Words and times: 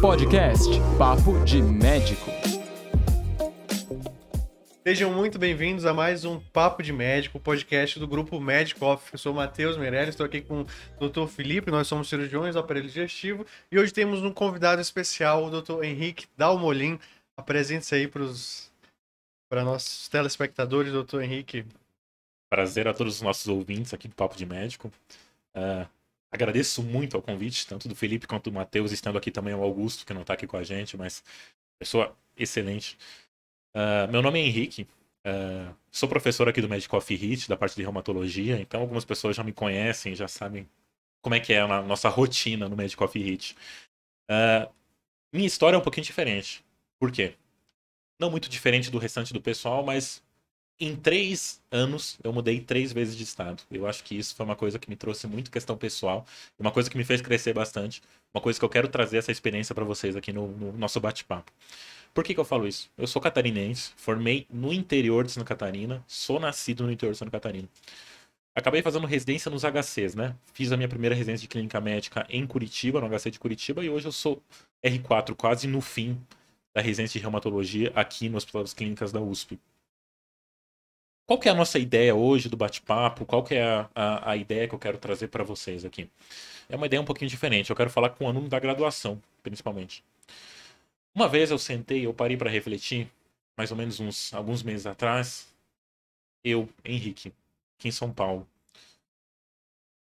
Podcast 0.00 0.68
Papo 0.98 1.44
de 1.44 1.62
Médico. 1.62 2.30
Sejam 4.82 5.12
muito 5.12 5.38
bem-vindos 5.38 5.86
a 5.86 5.94
mais 5.94 6.24
um 6.24 6.40
Papo 6.40 6.82
de 6.82 6.92
Médico, 6.92 7.38
podcast 7.38 8.00
do 8.00 8.08
grupo 8.08 8.40
Médico 8.40 8.84
Off. 8.84 9.12
Eu 9.12 9.18
sou 9.18 9.32
o 9.32 9.36
Matheus 9.36 9.76
Meirelles, 9.76 10.08
estou 10.08 10.26
aqui 10.26 10.40
com 10.40 10.66
o 10.98 11.08
Dr. 11.08 11.26
Felipe, 11.28 11.70
nós 11.70 11.86
somos 11.86 12.08
cirurgiões 12.08 12.54
do 12.54 12.60
aparelho 12.60 12.88
digestivo 12.88 13.46
e 13.70 13.78
hoje 13.78 13.92
temos 13.92 14.22
um 14.22 14.32
convidado 14.32 14.80
especial, 14.80 15.44
o 15.44 15.60
Dr. 15.60 15.84
Henrique 15.84 16.26
Dalmolin. 16.36 16.98
Apresente-se 17.36 17.94
aí 17.94 18.08
para 18.08 18.22
os 18.22 18.72
para 19.48 19.64
nossos 19.64 20.08
telespectadores, 20.08 20.92
Dr. 20.92 21.20
Henrique. 21.20 21.64
Prazer 22.50 22.88
a 22.88 22.94
todos 22.94 23.16
os 23.16 23.22
nossos 23.22 23.46
ouvintes 23.46 23.94
aqui 23.94 24.08
do 24.08 24.14
Papo 24.14 24.36
de 24.36 24.46
Médico. 24.46 24.90
Uh, 25.56 25.88
agradeço 26.30 26.82
muito 26.82 27.16
ao 27.16 27.22
convite, 27.22 27.66
tanto 27.66 27.88
do 27.88 27.94
Felipe 27.94 28.26
quanto 28.26 28.50
do 28.50 28.54
Matheus, 28.54 28.92
estando 28.92 29.18
aqui 29.18 29.30
também 29.30 29.54
o 29.54 29.62
Augusto, 29.62 30.06
que 30.06 30.14
não 30.14 30.22
está 30.22 30.34
aqui 30.34 30.46
com 30.46 30.56
a 30.56 30.62
gente, 30.62 30.96
mas 30.96 31.22
pessoa 31.78 32.16
excelente. 32.36 32.96
Uh, 33.74 34.10
meu 34.10 34.22
nome 34.22 34.40
é 34.40 34.46
Henrique, 34.46 34.86
uh, 35.26 35.74
sou 35.90 36.08
professor 36.08 36.48
aqui 36.48 36.60
do 36.60 36.68
Medical 36.68 36.98
Off 36.98 37.14
Hit, 37.14 37.48
da 37.48 37.56
parte 37.56 37.76
de 37.76 37.82
reumatologia, 37.82 38.60
então 38.60 38.80
algumas 38.80 39.04
pessoas 39.04 39.36
já 39.36 39.44
me 39.44 39.52
conhecem, 39.52 40.14
já 40.14 40.28
sabem 40.28 40.68
como 41.20 41.34
é 41.34 41.40
que 41.40 41.52
é 41.52 41.60
a 41.60 41.82
nossa 41.82 42.08
rotina 42.08 42.68
no 42.68 42.76
Medical 42.76 43.06
Off 43.06 43.18
Hit. 43.18 43.56
minha 45.32 45.46
história 45.46 45.76
é 45.76 45.78
um 45.78 45.82
pouquinho 45.82 46.04
diferente. 46.04 46.64
Por 46.98 47.10
quê? 47.12 47.34
Não 48.18 48.30
muito 48.30 48.48
diferente 48.48 48.90
do 48.90 48.98
restante 48.98 49.32
do 49.32 49.40
pessoal, 49.40 49.84
mas 49.84 50.22
em 50.78 50.96
três 50.96 51.60
anos 51.70 52.18
eu 52.22 52.32
mudei 52.32 52.60
três 52.60 52.92
vezes 52.92 53.16
de 53.16 53.22
estado. 53.22 53.62
Eu 53.70 53.86
acho 53.86 54.02
que 54.04 54.16
isso 54.16 54.34
foi 54.34 54.44
uma 54.44 54.56
coisa 54.56 54.78
que 54.78 54.88
me 54.88 54.96
trouxe 54.96 55.26
muito 55.26 55.50
questão 55.50 55.76
pessoal, 55.76 56.26
uma 56.58 56.72
coisa 56.72 56.90
que 56.90 56.96
me 56.96 57.04
fez 57.04 57.20
crescer 57.20 57.52
bastante, 57.52 58.02
uma 58.34 58.40
coisa 58.40 58.58
que 58.58 58.64
eu 58.64 58.68
quero 58.68 58.88
trazer 58.88 59.18
essa 59.18 59.30
experiência 59.30 59.74
para 59.74 59.84
vocês 59.84 60.16
aqui 60.16 60.32
no, 60.32 60.48
no 60.48 60.72
nosso 60.72 61.00
bate-papo. 61.00 61.52
Por 62.14 62.24
que, 62.24 62.34
que 62.34 62.40
eu 62.40 62.44
falo 62.44 62.66
isso? 62.66 62.90
Eu 62.98 63.06
sou 63.06 63.22
catarinense, 63.22 63.92
formei 63.96 64.46
no 64.50 64.72
interior 64.72 65.24
de 65.24 65.32
Santa 65.32 65.46
Catarina, 65.46 66.04
sou 66.06 66.38
nascido 66.38 66.84
no 66.84 66.92
interior 66.92 67.12
de 67.12 67.18
Santa 67.18 67.30
Catarina. 67.30 67.68
Acabei 68.54 68.82
fazendo 68.82 69.06
residência 69.06 69.50
nos 69.50 69.64
HCs, 69.64 70.14
né? 70.14 70.36
Fiz 70.52 70.70
a 70.72 70.76
minha 70.76 70.88
primeira 70.88 71.14
residência 71.14 71.42
de 71.42 71.48
clínica 71.48 71.80
médica 71.80 72.26
em 72.28 72.46
Curitiba, 72.46 73.00
no 73.00 73.08
HC 73.08 73.30
de 73.30 73.38
Curitiba, 73.38 73.82
e 73.82 73.88
hoje 73.88 74.06
eu 74.06 74.12
sou 74.12 74.42
R4, 74.84 75.34
quase 75.34 75.66
no 75.66 75.80
fim 75.80 76.20
da 76.74 76.82
residência 76.82 77.18
de 77.18 77.22
reumatologia 77.22 77.90
aqui 77.94 78.28
no 78.28 78.36
Hospital 78.36 78.62
das 78.62 78.74
Clínicas 78.74 79.10
da 79.10 79.20
USP. 79.22 79.58
Qual 81.26 81.38
que 81.38 81.48
é 81.48 81.52
a 81.52 81.54
nossa 81.54 81.78
ideia 81.78 82.14
hoje 82.14 82.48
do 82.48 82.56
bate-papo? 82.56 83.24
Qual 83.24 83.42
que 83.44 83.54
é 83.54 83.62
a, 83.64 83.88
a, 83.94 84.30
a, 84.32 84.36
ideia 84.36 84.68
que 84.68 84.74
eu 84.74 84.78
quero 84.78 84.98
trazer 84.98 85.28
para 85.28 85.44
vocês 85.44 85.84
aqui? 85.84 86.10
É 86.68 86.76
uma 86.76 86.86
ideia 86.86 87.00
um 87.00 87.04
pouquinho 87.04 87.30
diferente. 87.30 87.70
Eu 87.70 87.76
quero 87.76 87.90
falar 87.90 88.10
com 88.10 88.24
o 88.24 88.28
aluno 88.28 88.48
da 88.48 88.58
graduação, 88.58 89.20
principalmente. 89.42 90.04
Uma 91.14 91.28
vez 91.28 91.50
eu 91.50 91.58
sentei, 91.58 92.06
eu 92.06 92.14
parei 92.14 92.36
para 92.36 92.50
refletir, 92.50 93.08
mais 93.56 93.70
ou 93.70 93.76
menos 93.76 94.00
uns 94.00 94.32
alguns 94.34 94.62
meses 94.62 94.86
atrás, 94.86 95.46
eu, 96.44 96.68
Henrique, 96.84 97.32
aqui 97.78 97.88
em 97.88 97.92
São 97.92 98.12
Paulo. 98.12 98.46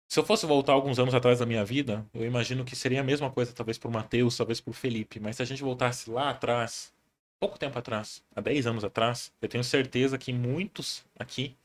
Se 0.07 0.19
eu 0.19 0.25
fosse 0.25 0.45
voltar 0.45 0.73
alguns 0.73 0.99
anos 0.99 1.13
atrás 1.13 1.39
da 1.39 1.45
minha 1.45 1.63
vida, 1.63 2.05
eu 2.13 2.25
imagino 2.25 2.65
que 2.65 2.75
seria 2.75 3.01
a 3.01 3.03
mesma 3.03 3.31
coisa, 3.31 3.53
talvez 3.53 3.77
para 3.77 3.89
o 3.89 3.91
Matheus, 3.91 4.35
talvez 4.37 4.59
para 4.59 4.71
o 4.71 4.73
Felipe. 4.73 5.19
Mas 5.19 5.37
se 5.37 5.41
a 5.41 5.45
gente 5.45 5.63
voltasse 5.63 6.09
lá 6.09 6.29
atrás, 6.29 6.93
pouco 7.41 7.57
tempo 7.57 7.77
atrás, 7.79 8.23
há 8.35 8.39
10 8.39 8.67
anos 8.67 8.83
atrás, 8.83 9.31
eu 9.41 9.49
tenho 9.49 9.63
certeza 9.63 10.15
que 10.15 10.31
muitos 10.31 11.03
aqui, 11.17 11.55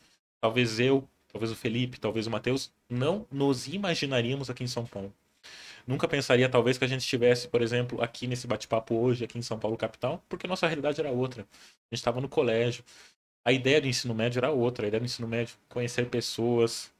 talvez 0.41 0.81
eu, 0.81 1.07
talvez 1.31 1.53
o 1.53 1.55
Felipe, 1.55 2.01
talvez 2.01 2.27
o 2.27 2.31
Matheus, 2.31 2.73
não 2.89 3.27
nos 3.31 3.69
imaginaríamos 3.69 4.49
aqui 4.49 4.65
em 4.65 4.69
São 4.69 4.87
Paulo. 4.87 5.13
Nunca 5.87 6.09
pensaria, 6.09 6.49
talvez, 6.49 6.79
que 6.79 6.85
a 6.85 6.89
gente 6.89 7.03
estivesse, 7.03 7.47
por 7.47 7.61
exemplo, 7.61 8.03
aqui 8.03 8.27
nesse 8.27 8.47
bate-papo 8.47 8.95
hoje, 8.95 9.23
aqui 9.25 9.39
em 9.39 9.43
São 9.43 9.59
Paulo, 9.59 9.77
capital, 9.77 10.25
porque 10.31 10.47
nossa 10.47 10.67
realidade 10.67 10.99
era 10.99 11.11
outra. 11.11 11.43
A 11.43 11.95
gente 11.95 12.01
estava 12.01 12.23
no 12.23 12.29
colégio. 12.29 12.83
A 13.45 13.53
ideia 13.53 13.81
do 13.81 13.87
ensino 13.87 14.15
médio 14.15 14.41
era 14.41 14.51
outra. 14.51 14.87
A 14.87 14.89
ideia 14.89 15.01
do 15.01 15.07
ensino 15.07 15.29
médio, 15.29 15.55
conhecer 15.69 16.07
pessoas, 16.07 16.91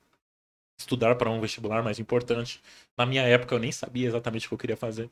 estudar 0.79 1.17
para 1.17 1.29
um 1.31 1.41
vestibular 1.41 1.83
mais 1.83 1.99
importante. 1.99 2.61
Na 2.97 3.05
minha 3.05 3.23
época, 3.23 3.57
eu 3.57 3.59
nem 3.59 3.73
sabia 3.73 4.07
exatamente 4.07 4.47
o 4.47 4.51
que 4.51 4.55
eu 4.55 4.59
queria 4.59 4.77
fazer. 4.77 5.11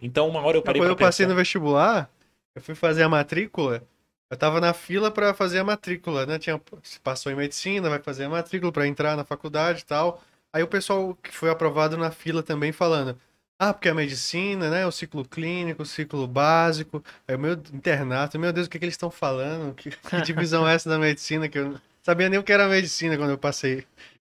Então, 0.00 0.28
uma 0.28 0.40
hora 0.40 0.56
eu 0.56 0.62
parei 0.62 0.80
Quando 0.80 0.90
eu 0.90 0.96
passei 0.96 1.26
no 1.26 1.34
vestibular, 1.34 2.08
eu 2.58 2.62
fui 2.62 2.74
fazer 2.74 3.02
a 3.02 3.08
matrícula, 3.08 3.82
eu 4.30 4.36
tava 4.36 4.60
na 4.60 4.74
fila 4.74 5.10
para 5.10 5.32
fazer 5.32 5.58
a 5.58 5.64
matrícula, 5.64 6.26
né? 6.26 6.38
Tinha, 6.38 6.60
se 6.82 7.00
passou 7.00 7.32
em 7.32 7.36
medicina, 7.36 7.88
vai 7.88 8.00
fazer 8.00 8.24
a 8.24 8.28
matrícula 8.28 8.72
para 8.72 8.86
entrar 8.86 9.16
na 9.16 9.24
faculdade 9.24 9.82
e 9.82 9.84
tal. 9.86 10.22
Aí 10.52 10.62
o 10.62 10.68
pessoal 10.68 11.14
que 11.22 11.30
foi 11.32 11.50
aprovado 11.50 11.96
na 11.96 12.10
fila 12.10 12.42
também 12.42 12.72
falando, 12.72 13.18
ah, 13.58 13.72
porque 13.72 13.88
a 13.88 13.94
medicina, 13.94 14.70
né? 14.70 14.86
O 14.86 14.92
ciclo 14.92 15.24
clínico, 15.26 15.82
o 15.82 15.86
ciclo 15.86 16.26
básico. 16.26 17.02
Aí 17.26 17.36
o 17.36 17.38
meu 17.38 17.52
internato, 17.72 18.38
meu 18.38 18.52
Deus, 18.52 18.66
o 18.66 18.70
que, 18.70 18.78
que 18.78 18.84
eles 18.84 18.94
estão 18.94 19.10
falando? 19.10 19.74
Que, 19.74 19.90
que 19.90 20.20
divisão 20.22 20.68
é 20.68 20.74
essa 20.74 20.88
da 20.90 20.98
medicina? 20.98 21.48
Que 21.48 21.58
eu 21.58 21.70
não 21.70 21.80
sabia 22.02 22.28
nem 22.28 22.38
o 22.38 22.42
que 22.42 22.52
era 22.52 22.68
medicina 22.68 23.16
quando 23.16 23.30
eu 23.30 23.38
passei 23.38 23.86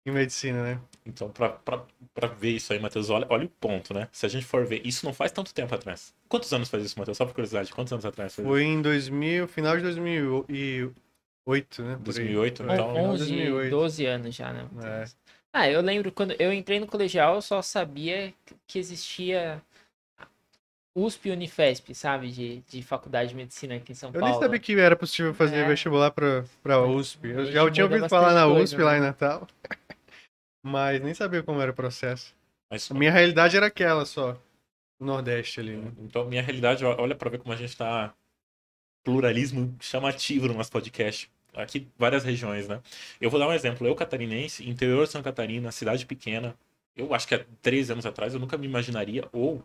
em 0.06 0.12
medicina, 0.12 0.62
né? 0.62 0.80
Então, 1.06 1.30
para 1.30 2.28
ver 2.28 2.52
isso 2.52 2.72
aí, 2.72 2.80
Matheus, 2.80 3.10
olha, 3.10 3.26
olha 3.30 3.46
o 3.46 3.50
ponto, 3.50 3.94
né? 3.94 4.08
Se 4.12 4.26
a 4.26 4.30
gente 4.30 4.46
for 4.46 4.66
ver, 4.66 4.82
isso 4.86 5.06
não 5.06 5.14
faz 5.14 5.32
tanto 5.32 5.54
tempo 5.54 5.74
atrás. 5.74 6.14
Quantos 6.30 6.52
anos 6.54 6.70
faz 6.70 6.84
isso, 6.84 6.98
Matheus? 6.98 7.18
Só 7.18 7.26
por 7.26 7.34
curiosidade, 7.34 7.74
quantos 7.74 7.92
anos 7.92 8.06
atrás 8.06 8.36
Foi 8.36 8.64
isso? 8.64 8.72
em 8.72 8.82
2000, 8.82 9.48
final 9.48 9.78
de 9.78 9.84
2008, 9.84 11.84
né? 11.84 11.98
2008, 12.02 12.64
aí. 12.64 12.74
então. 12.74 12.96
11, 12.96 13.18
2008. 13.18 13.70
12 13.70 14.06
anos 14.06 14.36
já, 14.36 14.54
né? 14.54 14.68
É. 14.84 15.06
Ah, 15.54 15.70
eu 15.70 15.82
lembro 15.82 16.12
quando 16.12 16.36
eu 16.38 16.52
entrei 16.52 16.80
no 16.80 16.88
colegial, 16.88 17.36
eu 17.36 17.42
só 17.42 17.62
sabia 17.62 18.34
que 18.68 18.78
existia 18.78 19.62
USP 20.96 21.30
e 21.30 21.32
Unifesp, 21.32 21.94
sabe? 21.94 22.32
De, 22.32 22.64
de 22.68 22.82
faculdade 22.82 23.30
de 23.30 23.36
medicina 23.36 23.76
aqui 23.76 23.92
em 23.92 23.96
São 23.96 24.10
eu 24.10 24.14
Paulo. 24.14 24.28
Eu 24.28 24.32
nem 24.32 24.40
sabia 24.40 24.60
que 24.60 24.80
era 24.80 24.96
possível 24.96 25.34
fazer 25.34 25.58
é. 25.58 25.68
vestibular 25.68 26.12
pra, 26.12 26.44
pra 26.64 26.82
USP. 26.82 27.30
Eu 27.30 27.52
já 27.52 27.72
tinha 27.72 27.86
ouvido 27.86 28.10
falar 28.10 28.34
na 28.34 28.48
USP 28.48 28.76
coisa, 28.76 28.86
lá 28.86 28.92
né? 28.94 28.98
em 28.98 29.02
Natal. 29.02 29.48
Mas 30.68 31.00
nem 31.00 31.14
sabia 31.14 31.44
como 31.44 31.62
era 31.62 31.70
o 31.70 31.76
processo. 31.76 32.34
Mas, 32.72 32.90
a 32.90 32.94
minha 32.96 33.12
realidade 33.12 33.56
era 33.56 33.68
aquela 33.68 34.04
só. 34.04 34.36
No 35.00 35.06
Nordeste 35.06 35.60
ali. 35.60 35.78
Né? 35.78 35.92
Então, 36.00 36.26
minha 36.26 36.42
realidade, 36.42 36.84
olha 36.84 37.14
para 37.14 37.30
ver 37.30 37.38
como 37.38 37.54
a 37.54 37.56
gente 37.56 37.78
tá 37.78 38.16
pluralismo 39.04 39.76
chamativo 39.80 40.48
no 40.48 40.56
nosso 40.56 40.72
podcast. 40.72 41.30
Aqui, 41.54 41.88
várias 41.96 42.24
regiões, 42.24 42.68
né? 42.68 42.82
Eu 43.22 43.30
vou 43.30 43.40
dar 43.40 43.48
um 43.48 43.54
exemplo. 43.54 43.86
Eu, 43.86 43.94
catarinense, 43.94 44.68
interior 44.68 45.06
de 45.06 45.12
Santa 45.12 45.26
Catarina, 45.26 45.72
cidade 45.72 46.04
pequena. 46.04 46.56
Eu 46.98 47.14
acho 47.14 47.28
que 47.28 47.36
há 47.36 47.46
13 47.62 47.92
anos 47.92 48.06
atrás 48.08 48.34
eu 48.34 48.40
nunca 48.40 48.58
me 48.58 48.66
imaginaria, 48.66 49.30
ou 49.32 49.64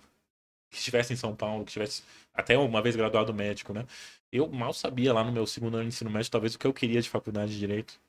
que 0.70 0.76
estivesse 0.76 1.12
em 1.12 1.16
São 1.16 1.34
Paulo, 1.34 1.64
que 1.64 1.70
estivesse 1.70 2.02
até 2.32 2.56
uma 2.56 2.80
vez 2.80 2.96
graduado 2.96 3.34
médico, 3.34 3.72
né? 3.72 3.84
Eu 4.32 4.48
mal 4.48 4.72
sabia 4.72 5.12
lá 5.12 5.24
no 5.24 5.32
meu 5.32 5.46
segundo 5.46 5.74
ano 5.74 5.82
de 5.84 5.88
ensino 5.88 6.10
médio, 6.10 6.30
talvez, 6.30 6.54
o 6.54 6.58
que 6.58 6.66
eu 6.66 6.72
queria 6.72 7.02
de 7.02 7.10
faculdade 7.10 7.52
de 7.52 7.58
Direito. 7.58 8.00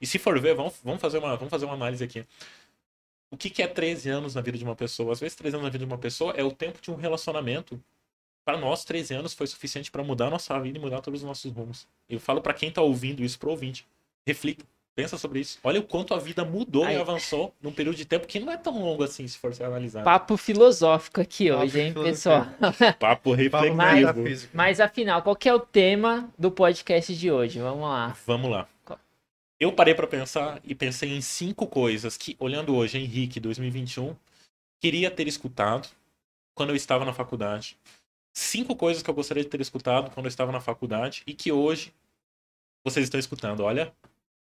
E 0.00 0.06
se 0.06 0.18
for 0.18 0.38
ver, 0.40 0.54
vamos, 0.54 0.78
vamos, 0.84 1.00
fazer, 1.00 1.18
uma, 1.18 1.36
vamos 1.36 1.50
fazer 1.50 1.64
uma 1.64 1.74
análise 1.74 2.04
aqui. 2.04 2.24
O 3.30 3.36
que, 3.36 3.50
que 3.50 3.62
é 3.62 3.66
13 3.66 4.08
anos 4.10 4.34
na 4.34 4.40
vida 4.40 4.56
de 4.56 4.64
uma 4.64 4.76
pessoa? 4.76 5.12
Às 5.12 5.20
vezes, 5.20 5.34
13 5.34 5.56
anos 5.56 5.64
na 5.64 5.70
vida 5.70 5.84
de 5.84 5.90
uma 5.90 5.98
pessoa 5.98 6.32
é 6.36 6.44
o 6.44 6.52
tempo 6.52 6.80
de 6.80 6.90
um 6.90 6.94
relacionamento. 6.94 7.82
Para 8.44 8.56
nós, 8.58 8.84
13 8.84 9.14
anos 9.14 9.34
foi 9.34 9.46
suficiente 9.46 9.90
para 9.90 10.04
mudar 10.04 10.28
a 10.28 10.30
nossa 10.30 10.58
vida 10.60 10.78
e 10.78 10.80
mudar 10.80 11.00
todos 11.00 11.22
os 11.22 11.26
nossos 11.26 11.50
rumos. 11.50 11.88
Eu 12.08 12.20
falo 12.20 12.40
para 12.40 12.54
quem 12.54 12.70
tá 12.70 12.80
ouvindo 12.82 13.24
isso, 13.24 13.38
pro 13.38 13.50
ouvinte. 13.50 13.88
Reflita. 14.26 14.64
Pensa 14.94 15.18
sobre 15.18 15.40
isso. 15.40 15.58
Olha 15.64 15.80
o 15.80 15.82
quanto 15.82 16.14
a 16.14 16.18
vida 16.18 16.44
mudou 16.44 16.88
e 16.88 16.94
avançou 16.94 17.52
num 17.60 17.72
período 17.72 17.96
de 17.96 18.04
tempo 18.04 18.28
que 18.28 18.38
não 18.38 18.52
é 18.52 18.56
tão 18.56 18.80
longo 18.80 19.02
assim, 19.02 19.26
se 19.26 19.36
for 19.36 19.52
ser 19.52 19.64
analisado. 19.64 20.04
Papo 20.04 20.36
filosófico 20.36 21.20
aqui 21.20 21.50
Papo 21.50 21.62
hoje, 21.62 21.80
hein, 21.80 21.92
pessoal? 21.92 22.46
Papo 23.00 23.32
reflexivo. 23.32 23.74
Mas, 23.74 24.48
mas 24.52 24.80
afinal, 24.80 25.20
qual 25.20 25.34
que 25.34 25.48
é 25.48 25.54
o 25.54 25.58
tema 25.58 26.32
do 26.38 26.48
podcast 26.48 27.12
de 27.12 27.30
hoje? 27.30 27.58
Vamos 27.58 27.88
lá. 27.88 28.16
Vamos 28.24 28.50
lá. 28.50 28.68
Eu 29.58 29.72
parei 29.72 29.94
para 29.94 30.06
pensar 30.06 30.60
e 30.62 30.74
pensei 30.74 31.10
em 31.10 31.20
cinco 31.20 31.66
coisas 31.66 32.16
que, 32.16 32.36
olhando 32.38 32.74
hoje, 32.74 32.98
Henrique 32.98 33.40
2021, 33.40 34.14
queria 34.80 35.10
ter 35.10 35.26
escutado 35.26 35.88
quando 36.54 36.70
eu 36.70 36.76
estava 36.76 37.04
na 37.04 37.12
faculdade. 37.12 37.76
Cinco 38.32 38.76
coisas 38.76 39.02
que 39.02 39.10
eu 39.10 39.14
gostaria 39.14 39.42
de 39.42 39.48
ter 39.48 39.60
escutado 39.60 40.10
quando 40.12 40.26
eu 40.26 40.28
estava 40.28 40.52
na 40.52 40.60
faculdade 40.60 41.22
e 41.26 41.34
que 41.34 41.50
hoje 41.50 41.92
vocês 42.84 43.04
estão 43.04 43.18
escutando. 43.18 43.60
Olha, 43.60 43.92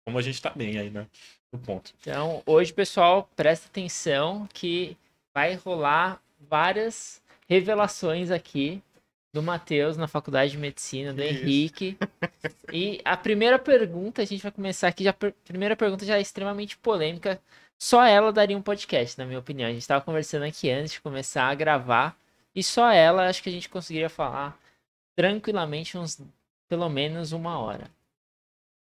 como 0.04 0.18
a 0.18 0.22
gente 0.22 0.40
tá 0.40 0.50
bem 0.50 0.78
aí, 0.78 0.90
né? 0.90 1.06
No 1.52 1.58
ponto. 1.58 1.92
Então, 2.00 2.42
hoje, 2.46 2.72
pessoal, 2.72 3.28
presta 3.34 3.68
atenção 3.68 4.48
que 4.52 4.96
vai 5.34 5.54
rolar 5.54 6.20
várias 6.38 7.22
revelações 7.48 8.30
aqui 8.30 8.82
do 9.32 9.42
Matheus 9.42 9.96
na 9.96 10.06
faculdade 10.06 10.52
de 10.52 10.58
medicina, 10.58 11.12
do 11.12 11.22
Isso. 11.22 11.42
Henrique. 11.42 11.98
E 12.72 13.00
a 13.04 13.16
primeira 13.16 13.58
pergunta, 13.58 14.22
a 14.22 14.24
gente 14.24 14.42
vai 14.42 14.52
começar 14.52 14.88
aqui, 14.88 15.02
já, 15.02 15.10
a 15.10 15.32
primeira 15.44 15.74
pergunta 15.74 16.04
já 16.04 16.18
é 16.18 16.20
extremamente 16.20 16.76
polêmica. 16.76 17.40
Só 17.76 18.04
ela 18.04 18.32
daria 18.32 18.56
um 18.56 18.62
podcast, 18.62 19.18
na 19.18 19.26
minha 19.26 19.38
opinião. 19.38 19.68
A 19.68 19.72
gente 19.72 19.82
estava 19.82 20.04
conversando 20.04 20.44
aqui 20.44 20.70
antes 20.70 20.92
de 20.92 21.00
começar 21.00 21.46
a 21.46 21.54
gravar. 21.54 22.16
E 22.54 22.62
só 22.62 22.90
ela, 22.90 23.28
acho 23.28 23.42
que 23.42 23.48
a 23.48 23.52
gente 23.52 23.68
conseguiria 23.68 24.08
falar 24.08 24.56
tranquilamente 25.16 25.98
uns 25.98 26.20
pelo 26.68 26.88
menos 26.88 27.32
uma 27.32 27.58
hora. 27.58 27.90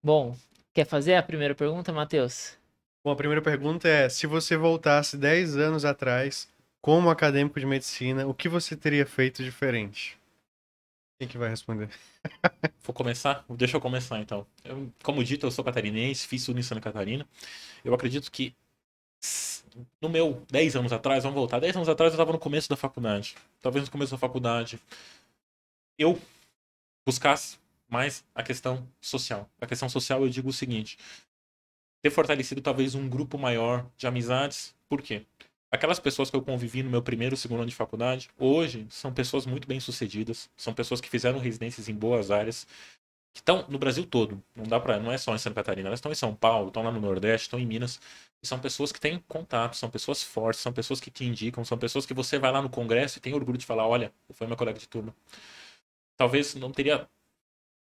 Bom, 0.04 0.36
Quer 0.75 0.86
fazer 0.86 1.16
a 1.16 1.24
primeira 1.24 1.56
pergunta, 1.56 1.94
Matheus? 1.94 2.57
Bom, 3.01 3.10
a 3.10 3.16
primeira 3.16 3.42
pergunta 3.42 3.88
é: 3.88 4.10
se 4.10 4.27
você 4.27 4.57
voltasse 4.57 5.16
10 5.16 5.56
anos 5.56 5.86
atrás, 5.86 6.50
como 6.81 7.10
acadêmico 7.10 7.57
de 7.57 7.66
medicina, 7.66 8.27
o 8.27 8.33
que 8.33 8.50
você 8.50 8.75
teria 8.75 9.06
feito 9.06 9.42
diferente? 9.42 10.19
Quem 11.18 11.30
que 11.30 11.38
vai 11.38 11.50
responder? 11.50 11.89
Vou 12.83 12.94
começar? 12.94 13.45
Deixa 13.51 13.77
eu 13.77 13.81
começar 13.81 14.19
então. 14.19 14.45
Eu, 14.66 14.92
como 15.01 15.24
dito, 15.24 15.45
eu 15.45 15.51
sou 15.51 15.63
catarinense, 15.63 16.27
fiz 16.27 16.44
tudo 16.44 16.60
em 16.60 16.63
Santa 16.63 16.81
Catarina. 16.81 17.25
Eu 17.81 17.94
acredito 17.94 18.30
que 18.30 18.54
no 20.01 20.10
meu 20.10 20.44
10 20.51 20.75
anos 20.75 20.92
atrás, 20.92 21.24
vamos 21.24 21.38
voltar, 21.38 21.60
10 21.60 21.74
anos 21.77 21.88
atrás 21.88 22.12
eu 22.12 22.18
estava 22.18 22.33
no 22.33 22.39
começo 22.39 22.68
da 22.68 22.75
faculdade. 22.75 23.38
Talvez 23.62 23.86
no 23.86 23.92
começo 23.92 24.12
da 24.12 24.18
faculdade 24.18 24.77
eu 25.98 26.19
buscasse 27.06 27.57
mais 27.88 28.26
a 28.34 28.44
questão 28.44 28.88
social. 29.00 29.50
A 29.60 29.66
questão 29.66 29.90
social 29.90 30.22
eu 30.24 30.30
digo 30.30 30.50
o 30.50 30.54
seguinte: 30.54 30.98
ter 32.02 32.10
fortalecido 32.10 32.62
talvez 32.62 32.96
um 32.96 33.10
grupo 33.10 33.38
maior 33.38 33.86
de 33.98 34.08
amizades. 34.08 34.76
Por 34.88 35.02
quê? 35.02 35.26
Aquelas 35.72 36.00
pessoas 36.00 36.30
que 36.30 36.36
eu 36.36 36.42
convivi 36.42 36.84
no 36.84 36.90
meu 36.90 37.02
primeiro, 37.02 37.36
segundo 37.36 37.62
ano 37.62 37.70
de 37.70 37.76
faculdade, 37.76 38.30
hoje 38.38 38.86
são 38.90 39.14
pessoas 39.14 39.46
muito 39.46 39.68
bem 39.68 39.80
sucedidas, 39.80 40.50
são 40.56 40.74
pessoas 40.74 41.02
que 41.02 41.10
fizeram 41.10 41.40
residências 41.40 41.90
em 41.90 41.94
boas 41.94 42.32
áreas, 42.32 42.66
que 43.34 43.42
estão 43.42 43.66
no 43.68 43.78
Brasil 43.78 44.06
todo. 44.06 44.42
Não 44.56 44.64
dá 44.64 44.80
para, 44.80 45.00
não 45.00 45.12
é 45.12 45.18
só 45.18 45.36
em 45.36 45.38
Santa 45.38 45.56
Catarina, 45.56 45.90
elas 45.90 45.98
estão 45.98 46.12
em 46.12 46.16
São 46.16 46.34
Paulo, 46.34 46.70
estão 46.70 46.82
lá 46.84 46.92
no 46.92 47.02
Nordeste, 47.02 47.48
estão 47.48 47.60
em 47.60 47.66
Minas. 47.66 48.00
São 48.42 48.58
pessoas 48.60 48.92
que 48.92 49.00
têm 49.02 49.20
contato, 49.28 49.76
são 49.76 49.90
pessoas 49.90 50.24
fortes, 50.24 50.62
são 50.62 50.72
pessoas 50.72 51.02
que 51.02 51.12
te 51.12 51.26
indicam, 51.26 51.66
são 51.66 51.78
pessoas 51.78 52.06
que 52.06 52.14
você 52.14 52.40
vai 52.40 52.52
lá 52.52 52.62
no 52.62 52.70
congresso 52.70 53.18
e 53.18 53.22
tem 53.22 53.34
orgulho 53.34 53.58
de 53.58 53.66
falar, 53.66 53.88
olha, 53.88 54.14
foi 54.32 54.48
meu 54.48 54.56
colega 54.56 54.80
de 54.80 54.88
turma. 54.88 55.14
Talvez 56.16 56.56
não 56.56 56.72
teria 56.72 57.10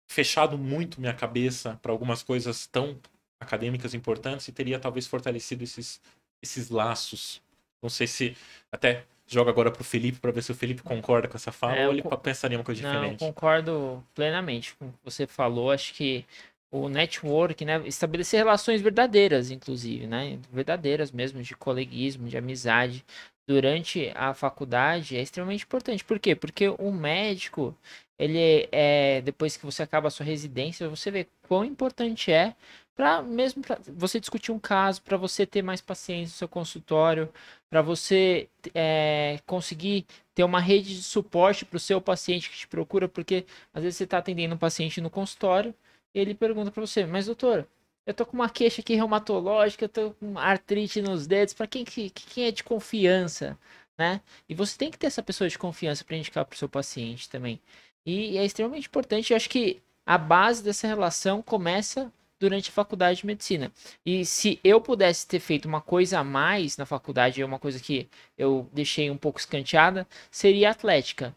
fechado 0.08 0.58
muito 0.58 1.00
minha 1.02 1.14
cabeça 1.14 1.80
para 1.82 1.92
algumas 1.92 2.24
coisas 2.24 2.68
tão 2.68 3.00
acadêmicas 3.40 3.94
importantes 3.94 4.48
e 4.48 4.52
teria 4.52 4.80
talvez 4.80 5.08
fortalecido 5.08 5.64
esses, 5.64 6.02
esses 6.42 6.70
laços. 6.70 7.42
Não 7.82 7.90
sei 7.90 8.08
se 8.08 8.38
até 8.72 9.06
joga 9.28 9.52
agora 9.52 9.72
pro 9.72 9.84
Felipe 9.84 10.20
para 10.20 10.32
ver 10.32 10.42
se 10.44 10.52
o 10.52 10.56
Felipe 10.56 10.82
concorda 10.82 11.28
com 11.28 11.36
essa 11.38 11.52
fala 11.52 11.76
É, 11.76 11.88
ou 11.88 11.94
ele 11.94 12.02
co- 12.04 12.18
pensaria 12.18 12.58
uma 12.58 12.64
coisa 12.64 12.82
Não, 12.82 13.06
eu 13.12 13.14
diferente. 13.14 13.20
concordo 13.20 14.04
plenamente 14.14 14.76
com 14.76 14.88
o 14.88 14.92
que 14.94 15.00
você 15.04 15.28
falou. 15.28 15.72
Acho 15.72 15.94
que 15.94 16.26
o 16.72 16.90
network, 16.90 17.64
né, 17.66 17.88
estabelecer 17.88 18.40
relações 18.40 18.82
verdadeiras, 18.82 19.52
inclusive, 19.52 20.08
né, 20.08 20.40
verdadeiras 20.52 21.12
mesmo, 21.12 21.42
de 21.42 21.56
coleguismo, 21.56 22.28
de 22.28 22.38
amizade, 22.38 23.06
durante 23.48 24.12
a 24.16 24.34
faculdade 24.34 25.18
é 25.18 25.22
extremamente 25.22 25.64
importante. 25.64 26.04
Por 26.04 26.20
quê? 26.20 26.36
Porque 26.36 26.70
o 26.70 26.92
médico, 26.92 27.76
ele 28.18 28.68
é, 28.72 29.22
depois 29.22 29.58
que 29.58 29.66
você 29.66 29.84
acaba 29.84 30.08
a 30.08 30.12
sua 30.12 30.26
residência, 30.26 30.90
você 30.90 31.12
vê 31.12 31.28
quão 31.48 31.66
importante 31.66 32.32
é 32.32 32.56
para 32.96 33.22
mesmo 33.24 33.64
para 33.64 33.80
você 33.88 34.20
discutir 34.20 34.52
um 34.52 34.60
caso, 34.60 35.02
para 35.02 35.18
você 35.18 35.46
ter 35.46 35.62
mais 35.64 35.82
pacientes 35.82 36.32
no 36.34 36.38
seu 36.38 36.48
consultório, 36.48 37.32
para 37.70 37.82
você 37.82 38.48
é, 38.74 39.40
conseguir 39.48 40.06
ter 40.36 40.44
uma 40.44 40.60
rede 40.60 40.96
de 40.96 41.04
suporte 41.04 41.66
para 41.66 41.78
o 41.78 41.80
seu 41.80 42.00
paciente 42.02 42.50
que 42.50 42.58
te 42.58 42.68
procura, 42.68 43.08
porque 43.10 43.46
às 43.74 43.84
vezes 43.84 43.98
você 43.98 44.04
está 44.04 44.20
atendendo 44.20 44.56
um 44.56 44.58
paciente 44.58 45.02
no 45.02 45.10
consultório 45.10 45.74
ele 46.14 46.36
pergunta 46.36 46.72
para 46.72 46.82
você, 46.86 47.06
mas 47.06 47.26
doutor, 47.26 47.68
eu 48.06 48.14
tô 48.14 48.26
com 48.26 48.34
uma 48.34 48.50
queixa 48.50 48.82
aqui 48.82 48.96
reumatológica, 48.96 49.86
eu 49.86 49.90
tô 49.90 50.12
com 50.12 50.38
artrite 50.38 51.02
nos 51.02 51.28
dedos, 51.28 51.54
para 51.54 51.68
quem 51.68 51.86
que 51.86 52.10
quem 52.10 52.46
é 52.46 52.52
de 52.52 52.64
confiança, 52.64 53.58
né? 53.98 54.22
E 54.48 54.56
você 54.56 54.78
tem 54.78 54.92
que 54.92 54.98
ter 54.98 55.08
essa 55.08 55.24
pessoa 55.24 55.50
de 55.50 55.58
confiança 55.58 56.04
para 56.04 56.18
indicar 56.18 56.46
para 56.46 56.56
o 56.56 56.58
seu 56.58 56.70
paciente 56.70 57.30
também. 57.30 57.60
E 58.06 58.38
é 58.38 58.46
extremamente 58.46 58.88
importante, 58.88 59.32
eu 59.32 59.38
acho 59.38 59.50
que 59.50 59.82
a 60.06 60.18
base 60.18 60.64
dessa 60.64 60.88
relação 60.88 61.42
começa 61.42 62.12
durante 62.40 62.70
a 62.70 62.74
faculdade 62.74 63.20
de 63.20 63.26
medicina. 63.26 63.72
E 64.06 64.26
se 64.26 64.60
eu 64.64 64.82
pudesse 64.82 65.26
ter 65.26 65.40
feito 65.40 65.66
uma 65.66 65.80
coisa 65.80 66.20
a 66.20 66.24
mais 66.24 66.76
na 66.76 66.86
faculdade, 66.86 67.42
é 67.42 67.46
uma 67.46 67.60
coisa 67.60 67.80
que 67.80 68.10
eu 68.38 68.70
deixei 68.74 69.10
um 69.10 69.18
pouco 69.18 69.40
escanteada, 69.40 70.06
seria 70.30 70.68
a 70.70 70.72
atlética. 70.72 71.34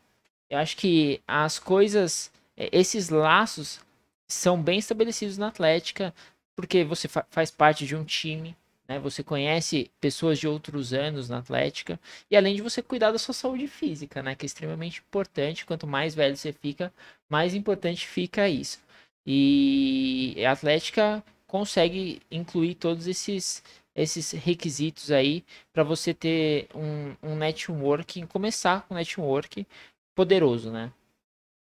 Eu 0.50 0.58
acho 0.58 0.76
que 0.76 1.22
as 1.26 1.58
coisas, 1.60 2.32
eh, 2.56 2.70
esses 2.72 3.08
laços 3.08 3.80
são 4.28 4.60
bem 4.60 4.78
estabelecidos 4.78 5.38
na 5.38 5.48
atlética, 5.48 6.12
porque 6.56 6.84
você 6.84 7.08
fa- 7.08 7.26
faz 7.30 7.50
parte 7.50 7.86
de 7.86 7.94
um 7.96 8.04
time, 8.04 8.56
né? 8.88 8.98
Você 9.00 9.22
conhece 9.22 9.90
pessoas 10.00 10.38
de 10.38 10.48
outros 10.48 10.92
anos 10.94 11.28
na 11.28 11.38
atlética, 11.38 12.00
e 12.30 12.36
além 12.36 12.56
de 12.56 12.62
você 12.62 12.82
cuidar 12.82 13.12
da 13.12 13.18
sua 13.18 13.34
saúde 13.34 13.68
física, 13.68 14.22
né? 14.22 14.34
Que 14.34 14.46
é 14.46 14.48
extremamente 14.48 15.00
importante. 15.00 15.66
Quanto 15.66 15.86
mais 15.86 16.14
velho 16.14 16.36
você 16.36 16.52
fica, 16.52 16.92
mais 17.28 17.54
importante 17.54 18.06
fica 18.06 18.48
isso. 18.48 18.80
E 19.26 20.34
a 20.46 20.52
atlética 20.52 21.22
consegue 21.46 22.20
incluir 22.30 22.74
todos 22.76 23.06
esses 23.06 23.62
esses 23.94 24.32
requisitos 24.32 25.10
aí 25.10 25.42
para 25.72 25.82
você 25.82 26.12
ter 26.12 26.68
um, 26.74 27.16
um 27.22 27.34
networking, 27.34 28.26
começar 28.26 28.82
com 28.82 28.92
um 28.94 28.96
network 28.98 29.66
poderoso, 30.14 30.70
né? 30.70 30.92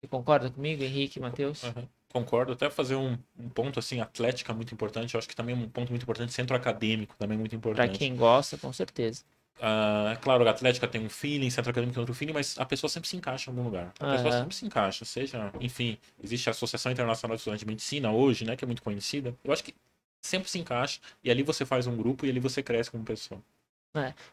Você 0.02 0.08
concorda 0.08 0.50
comigo, 0.52 0.84
Henrique, 0.84 1.20
Matheus? 1.20 1.64
Aham. 1.64 1.90
Concordo, 2.16 2.54
até 2.54 2.70
fazer 2.70 2.96
um, 2.96 3.18
um 3.38 3.50
ponto 3.50 3.78
assim, 3.78 4.00
atlética 4.00 4.54
muito 4.54 4.74
importante, 4.74 5.14
eu 5.14 5.18
acho 5.18 5.28
que 5.28 5.36
também 5.36 5.54
é 5.54 5.58
um 5.58 5.68
ponto 5.68 5.90
muito 5.90 6.04
importante, 6.04 6.32
centro 6.32 6.56
acadêmico 6.56 7.14
também 7.20 7.36
é 7.36 7.40
muito 7.40 7.52
Para 7.52 7.58
importante. 7.58 7.98
quem 8.00 8.16
gosta, 8.16 8.58
com 8.58 8.72
certeza. 8.72 9.22
Ah, 9.60 10.12
é 10.14 10.16
claro, 10.16 10.48
a 10.48 10.50
Atlética 10.50 10.88
tem 10.88 11.06
um 11.06 11.10
feeling, 11.10 11.50
centro 11.50 11.72
acadêmico 11.72 11.94
tem 11.94 12.00
outro 12.00 12.16
feeling, 12.16 12.32
mas 12.32 12.58
a 12.58 12.64
pessoa 12.64 12.90
sempre 12.90 13.10
se 13.10 13.18
encaixa 13.18 13.50
em 13.50 13.54
algum 13.54 13.66
lugar. 13.66 13.92
A 14.00 14.12
pessoa 14.14 14.32
sempre 14.32 14.56
se 14.56 14.66
encaixa, 14.66 15.04
seja, 15.04 15.52
enfim, 15.60 15.98
existe 16.24 16.48
a 16.48 16.52
Associação 16.52 16.90
Internacional 16.90 17.36
de 17.36 17.42
Estudantes 17.42 17.66
de 17.66 17.68
Medicina 17.68 18.10
hoje, 18.10 18.46
né, 18.46 18.56
que 18.56 18.64
é 18.64 18.68
muito 18.68 18.82
conhecida. 18.82 19.36
Eu 19.44 19.52
acho 19.52 19.66
que 19.66 19.76
sempre 20.22 20.50
se 20.50 20.58
encaixa 20.58 21.02
e 21.22 21.30
ali 21.30 21.44
você 21.44 21.66
faz 21.66 21.86
um 21.86 21.98
grupo 21.98 22.26
e 22.26 22.30
ali 22.30 22.40
você 22.40 22.64
cresce 22.64 22.90
como 22.90 23.04
pessoa. 23.04 23.42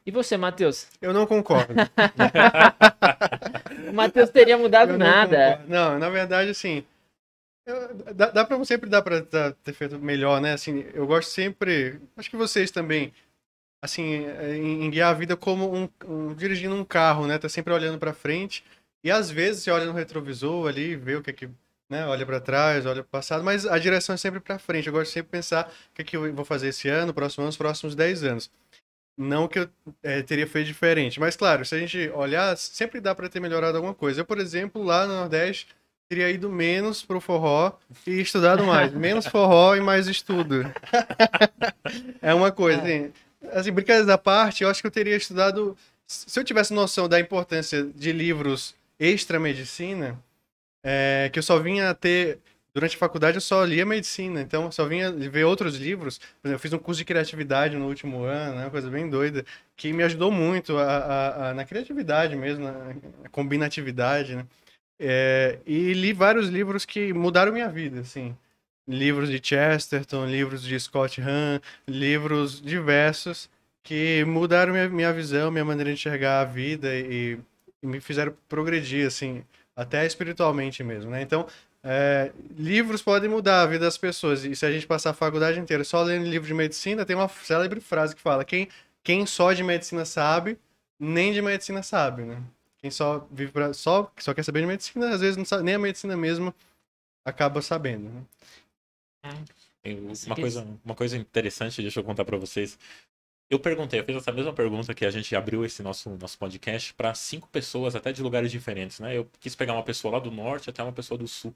E 0.06 0.10
você, 0.12 0.36
Matheus? 0.36 0.86
Eu 1.00 1.12
não 1.12 1.26
concordo. 1.26 1.74
O 3.88 3.92
Matheus 3.92 4.30
teria 4.30 4.56
mudado 4.56 4.96
não 4.96 4.98
nada. 4.98 5.52
concordo. 5.52 5.70
Não, 5.70 5.98
na 5.98 6.08
verdade, 6.08 6.50
assim. 6.50 6.84
Eu- 7.66 7.94
dá, 8.14 8.30
dá 8.30 8.44
pra, 8.44 8.62
sempre 8.64 8.88
dá 8.90 9.02
tá- 9.02 9.52
ter 9.64 9.72
feito 9.72 9.98
melhor, 9.98 10.40
né? 10.40 10.52
Assim, 10.52 10.84
eu 10.94 11.06
gosto 11.06 11.30
sempre. 11.30 12.00
Acho 12.16 12.30
que 12.30 12.36
vocês 12.36 12.70
também. 12.70 13.12
Assim, 13.82 14.02
em, 14.04 14.84
em 14.86 14.90
guiar 14.90 15.10
a 15.10 15.18
vida 15.18 15.36
como 15.36 15.74
um, 15.74 15.88
um- 16.06 16.34
dirigindo 16.34 16.74
um 16.74 16.84
carro, 16.84 17.26
né? 17.26 17.38
Tá 17.38 17.48
sempre 17.48 17.72
olhando 17.72 17.98
pra 17.98 18.14
frente. 18.14 18.64
E 19.04 19.10
às 19.10 19.30
vezes 19.30 19.62
você 19.64 19.70
olha 19.70 19.86
no 19.86 19.92
retrovisor 19.92 20.68
ali, 20.68 20.96
vê 20.96 21.16
o 21.16 21.22
que 21.22 21.30
é 21.30 21.32
que. 21.32 21.50
Né? 21.90 22.06
Olha 22.06 22.24
pra 22.26 22.40
trás, 22.40 22.86
olha 22.86 23.02
pro 23.02 23.10
passado, 23.12 23.44
mas 23.44 23.66
a 23.66 23.78
direção 23.78 24.14
é 24.14 24.18
sempre 24.18 24.40
pra 24.40 24.58
frente. 24.58 24.86
Eu 24.88 24.92
gosto 24.94 25.12
sempre 25.12 25.28
de 25.28 25.32
pensar 25.32 25.68
o 25.92 25.94
que, 25.94 26.02
é 26.02 26.04
que 26.04 26.16
eu 26.16 26.34
vou 26.34 26.44
fazer 26.44 26.68
esse 26.68 26.88
ano, 26.88 27.14
próximo 27.14 27.42
ano, 27.44 27.50
os 27.50 27.56
próximos 27.56 27.94
10 27.94 28.24
anos. 28.24 28.50
Não 29.16 29.46
que 29.48 29.58
eu 29.60 29.68
eh, 30.02 30.22
teria 30.22 30.46
feito 30.46 30.66
diferente, 30.68 31.20
mas 31.20 31.36
claro, 31.36 31.64
se 31.66 31.74
a 31.74 31.78
gente 31.78 32.08
olhar, 32.10 32.56
sempre 32.56 33.00
dá 33.00 33.14
pra 33.14 33.28
ter 33.28 33.40
melhorado 33.40 33.76
alguma 33.76 33.94
coisa. 33.94 34.20
Eu, 34.22 34.24
por 34.24 34.38
exemplo, 34.38 34.82
lá 34.82 35.06
no 35.06 35.14
Nordeste, 35.14 35.68
teria 36.12 36.28
ido 36.30 36.50
menos 36.50 37.02
pro 37.02 37.20
forró 37.22 37.72
e 38.06 38.20
estudado 38.20 38.64
mais. 38.66 38.92
Menos 38.94 39.26
forró 39.26 39.74
e 39.74 39.80
mais 39.80 40.06
estudo. 40.06 40.62
é 42.20 42.34
uma 42.34 42.52
coisa, 42.52 42.82
assim, 42.82 43.10
assim, 43.50 43.72
brincadeiras 43.72 44.10
à 44.10 44.18
parte, 44.18 44.62
eu 44.62 44.68
acho 44.68 44.82
que 44.82 44.86
eu 44.86 44.90
teria 44.90 45.16
estudado. 45.16 45.74
Se 46.06 46.38
eu 46.38 46.44
tivesse 46.44 46.74
noção 46.74 47.08
da 47.08 47.18
importância 47.18 47.82
de 47.94 48.12
livros 48.12 48.74
extra-medicina, 49.00 50.18
é, 50.84 51.30
que 51.32 51.38
eu 51.38 51.42
só 51.42 51.58
vinha 51.58 51.88
a 51.88 51.94
ter. 51.94 52.38
Durante 52.74 52.96
a 52.96 52.98
faculdade 52.98 53.36
eu 53.36 53.40
só 53.42 53.64
lia 53.64 53.84
medicina, 53.84 54.40
então 54.40 54.64
eu 54.64 54.72
só 54.72 54.86
vinha 54.86 55.10
ver 55.12 55.44
outros 55.44 55.76
livros. 55.76 56.16
Por 56.18 56.48
exemplo, 56.48 56.54
eu 56.54 56.58
fiz 56.58 56.72
um 56.72 56.78
curso 56.78 56.98
de 56.98 57.04
criatividade 57.04 57.76
no 57.76 57.86
último 57.86 58.22
ano, 58.24 58.56
né, 58.56 58.64
uma 58.64 58.70
coisa 58.70 58.88
bem 58.90 59.08
doida, 59.10 59.44
que 59.76 59.92
me 59.92 60.02
ajudou 60.02 60.30
muito 60.30 60.78
a, 60.78 60.84
a- 60.84 61.50
a- 61.50 61.54
na 61.54 61.66
criatividade 61.66 62.34
mesmo, 62.34 62.64
na, 62.64 62.72
na 62.72 63.28
combinatividade, 63.30 64.34
né? 64.36 64.46
É, 65.04 65.58
e 65.66 65.92
li 65.94 66.12
vários 66.12 66.48
livros 66.48 66.84
que 66.84 67.12
mudaram 67.12 67.52
minha 67.52 67.68
vida, 67.68 68.00
assim. 68.00 68.36
Livros 68.86 69.28
de 69.28 69.40
Chesterton, 69.42 70.26
livros 70.26 70.62
de 70.62 70.78
Scott 70.78 71.20
Hahn, 71.20 71.60
livros 71.88 72.60
diversos 72.60 73.50
que 73.82 74.24
mudaram 74.24 74.72
minha, 74.72 74.88
minha 74.88 75.12
visão, 75.12 75.50
minha 75.50 75.64
maneira 75.64 75.90
de 75.90 75.94
enxergar 75.94 76.40
a 76.40 76.44
vida 76.44 76.94
e, 76.94 77.36
e 77.82 77.86
me 77.86 78.00
fizeram 78.00 78.32
progredir, 78.48 79.04
assim, 79.04 79.44
até 79.74 80.06
espiritualmente 80.06 80.84
mesmo, 80.84 81.10
né? 81.10 81.20
Então, 81.20 81.46
é, 81.82 82.30
livros 82.56 83.02
podem 83.02 83.28
mudar 83.28 83.62
a 83.62 83.66
vida 83.66 83.84
das 83.84 83.98
pessoas. 83.98 84.44
E 84.44 84.54
se 84.54 84.64
a 84.64 84.70
gente 84.70 84.86
passar 84.86 85.10
a 85.10 85.14
faculdade 85.14 85.58
inteira 85.58 85.82
só 85.82 86.00
lendo 86.02 86.28
livro 86.28 86.46
de 86.46 86.54
medicina, 86.54 87.04
tem 87.04 87.16
uma 87.16 87.28
célebre 87.28 87.80
frase 87.80 88.14
que 88.14 88.22
fala: 88.22 88.44
quem, 88.44 88.68
quem 89.02 89.26
só 89.26 89.52
de 89.52 89.64
medicina 89.64 90.04
sabe, 90.04 90.56
nem 90.98 91.32
de 91.32 91.42
medicina 91.42 91.82
sabe, 91.82 92.22
né? 92.22 92.38
Quem 92.82 92.90
só 92.90 93.20
vive 93.30 93.52
pra, 93.52 93.72
só, 93.72 94.12
só 94.18 94.34
quer 94.34 94.42
saber 94.42 94.60
de 94.60 94.66
medicina, 94.66 95.14
às 95.14 95.20
vezes 95.20 95.36
não 95.36 95.44
sabe, 95.44 95.62
nem 95.62 95.76
a 95.76 95.78
medicina 95.78 96.16
mesmo 96.16 96.52
acaba 97.24 97.62
sabendo, 97.62 98.10
né? 98.10 98.24
Tem 99.82 100.10
Essa 100.10 100.26
Uma 100.26 100.34
coisa, 100.34 100.78
uma 100.84 100.94
coisa 100.94 101.16
interessante, 101.16 101.80
deixa 101.80 102.00
eu 102.00 102.04
contar 102.04 102.24
pra 102.24 102.36
vocês. 102.36 102.76
Eu 103.48 103.60
perguntei, 103.60 104.00
eu 104.00 104.04
fiz 104.04 104.16
essa 104.16 104.32
mesma 104.32 104.52
pergunta 104.52 104.94
que 104.94 105.04
a 105.04 105.10
gente 105.10 105.36
abriu 105.36 105.64
esse 105.64 105.82
nosso, 105.82 106.10
nosso 106.16 106.36
podcast 106.38 106.92
para 106.94 107.14
cinco 107.14 107.48
pessoas, 107.48 107.94
até 107.94 108.10
de 108.10 108.22
lugares 108.22 108.50
diferentes, 108.50 108.98
né? 108.98 109.16
Eu 109.16 109.28
quis 109.38 109.54
pegar 109.54 109.74
uma 109.74 109.82
pessoa 109.82 110.14
lá 110.14 110.18
do 110.18 110.30
norte 110.30 110.70
até 110.70 110.82
uma 110.82 110.92
pessoa 110.92 111.18
do 111.18 111.28
sul. 111.28 111.54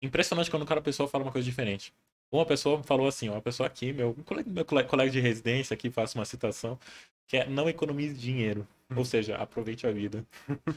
Impressionante 0.00 0.50
quando 0.50 0.64
cada 0.64 0.80
pessoa 0.80 1.08
fala 1.08 1.24
uma 1.24 1.32
coisa 1.32 1.44
diferente. 1.44 1.92
Uma 2.32 2.46
pessoa 2.46 2.82
falou 2.82 3.08
assim, 3.08 3.28
uma 3.28 3.42
pessoa 3.42 3.66
aqui, 3.66 3.92
meu, 3.92 4.10
um 4.16 4.22
colega, 4.22 4.48
meu 4.48 4.64
cole- 4.64 4.84
colega 4.84 5.10
de 5.10 5.20
residência 5.20 5.74
aqui, 5.74 5.90
faço 5.90 6.16
uma 6.16 6.24
citação, 6.24 6.78
que 7.26 7.36
é 7.36 7.46
não 7.46 7.68
economize 7.68 8.14
dinheiro. 8.16 8.66
Ou 8.96 9.04
seja, 9.04 9.36
aproveite 9.36 9.86
a 9.86 9.92
vida. 9.92 10.26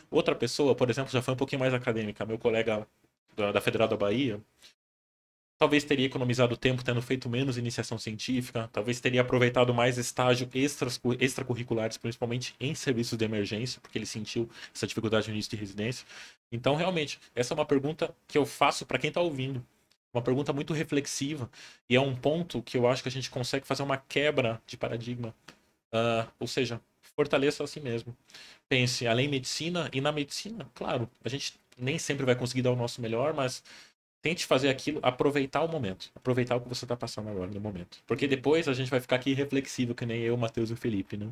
Outra 0.10 0.36
pessoa, 0.36 0.75
por 0.75 0.89
exemplo, 0.89 1.12
já 1.12 1.22
foi 1.22 1.34
um 1.34 1.38
pouquinho 1.38 1.60
mais 1.60 1.74
acadêmica, 1.74 2.25
meu 2.25 2.38
colega 2.38 2.88
da, 3.36 3.60
Federal 3.60 3.88
da 3.88 3.98
Bahia, 3.98 4.39
talvez 5.58 5.84
teria 5.84 6.05
economizado 6.05 6.58
tempo 6.58 6.84
tendo 6.84 7.01
feito 7.01 7.29
menos 7.29 7.58
iniciação 7.58 7.98
científica, 7.98 8.70
talvez 8.72 9.00
teria 9.00 9.22
aproveitado 9.22 9.74
mais 9.74 9.98
estágio 9.98 10.50
extras, 10.53 11.00
extracurriculares, 11.20 11.98
principalmente 11.98 12.55
em 12.60 12.75
serviços 12.75 13.17
de 13.17 13.25
emergência, 13.25 13.79
porque 13.82 13.98
ele 13.98 14.05
sentiu 14.05 14.50
essa 14.74 14.86
dificuldade 14.86 15.27
no 15.27 15.34
início 15.34 15.51
de 15.51 15.55
residência. 15.55 16.05
Então, 16.51 16.75
realmente, 16.75 17.20
essa 17.34 17.53
é 17.53 17.55
uma 17.55 17.65
pergunta 17.65 18.15
que 18.27 18.38
eu 18.38 18.46
faço 18.46 18.86
para 18.86 19.00
quem 19.00 19.08
está 19.08 19.22
ouvindo. 19.22 19.65
Uma 20.13 20.22
pergunta 20.22 20.53
muito 20.53 20.74
reflexiva 20.74 21.50
e 21.89 21.96
é 21.96 22.01
um 22.01 22.15
ponto 22.15 22.62
que 22.62 22.77
eu 22.77 22.88
acho 22.88 23.01
que 23.01 23.10
a 23.10 23.12
gente 23.12 23.32
consegue 23.32 23.65
fazer 23.65 23.82
uma 23.82 23.98
quebra 23.98 24.62
de 24.67 24.77
paradigma. 24.77 25.34
Ah, 25.91 26.27
ou 26.39 26.48
seja, 26.48 26.79
fortaleça 27.15 27.63
a 27.63 27.67
si 27.67 27.79
mesmo. 27.79 28.15
Pense 28.70 29.08
além 29.08 29.27
medicina 29.27 29.89
e 29.93 30.01
na 30.01 30.12
medicina, 30.12 30.70
claro, 30.74 31.10
a 31.24 31.29
gente 31.29 31.53
nem 31.77 31.98
sempre 31.98 32.25
vai 32.25 32.36
conseguir 32.36 32.62
dar 32.62 32.72
o 32.72 32.75
nosso 32.75 33.01
melhor, 33.01 33.34
mas 33.34 33.63
tente 34.22 34.46
fazer 34.46 34.70
aquilo, 34.70 35.00
aproveitar 35.03 35.62
o 35.62 35.67
momento, 35.67 36.10
aproveitar 36.15 36.55
o 36.55 36.62
que 36.62 36.70
você 36.70 36.86
está 36.86 36.96
passando 36.96 37.29
agora 37.29 37.51
no 37.51 37.60
momento, 37.60 38.00
porque 38.08 38.27
depois 38.27 38.67
a 38.67 38.74
gente 38.74 38.89
vai 38.89 39.00
ficar 39.00 39.17
aqui 39.17 39.34
reflexivo 39.34 39.93
que 39.93 40.05
nem 40.05 40.22
eu, 40.22 40.38
Matheus 40.38 40.70
e 40.70 40.74
o 40.74 40.77
Felipe, 40.77 41.17
né? 41.17 41.27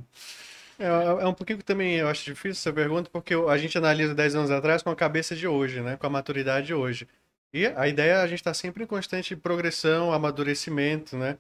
É, 0.80 0.88
é 1.24 1.28
um 1.28 1.34
pouquinho 1.34 1.60
que 1.60 1.66
também 1.66 1.96
eu 1.98 2.08
acho 2.08 2.26
difícil 2.26 2.52
essa 2.52 2.74
pergunta, 2.74 3.10
porque 3.12 3.34
a 3.34 3.58
gente 3.58 3.78
analisa 3.78 4.16
10 4.16 4.36
anos 4.36 4.52
atrás 4.52 4.82
com 4.82 4.90
a 4.90 4.96
cabeça 4.96 5.36
de 5.36 5.48
hoje, 5.48 5.80
né? 5.82 5.96
Com 5.96 6.08
a 6.08 6.10
maturidade 6.10 6.68
de 6.68 6.74
hoje. 6.74 7.08
E 7.54 7.68
a 7.68 7.88
ideia 7.88 8.14
é 8.14 8.22
a 8.22 8.28
gente 8.28 8.40
estar 8.40 8.54
sempre 8.54 8.84
em 8.84 8.88
constante 8.88 9.36
progressão, 9.36 10.12
amadurecimento, 10.12 11.18
né? 11.18 11.38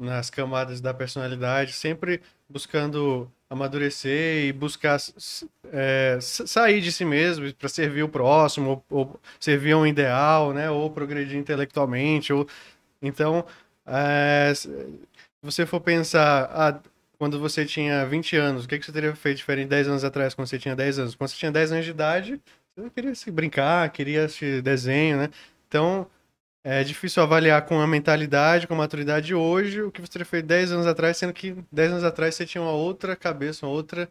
Nas 0.00 0.30
camadas 0.30 0.80
da 0.80 0.94
personalidade, 0.94 1.74
sempre 1.74 2.22
buscando 2.48 3.30
amadurecer 3.50 4.46
e 4.46 4.52
buscar 4.52 4.98
é, 5.72 6.18
sair 6.20 6.80
de 6.80 6.90
si 6.90 7.04
mesmo 7.04 7.52
para 7.54 7.68
servir 7.68 8.02
o 8.02 8.08
próximo, 8.08 8.82
ou, 8.88 8.98
ou, 8.98 9.20
servir 9.38 9.74
um 9.74 9.86
ideal, 9.86 10.52
né? 10.54 10.70
Ou 10.70 10.90
progredir 10.90 11.36
intelectualmente. 11.36 12.32
Ou... 12.32 12.48
Então, 13.02 13.44
é, 13.86 14.52
se 14.54 14.68
você 15.42 15.66
for 15.66 15.80
pensar, 15.80 16.44
ah, 16.52 16.80
quando 17.18 17.38
você 17.38 17.66
tinha 17.66 18.06
20 18.06 18.36
anos, 18.36 18.64
o 18.64 18.68
que, 18.68 18.78
que 18.78 18.86
você 18.86 18.92
teria 18.92 19.14
feito 19.14 19.36
diferente 19.38 19.68
10 19.68 19.88
anos 19.88 20.04
atrás, 20.04 20.32
quando 20.32 20.48
você 20.48 20.58
tinha 20.58 20.74
10 20.74 20.98
anos? 20.98 21.14
Quando 21.14 21.28
você 21.28 21.36
tinha 21.36 21.52
10 21.52 21.72
anos 21.72 21.84
de 21.84 21.90
idade, 21.90 22.40
você 22.76 22.88
queria 22.90 23.14
se 23.14 23.30
brincar, 23.30 23.90
queria 23.90 24.24
assistir 24.24 24.62
desenho, 24.62 25.18
né? 25.18 25.30
Então, 25.68 26.06
é 26.64 26.84
difícil 26.84 27.22
avaliar 27.22 27.64
com 27.64 27.80
a 27.80 27.86
mentalidade, 27.86 28.66
com 28.66 28.74
a 28.74 28.78
maturidade 28.78 29.34
hoje 29.34 29.82
o 29.82 29.90
que 29.90 30.00
você 30.00 30.12
teria 30.12 30.26
feito 30.26 30.46
10 30.46 30.72
anos 30.72 30.86
atrás, 30.86 31.16
sendo 31.16 31.32
que 31.32 31.56
10 31.72 31.92
anos 31.92 32.04
atrás 32.04 32.34
você 32.34 32.44
tinha 32.44 32.62
uma 32.62 32.72
outra 32.72 33.16
cabeça, 33.16 33.66
uma 33.66 33.72
outra 33.72 34.08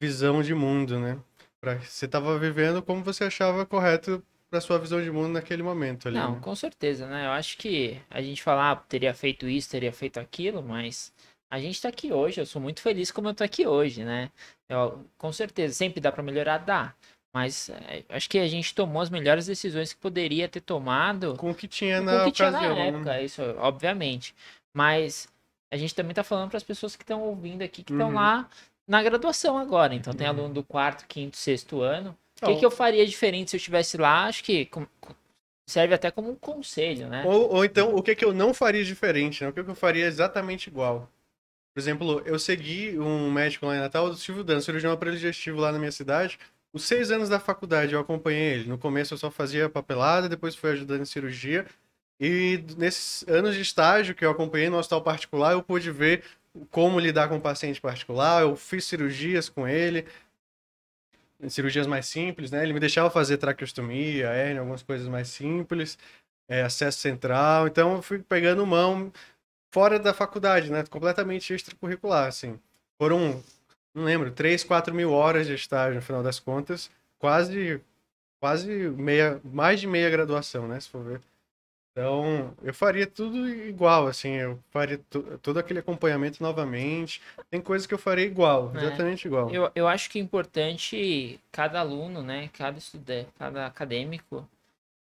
visão 0.00 0.42
de 0.42 0.54
mundo, 0.54 0.98
né? 0.98 1.18
Pra, 1.60 1.76
você 1.78 2.06
estava 2.06 2.38
vivendo 2.38 2.82
como 2.82 3.02
você 3.02 3.24
achava 3.24 3.66
correto 3.66 4.22
para 4.48 4.60
sua 4.60 4.78
visão 4.78 5.02
de 5.02 5.10
mundo 5.10 5.28
naquele 5.28 5.62
momento 5.62 6.08
ali. 6.08 6.16
Não, 6.16 6.34
né? 6.36 6.40
com 6.40 6.54
certeza, 6.54 7.06
né? 7.06 7.26
Eu 7.26 7.30
acho 7.30 7.58
que 7.58 8.00
a 8.10 8.22
gente 8.22 8.42
falar 8.42 8.72
ah, 8.72 8.76
teria 8.76 9.12
feito 9.12 9.48
isso, 9.48 9.70
teria 9.70 9.92
feito 9.92 10.18
aquilo, 10.18 10.62
mas 10.62 11.12
a 11.50 11.58
gente 11.58 11.80
tá 11.80 11.88
aqui 11.88 12.12
hoje, 12.12 12.40
eu 12.40 12.46
sou 12.46 12.62
muito 12.62 12.80
feliz 12.80 13.10
como 13.10 13.28
eu 13.28 13.34
tô 13.34 13.44
aqui 13.44 13.66
hoje, 13.66 14.04
né? 14.04 14.30
Eu, 14.68 15.04
com 15.18 15.32
certeza, 15.32 15.74
sempre 15.74 16.00
dá 16.00 16.10
para 16.10 16.22
melhorar, 16.22 16.58
dá. 16.58 16.94
Mas 17.32 17.70
é, 17.70 18.04
acho 18.08 18.28
que 18.28 18.38
a 18.38 18.48
gente 18.48 18.74
tomou 18.74 19.00
as 19.00 19.10
melhores 19.10 19.46
decisões 19.46 19.92
que 19.92 20.00
poderia 20.00 20.48
ter 20.48 20.60
tomado. 20.60 21.36
Com 21.36 21.50
o 21.50 21.54
que 21.54 21.68
tinha 21.68 22.00
na 22.00 22.24
que 22.24 22.32
tinha 22.32 22.50
na 22.50 22.60
né? 22.74 22.88
época, 22.88 23.22
isso, 23.22 23.40
obviamente. 23.58 24.34
Mas 24.74 25.28
a 25.72 25.76
gente 25.76 25.94
também 25.94 26.14
tá 26.14 26.24
falando 26.24 26.48
para 26.50 26.56
as 26.56 26.64
pessoas 26.64 26.96
que 26.96 27.02
estão 27.04 27.22
ouvindo 27.22 27.62
aqui, 27.62 27.82
que 27.84 27.92
estão 27.92 28.08
Uhum. 28.08 28.14
lá 28.14 28.48
na 28.88 29.02
graduação 29.02 29.56
agora. 29.56 29.94
Então 29.94 30.12
tem 30.12 30.26
aluno 30.26 30.52
do 30.52 30.64
quarto, 30.64 31.06
quinto, 31.06 31.36
sexto 31.36 31.80
ano. 31.80 32.16
O 32.42 32.46
que, 32.46 32.52
Não. 32.52 32.58
que 32.58 32.66
eu 32.66 32.70
faria 32.70 33.06
diferente 33.06 33.50
se 33.50 33.56
eu 33.56 33.58
estivesse 33.58 33.96
lá? 33.96 34.24
Acho 34.24 34.42
que 34.42 34.68
serve 35.68 35.94
até 35.94 36.10
como 36.10 36.30
um 36.30 36.34
conselho, 36.34 37.06
né? 37.08 37.22
Ou, 37.24 37.54
ou 37.54 37.64
então, 37.64 37.94
o 37.94 38.02
que, 38.02 38.16
que 38.16 38.24
eu 38.24 38.32
não 38.32 38.52
faria 38.52 38.82
diferente, 38.82 39.44
né? 39.44 39.50
O 39.50 39.52
que, 39.52 39.62
que 39.62 39.70
eu 39.70 39.74
faria 39.74 40.06
exatamente 40.06 40.66
igual? 40.68 41.08
Por 41.72 41.80
exemplo, 41.80 42.20
eu 42.26 42.38
segui 42.38 42.98
um 42.98 43.30
médico 43.30 43.66
lá 43.66 43.76
em 43.76 43.80
Natal, 43.80 44.06
o 44.06 44.16
Silvio 44.16 44.42
Dan, 44.42 44.60
cirurgião 44.60 44.92
aparelho 44.92 45.16
digestivo 45.16 45.60
lá 45.60 45.70
na 45.70 45.78
minha 45.78 45.92
cidade. 45.92 46.36
Os 46.72 46.84
seis 46.84 47.10
anos 47.10 47.28
da 47.28 47.40
faculdade 47.40 47.94
eu 47.94 48.00
acompanhei 48.00 48.54
ele. 48.54 48.68
No 48.68 48.78
começo 48.78 49.14
eu 49.14 49.18
só 49.18 49.30
fazia 49.30 49.68
papelada, 49.68 50.28
depois 50.28 50.54
fui 50.54 50.70
ajudando 50.70 51.02
em 51.02 51.06
cirurgia. 51.06 51.66
E 52.20 52.62
nesses 52.76 53.26
anos 53.28 53.54
de 53.54 53.62
estágio 53.62 54.14
que 54.14 54.24
eu 54.24 54.30
acompanhei 54.30 54.68
no 54.68 54.76
hospital 54.76 55.02
particular, 55.02 55.52
eu 55.52 55.62
pude 55.62 55.90
ver 55.90 56.22
como 56.70 57.00
lidar 57.00 57.28
com 57.28 57.36
o 57.36 57.40
paciente 57.40 57.80
particular. 57.80 58.42
Eu 58.42 58.56
fiz 58.56 58.84
cirurgias 58.84 59.48
com 59.48 59.66
ele, 59.66 60.06
cirurgias 61.48 61.86
mais 61.86 62.06
simples, 62.06 62.50
né? 62.50 62.62
Ele 62.62 62.72
me 62.72 62.80
deixava 62.80 63.10
fazer 63.10 63.38
traqueostomia, 63.38 64.26
hérnia, 64.28 64.60
algumas 64.60 64.82
coisas 64.82 65.08
mais 65.08 65.28
simples, 65.28 65.98
é, 66.48 66.62
acesso 66.62 66.98
central. 66.98 67.66
Então 67.66 67.96
eu 67.96 68.02
fui 68.02 68.18
pegando 68.18 68.66
mão 68.66 69.12
fora 69.72 69.98
da 69.98 70.12
faculdade, 70.12 70.70
né? 70.70 70.84
Completamente 70.90 71.52
extracurricular, 71.54 72.28
assim. 72.28 72.58
Foram, 73.00 73.42
não 73.94 74.04
lembro, 74.04 74.30
3, 74.30 74.64
4 74.64 74.94
mil 74.94 75.12
horas 75.12 75.46
de 75.46 75.54
estágio 75.54 75.96
no 75.96 76.02
final 76.02 76.22
das 76.22 76.38
contas. 76.38 76.90
Quase, 77.18 77.80
quase 78.40 78.70
meia, 78.90 79.40
mais 79.44 79.80
de 79.80 79.86
meia 79.86 80.08
graduação, 80.10 80.66
né? 80.68 80.78
Se 80.80 80.88
for 80.88 81.02
ver. 81.04 81.20
Então, 81.92 82.54
eu 82.62 82.72
faria 82.72 83.04
tudo 83.06 83.48
igual, 83.48 84.06
assim, 84.06 84.30
eu 84.30 84.58
faria 84.70 84.98
todo 85.42 85.58
aquele 85.58 85.80
acompanhamento 85.80 86.40
novamente. 86.40 87.20
Tem 87.50 87.60
coisas 87.60 87.86
que 87.86 87.92
eu 87.92 87.98
faria 87.98 88.24
igual, 88.24 88.72
É. 88.74 88.78
exatamente 88.78 89.26
igual. 89.26 89.50
Eu, 89.50 89.70
eu 89.74 89.88
acho 89.88 90.08
que 90.08 90.18
é 90.18 90.22
importante 90.22 91.40
cada 91.50 91.80
aluno, 91.80 92.22
né? 92.22 92.48
Cada 92.52 92.78
estudante, 92.78 93.28
cada 93.36 93.66
acadêmico, 93.66 94.48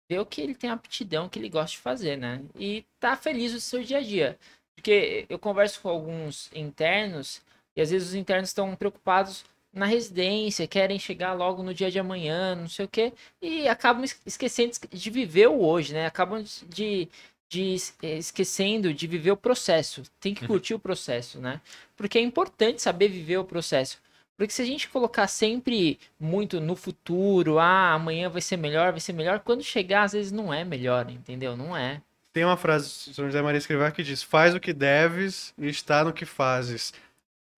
ver 0.09 0.19
o 0.19 0.25
que 0.25 0.41
ele 0.41 0.55
tem 0.55 0.69
aptidão, 0.69 1.25
o 1.25 1.29
que 1.29 1.38
ele 1.38 1.50
gosta 1.50 1.71
de 1.71 1.79
fazer, 1.79 2.15
né? 2.15 2.41
E 2.55 2.86
tá 3.00 3.15
feliz 3.17 3.53
no 3.53 3.59
seu 3.59 3.83
dia 3.83 3.98
a 3.98 4.01
dia. 4.01 4.39
Porque 4.74 5.25
eu 5.29 5.38
converso 5.38 5.81
com 5.81 5.89
alguns 5.89 6.50
internos 6.55 7.41
e 7.79 7.81
às 7.81 7.89
vezes 7.91 8.09
os 8.09 8.15
internos 8.15 8.50
estão 8.50 8.75
preocupados 8.75 9.45
na 9.71 9.86
residência, 9.86 10.67
querem 10.67 11.00
chegar 11.00 11.33
logo 11.33 11.63
no 11.63 11.74
dia 11.74 11.89
de 11.91 12.00
amanhã, 12.00 12.55
não 12.55 12.67
sei 12.67 12.86
o 12.86 12.88
quê, 12.89 13.13
e 13.41 13.67
acabam 13.67 14.03
es- 14.03 14.19
esquecendo 14.25 14.74
de 14.91 15.09
viver 15.09 15.48
o 15.48 15.62
hoje, 15.62 15.93
né? 15.93 16.05
Acabam 16.05 16.43
de, 16.67 17.07
de 17.48 17.75
eh, 18.01 18.17
esquecendo 18.17 18.93
de 18.93 19.07
viver 19.07 19.31
o 19.31 19.38
processo. 19.38 20.03
Tem 20.19 20.33
que 20.33 20.45
curtir 20.48 20.74
o 20.74 20.79
processo, 20.79 21.39
né? 21.39 21.62
Porque 21.95 22.17
é 22.17 22.21
importante 22.21 22.81
saber 22.81 23.07
viver 23.09 23.38
o 23.38 23.43
processo. 23.45 24.00
Porque 24.36 24.53
se 24.53 24.62
a 24.62 24.65
gente 24.65 24.88
colocar 24.89 25.27
sempre 25.27 26.00
muito 26.19 26.59
no 26.59 26.75
futuro, 26.75 27.59
ah, 27.59 27.93
amanhã 27.93 28.29
vai 28.29 28.41
ser 28.41 28.57
melhor, 28.57 28.91
vai 28.91 29.01
ser 29.01 29.13
melhor, 29.13 29.39
quando 29.41 29.63
chegar, 29.63 30.03
às 30.03 30.13
vezes 30.13 30.31
não 30.31 30.53
é 30.53 30.63
melhor, 30.63 31.09
entendeu? 31.12 31.55
Não 31.55 31.75
é. 31.75 32.01
Tem 32.31 32.45
uma 32.45 32.55
frase 32.57 33.09
do 33.09 33.13
São 33.13 33.25
José 33.25 33.41
Maria 33.41 33.57
Escrivá 33.57 33.91
que 33.91 34.03
diz: 34.03 34.24
Faz 34.24 34.55
o 34.55 34.59
que 34.59 34.71
deves 34.71 35.53
e 35.57 35.67
está 35.67 36.03
no 36.03 36.13
que 36.13 36.25
fazes. 36.25 36.93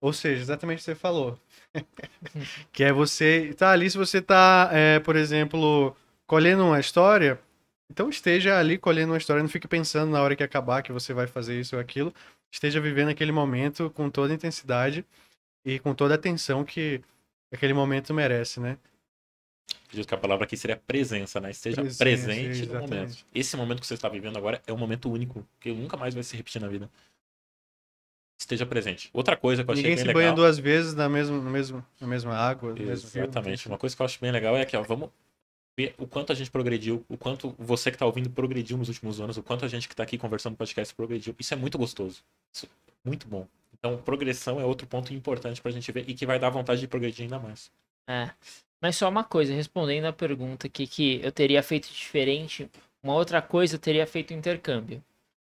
Ou 0.02 0.12
seja, 0.12 0.42
exatamente 0.42 0.78
o 0.78 0.80
que 0.80 0.84
você 0.84 0.94
falou. 0.96 1.38
que 2.72 2.82
é 2.82 2.92
você. 2.92 3.54
Tá 3.56 3.70
ali, 3.70 3.88
se 3.88 3.96
você 3.96 4.20
tá, 4.20 4.68
é, 4.72 4.98
por 4.98 5.14
exemplo, 5.14 5.96
colhendo 6.26 6.64
uma 6.66 6.80
história, 6.80 7.38
então 7.88 8.10
esteja 8.10 8.58
ali 8.58 8.76
colhendo 8.76 9.12
uma 9.12 9.18
história. 9.18 9.40
Não 9.40 9.48
fique 9.48 9.68
pensando 9.68 10.10
na 10.10 10.20
hora 10.20 10.34
que 10.34 10.42
acabar 10.42 10.82
que 10.82 10.90
você 10.90 11.14
vai 11.14 11.28
fazer 11.28 11.58
isso 11.58 11.76
ou 11.76 11.80
aquilo. 11.80 12.12
Esteja 12.50 12.80
vivendo 12.80 13.10
aquele 13.10 13.30
momento 13.30 13.90
com 13.90 14.10
toda 14.10 14.32
a 14.32 14.34
intensidade 14.34 15.04
e 15.64 15.78
com 15.78 15.94
toda 15.94 16.14
a 16.14 16.16
atenção 16.16 16.64
que 16.64 17.00
aquele 17.52 17.72
momento 17.72 18.12
merece, 18.12 18.58
né? 18.58 18.76
Acredito 19.86 20.08
que 20.08 20.14
a 20.14 20.18
palavra 20.18 20.44
aqui 20.46 20.56
seria 20.56 20.76
presença, 20.76 21.40
né? 21.40 21.52
Esteja 21.52 21.76
Presença, 21.76 21.98
presente 21.98 22.58
no 22.58 22.64
exatamente. 22.64 22.90
momento. 22.90 23.26
Esse 23.32 23.56
momento 23.56 23.80
que 23.80 23.86
você 23.86 23.94
está 23.94 24.08
vivendo 24.08 24.36
agora 24.36 24.60
é 24.66 24.72
um 24.72 24.76
momento 24.76 25.08
único, 25.08 25.46
que 25.60 25.72
nunca 25.72 25.96
mais 25.96 26.12
vai 26.12 26.24
se 26.24 26.36
repetir 26.36 26.60
na 26.60 26.66
vida. 26.66 26.90
Esteja 28.42 28.66
presente. 28.66 29.08
Outra 29.12 29.36
coisa 29.36 29.62
que 29.62 29.70
eu 29.70 29.72
achei 29.72 29.82
Ninguém 29.84 29.96
bem 29.96 30.02
se 30.02 30.08
legal. 30.08 30.20
banha 30.20 30.32
duas 30.32 30.58
vezes 30.58 30.94
na 30.94 31.08
mesma, 31.08 31.38
no 31.38 31.48
mesmo, 31.48 31.84
na 32.00 32.06
mesma 32.08 32.34
água. 32.34 32.70
no 32.70 32.84
mesmo 32.84 33.08
rio. 33.08 33.22
Exatamente. 33.22 33.68
Uma 33.68 33.78
coisa 33.78 33.94
que 33.94 34.02
eu 34.02 34.06
acho 34.06 34.20
bem 34.20 34.32
legal 34.32 34.56
é 34.56 34.64
que, 34.64 34.76
ó, 34.76 34.82
vamos 34.82 35.10
ver 35.76 35.94
o 35.96 36.06
quanto 36.08 36.32
a 36.32 36.34
gente 36.34 36.50
progrediu, 36.50 37.04
o 37.08 37.16
quanto 37.16 37.54
você 37.56 37.90
que 37.90 37.94
está 37.94 38.04
ouvindo 38.04 38.28
progrediu 38.28 38.76
nos 38.76 38.88
últimos 38.88 39.20
anos, 39.20 39.36
o 39.36 39.42
quanto 39.44 39.64
a 39.64 39.68
gente 39.68 39.86
que 39.86 39.94
está 39.94 40.02
aqui 40.02 40.18
conversando 40.18 40.52
no 40.52 40.56
podcast 40.56 40.92
progrediu. 40.92 41.34
Isso 41.38 41.54
é 41.54 41.56
muito 41.56 41.78
gostoso. 41.78 42.20
Isso 42.52 42.66
é 42.66 43.08
muito 43.08 43.28
bom. 43.28 43.46
Então, 43.78 43.96
progressão 43.98 44.60
é 44.60 44.64
outro 44.64 44.88
ponto 44.88 45.14
importante 45.14 45.62
pra 45.62 45.70
gente 45.70 45.90
ver 45.92 46.04
e 46.08 46.12
que 46.12 46.26
vai 46.26 46.38
dar 46.38 46.50
vontade 46.50 46.80
de 46.80 46.88
progredir 46.88 47.22
ainda 47.22 47.38
mais. 47.38 47.70
É. 48.08 48.30
Mas 48.80 48.96
só 48.96 49.08
uma 49.08 49.22
coisa, 49.22 49.54
respondendo 49.54 50.06
a 50.06 50.12
pergunta 50.12 50.66
aqui 50.66 50.88
que 50.88 51.20
eu 51.22 51.30
teria 51.30 51.62
feito 51.62 51.88
diferente, 51.88 52.68
uma 53.02 53.14
outra 53.14 53.40
coisa 53.40 53.76
eu 53.76 53.78
teria 53.78 54.06
feito 54.06 54.34
intercâmbio. 54.34 55.02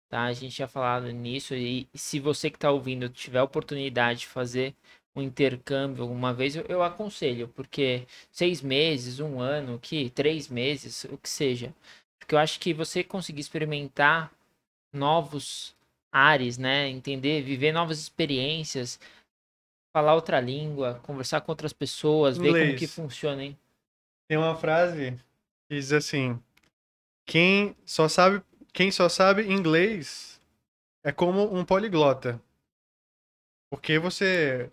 Tá? 0.08 0.24
A 0.24 0.32
gente 0.32 0.54
tinha 0.54 0.68
falado 0.68 1.10
nisso 1.10 1.54
e 1.54 1.88
se 1.94 2.20
você 2.20 2.48
que 2.50 2.56
está 2.56 2.70
ouvindo 2.70 3.08
tiver 3.08 3.38
a 3.40 3.44
oportunidade 3.44 4.20
de 4.20 4.26
fazer 4.26 4.74
um 5.14 5.22
intercâmbio 5.22 6.02
alguma 6.02 6.32
vez, 6.32 6.54
eu, 6.54 6.64
eu 6.68 6.82
aconselho, 6.82 7.48
porque 7.48 8.06
seis 8.30 8.60
meses, 8.60 9.18
um 9.18 9.40
ano, 9.40 9.78
que 9.80 10.10
três 10.10 10.48
meses, 10.48 11.04
o 11.04 11.16
que 11.16 11.28
seja. 11.28 11.74
Porque 12.18 12.34
eu 12.34 12.38
acho 12.38 12.60
que 12.60 12.74
você 12.74 13.02
conseguir 13.02 13.40
experimentar 13.40 14.30
novos 14.92 15.74
ares, 16.12 16.58
né? 16.58 16.88
Entender, 16.88 17.42
viver 17.42 17.72
novas 17.72 17.98
experiências, 17.98 19.00
falar 19.92 20.14
outra 20.14 20.40
língua, 20.40 21.00
conversar 21.02 21.40
com 21.40 21.50
outras 21.50 21.72
pessoas, 21.72 22.36
ver 22.36 22.48
como 22.48 22.62
Inglês. 22.64 22.78
que 22.78 22.86
funciona, 22.86 23.42
hein? 23.42 23.58
Tem 24.28 24.36
uma 24.36 24.54
frase 24.54 25.12
que 25.68 25.76
diz 25.76 25.92
assim: 25.92 26.38
quem 27.24 27.74
só 27.86 28.08
sabe, 28.08 28.42
quem 28.76 28.90
só 28.90 29.08
sabe 29.08 29.50
inglês 29.50 30.38
é 31.02 31.10
como 31.10 31.56
um 31.56 31.64
poliglota. 31.64 32.38
Porque 33.70 33.98
você, 33.98 34.70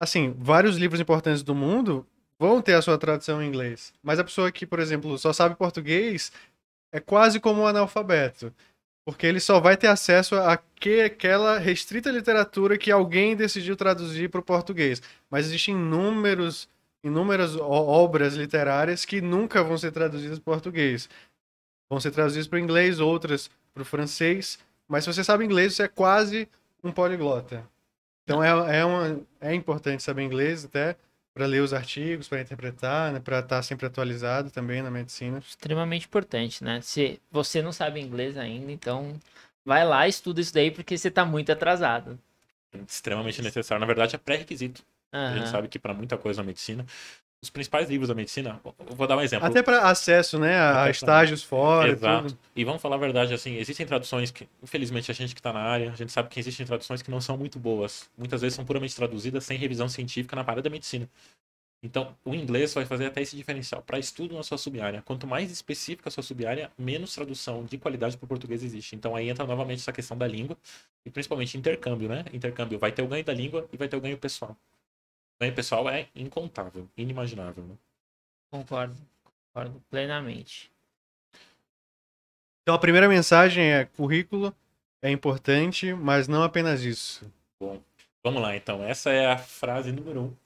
assim, 0.00 0.34
vários 0.36 0.76
livros 0.76 1.00
importantes 1.00 1.44
do 1.44 1.54
mundo 1.54 2.04
vão 2.40 2.60
ter 2.60 2.74
a 2.74 2.82
sua 2.82 2.98
tradução 2.98 3.40
em 3.40 3.46
inglês, 3.46 3.94
mas 4.02 4.18
a 4.18 4.24
pessoa 4.24 4.50
que, 4.50 4.66
por 4.66 4.80
exemplo, 4.80 5.16
só 5.16 5.32
sabe 5.32 5.54
português 5.54 6.32
é 6.92 6.98
quase 6.98 7.38
como 7.38 7.62
um 7.62 7.66
analfabeto. 7.68 8.52
Porque 9.04 9.24
ele 9.24 9.38
só 9.38 9.60
vai 9.60 9.76
ter 9.76 9.86
acesso 9.86 10.34
a 10.34 10.56
que, 10.56 11.02
aquela 11.02 11.56
restrita 11.56 12.10
literatura 12.10 12.76
que 12.76 12.90
alguém 12.90 13.36
decidiu 13.36 13.76
traduzir 13.76 14.28
para 14.28 14.40
o 14.40 14.44
português. 14.44 15.00
Mas 15.30 15.46
existem 15.46 15.76
inúmeros, 15.76 16.68
inúmeras 17.04 17.54
obras 17.54 18.34
literárias 18.34 19.04
que 19.04 19.20
nunca 19.20 19.62
vão 19.62 19.78
ser 19.78 19.92
traduzidas 19.92 20.40
para 20.40 20.54
português. 20.54 21.08
Vão 21.88 22.00
ser 22.00 22.10
traduzidas 22.10 22.48
para 22.48 22.56
o 22.56 22.60
inglês, 22.60 23.00
outras 23.00 23.50
para 23.72 23.82
o 23.82 23.86
francês. 23.86 24.58
Mas 24.88 25.04
se 25.04 25.12
você 25.12 25.22
sabe 25.22 25.44
inglês, 25.44 25.74
você 25.74 25.84
é 25.84 25.88
quase 25.88 26.48
um 26.82 26.92
poliglota. 26.92 27.64
Então 28.24 28.42
é, 28.42 28.78
é, 28.78 28.84
uma, 28.84 29.20
é 29.40 29.54
importante 29.54 30.02
saber 30.02 30.22
inglês 30.22 30.64
até 30.64 30.96
para 31.32 31.46
ler 31.46 31.60
os 31.60 31.74
artigos, 31.74 32.28
para 32.28 32.40
interpretar, 32.40 33.12
né, 33.12 33.20
para 33.20 33.40
estar 33.40 33.62
sempre 33.62 33.86
atualizado 33.86 34.50
também 34.50 34.82
na 34.82 34.90
medicina. 34.90 35.38
Extremamente 35.38 36.06
importante, 36.06 36.64
né? 36.64 36.80
Se 36.80 37.20
você 37.30 37.60
não 37.60 37.72
sabe 37.72 38.00
inglês 38.00 38.38
ainda, 38.38 38.72
então 38.72 39.14
vai 39.64 39.84
lá 39.84 40.06
e 40.06 40.10
estuda 40.10 40.40
isso 40.40 40.54
daí 40.54 40.70
porque 40.70 40.96
você 40.96 41.10
tá 41.10 41.24
muito 41.24 41.52
atrasado. 41.52 42.18
Extremamente 42.88 43.42
necessário. 43.42 43.80
Na 43.80 43.86
verdade, 43.86 44.14
é 44.14 44.18
pré-requisito. 44.18 44.82
A 45.12 45.36
gente 45.36 45.48
sabe 45.48 45.68
que 45.68 45.78
para 45.78 45.94
muita 45.94 46.18
coisa 46.18 46.42
na 46.42 46.46
medicina, 46.46 46.84
os 47.46 47.50
principais 47.50 47.88
livros 47.88 48.08
da 48.08 48.14
medicina, 48.14 48.60
vou 48.90 49.06
dar 49.06 49.16
um 49.16 49.20
exemplo. 49.20 49.46
Até 49.46 49.62
para 49.62 49.88
acesso, 49.88 50.38
né, 50.38 50.58
a 50.58 50.90
estágios 50.90 51.42
fora, 51.42 51.88
e 51.88 51.92
Exato. 51.92 52.28
tudo. 52.28 52.38
E 52.54 52.64
vamos 52.64 52.82
falar 52.82 52.96
a 52.96 52.98
verdade, 52.98 53.32
assim, 53.32 53.56
existem 53.56 53.86
traduções 53.86 54.30
que, 54.30 54.48
infelizmente, 54.62 55.10
a 55.10 55.14
gente 55.14 55.34
que 55.34 55.40
está 55.40 55.52
na 55.52 55.60
área, 55.60 55.92
a 55.92 55.96
gente 55.96 56.12
sabe 56.12 56.28
que 56.28 56.38
existem 56.38 56.66
traduções 56.66 57.02
que 57.02 57.10
não 57.10 57.20
são 57.20 57.36
muito 57.36 57.58
boas. 57.58 58.10
Muitas 58.18 58.40
vezes 58.40 58.56
são 58.56 58.64
puramente 58.64 58.94
traduzidas 58.94 59.44
sem 59.44 59.56
revisão 59.56 59.88
científica 59.88 60.34
na 60.36 60.42
área 60.42 60.62
da 60.62 60.70
medicina. 60.70 61.08
Então, 61.82 62.16
o 62.24 62.34
inglês 62.34 62.74
vai 62.74 62.84
fazer 62.84 63.06
até 63.06 63.22
esse 63.22 63.36
diferencial. 63.36 63.82
Para 63.82 63.98
estudo 63.98 64.34
na 64.34 64.42
sua 64.42 64.58
sub-área, 64.58 65.02
quanto 65.02 65.26
mais 65.26 65.50
específica 65.52 66.08
a 66.08 66.10
sua 66.10 66.22
sub-área, 66.22 66.70
menos 66.76 67.14
tradução 67.14 67.64
de 67.64 67.78
qualidade 67.78 68.16
para 68.16 68.24
o 68.24 68.28
português 68.28 68.64
existe. 68.64 68.96
Então, 68.96 69.14
aí 69.14 69.28
entra 69.28 69.46
novamente 69.46 69.80
essa 69.80 69.92
questão 69.92 70.16
da 70.16 70.26
língua 70.26 70.56
e 71.04 71.10
principalmente 71.10 71.56
intercâmbio, 71.56 72.08
né? 72.08 72.24
Intercâmbio 72.32 72.78
vai 72.78 72.90
ter 72.90 73.02
o 73.02 73.06
ganho 73.06 73.24
da 73.24 73.32
língua 73.32 73.68
e 73.72 73.76
vai 73.76 73.86
ter 73.86 73.96
o 73.96 74.00
ganho 74.00 74.18
pessoal. 74.18 74.56
O 75.36 75.44
ganho 75.44 75.54
pessoal 75.54 75.88
é 75.88 76.08
incontável, 76.14 76.88
inimaginável. 76.96 77.64
Né? 77.64 77.74
Concordo, 78.50 78.96
concordo 79.52 79.82
plenamente. 79.90 80.70
Então 82.62 82.74
a 82.74 82.78
primeira 82.78 83.08
mensagem 83.08 83.72
é 83.72 83.84
currículo 83.84 84.54
é 85.02 85.10
importante, 85.10 85.92
mas 85.94 86.26
não 86.26 86.42
apenas 86.42 86.82
isso. 86.82 87.30
Vamos 88.24 88.42
lá, 88.42 88.56
então. 88.56 88.82
Essa 88.82 89.10
é 89.10 89.26
a 89.30 89.38
frase 89.38 89.92
número 89.92 90.20
um. 90.20 90.36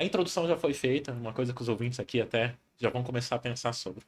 A 0.00 0.04
introdução 0.04 0.46
já 0.46 0.56
foi 0.56 0.72
feita, 0.72 1.10
uma 1.10 1.32
coisa 1.32 1.52
que 1.52 1.60
os 1.60 1.68
ouvintes 1.68 1.98
aqui 1.98 2.20
até 2.20 2.54
já 2.76 2.88
vão 2.88 3.02
começar 3.02 3.34
a 3.34 3.38
pensar 3.40 3.72
sobre. 3.72 4.04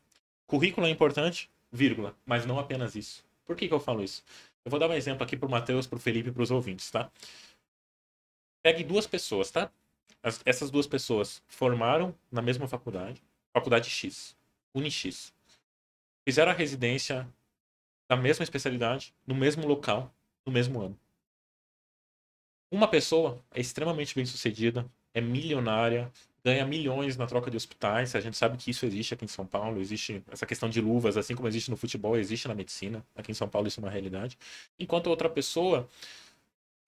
Currículo 0.46 0.86
é 0.86 0.90
importante, 0.90 1.50
vírgula, 1.72 2.14
mas 2.24 2.46
não 2.46 2.60
apenas 2.60 2.94
isso. 2.94 3.24
Por 3.44 3.56
que, 3.56 3.66
que 3.66 3.74
eu 3.74 3.80
falo 3.80 4.04
isso? 4.04 4.22
Eu 4.64 4.70
vou 4.70 4.78
dar 4.78 4.88
um 4.88 4.92
exemplo 4.92 5.24
aqui 5.24 5.36
pro 5.36 5.48
Matheus, 5.48 5.86
pro 5.86 5.98
Felipe 5.98 6.28
e 6.28 6.32
pros 6.32 6.52
ouvintes, 6.52 6.88
tá? 6.90 7.10
Pegue 8.62 8.84
duas 8.84 9.06
pessoas, 9.06 9.50
tá? 9.50 9.70
As- 10.22 10.42
essas 10.44 10.70
duas 10.70 10.86
pessoas 10.86 11.42
formaram 11.48 12.14
na 12.30 12.42
mesma 12.42 12.68
faculdade, 12.68 13.22
faculdade 13.52 13.88
X, 13.88 14.36
Unix. 14.74 15.32
Fizeram 16.26 16.52
a 16.52 16.54
residência 16.54 17.26
da 18.08 18.16
mesma 18.16 18.42
especialidade, 18.42 19.14
no 19.26 19.34
mesmo 19.34 19.66
local, 19.66 20.12
no 20.44 20.52
mesmo 20.52 20.80
ano. 20.80 20.98
Uma 22.70 22.86
pessoa 22.86 23.42
é 23.52 23.60
extremamente 23.60 24.14
bem 24.14 24.24
sucedida, 24.24 24.86
é 25.12 25.20
milionária, 25.20 26.10
ganha 26.44 26.64
milhões 26.64 27.16
na 27.16 27.26
troca 27.26 27.50
de 27.50 27.56
hospitais. 27.56 28.14
A 28.14 28.20
gente 28.20 28.36
sabe 28.36 28.56
que 28.56 28.70
isso 28.70 28.86
existe 28.86 29.14
aqui 29.14 29.24
em 29.24 29.28
São 29.28 29.44
Paulo. 29.46 29.80
Existe 29.80 30.22
essa 30.30 30.46
questão 30.46 30.68
de 30.68 30.80
luvas, 30.80 31.16
assim 31.16 31.34
como 31.34 31.48
existe 31.48 31.70
no 31.70 31.76
futebol, 31.76 32.16
existe 32.16 32.46
na 32.46 32.54
medicina. 32.54 33.04
Aqui 33.16 33.32
em 33.32 33.34
São 33.34 33.48
Paulo 33.48 33.66
isso 33.66 33.80
é 33.80 33.82
uma 33.82 33.90
realidade. 33.90 34.38
Enquanto 34.78 35.08
outra 35.08 35.28
pessoa, 35.28 35.88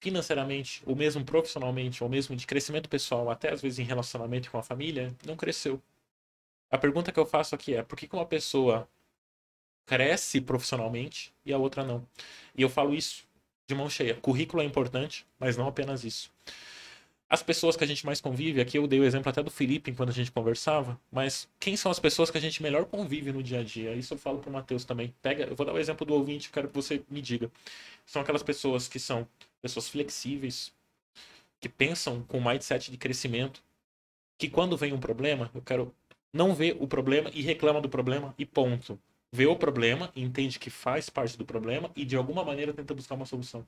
financeiramente, 0.03 0.83
ou 0.85 0.97
mesmo 0.97 1.25
profissionalmente, 1.25 2.03
ou 2.03 2.11
mesmo 2.11 2.35
de 2.35 2.45
crescimento 2.47 2.89
pessoal, 2.89 3.31
até 3.31 3.53
às 3.53 3.63
vezes 3.63 3.79
em 3.79 3.85
relacionamento 3.85 4.51
com 4.51 4.59
a 4.59 4.63
família, 4.63 5.15
não 5.25 5.37
cresceu. 5.37 5.81
A 6.71 6.77
pergunta 6.77 7.13
que 7.13 7.21
eu 7.21 7.25
faço 7.25 7.55
aqui 7.55 7.75
é: 7.75 7.83
por 7.83 7.97
que 7.97 8.09
uma 8.13 8.27
pessoa 8.27 8.89
cresce 9.87 10.41
profissionalmente 10.41 11.33
e 11.45 11.53
a 11.53 11.59
outra 11.59 11.85
não? 11.85 12.07
E 12.57 12.63
eu 12.63 12.69
falo 12.69 12.95
isso 12.95 13.25
de 13.69 13.75
mão 13.77 13.89
cheia. 13.89 14.17
Currículo 14.17 14.61
é 14.63 14.67
importante, 14.67 15.25
mas 15.39 15.57
não 15.57 15.69
apenas 15.69 16.05
isso. 16.05 16.33
As 17.33 17.43
pessoas 17.43 17.79
que 17.79 17.83
a 17.83 17.87
gente 17.87 18.05
mais 18.05 18.21
convive, 18.21 18.61
aqui 18.61 18.77
eu 18.77 18.87
dei 18.87 19.01
o 19.01 19.05
exemplo 19.05 19.31
até 19.31 19.43
do 19.43 19.51
Felipe 19.51 19.91
enquanto 19.91 20.11
a 20.11 20.13
gente 20.13 20.31
conversava, 20.31 21.01
mas 21.11 21.49
quem 21.59 21.79
são 21.79 21.91
as 21.91 21.99
pessoas 21.99 22.31
que 22.31 22.37
a 22.37 22.41
gente 22.41 22.63
melhor 22.63 22.85
convive 22.85 23.33
no 23.33 23.43
dia 23.43 23.61
a 23.61 23.63
dia? 23.63 23.95
Isso 23.95 24.13
eu 24.13 24.19
falo 24.19 24.39
pro 24.39 24.51
Matheus 24.51 24.85
também. 24.85 25.15
Pega, 25.23 25.45
eu 25.45 25.57
vou 25.57 25.65
dar 25.65 25.73
o 25.73 25.79
exemplo 25.79 26.05
do 26.05 26.13
ouvinte, 26.13 26.51
quero 26.51 26.69
que 26.69 26.75
você 26.75 27.03
me 27.09 27.23
diga. 27.23 27.51
São 28.05 28.21
aquelas 28.21 28.43
pessoas 28.43 28.87
que 28.87 28.99
são 28.99 29.27
pessoas 29.63 29.89
flexíveis, 29.89 30.75
que 31.59 31.71
pensam 31.71 32.23
com 32.25 32.39
mindset 32.39 32.91
de 32.91 32.99
crescimento, 32.99 33.63
que 34.37 34.51
quando 34.51 34.77
vem 34.77 34.93
um 34.93 35.01
problema, 35.01 35.51
eu 35.55 35.63
quero 35.63 35.95
não 36.35 36.55
ver 36.55 36.77
o 36.81 36.87
problema 36.87 37.31
e 37.33 37.41
reclama 37.41 37.81
do 37.81 37.89
problema 37.89 38.35
e 38.37 38.45
ponto. 38.45 39.01
Vê 39.33 39.47
o 39.47 39.57
problema, 39.57 40.13
entende 40.15 40.59
que 40.59 40.69
faz 40.69 41.09
parte 41.09 41.39
do 41.39 41.47
problema 41.47 41.91
e 41.97 42.05
de 42.05 42.15
alguma 42.15 42.45
maneira 42.45 42.75
tenta 42.75 42.93
buscar 42.93 43.15
uma 43.15 43.25
solução. 43.25 43.67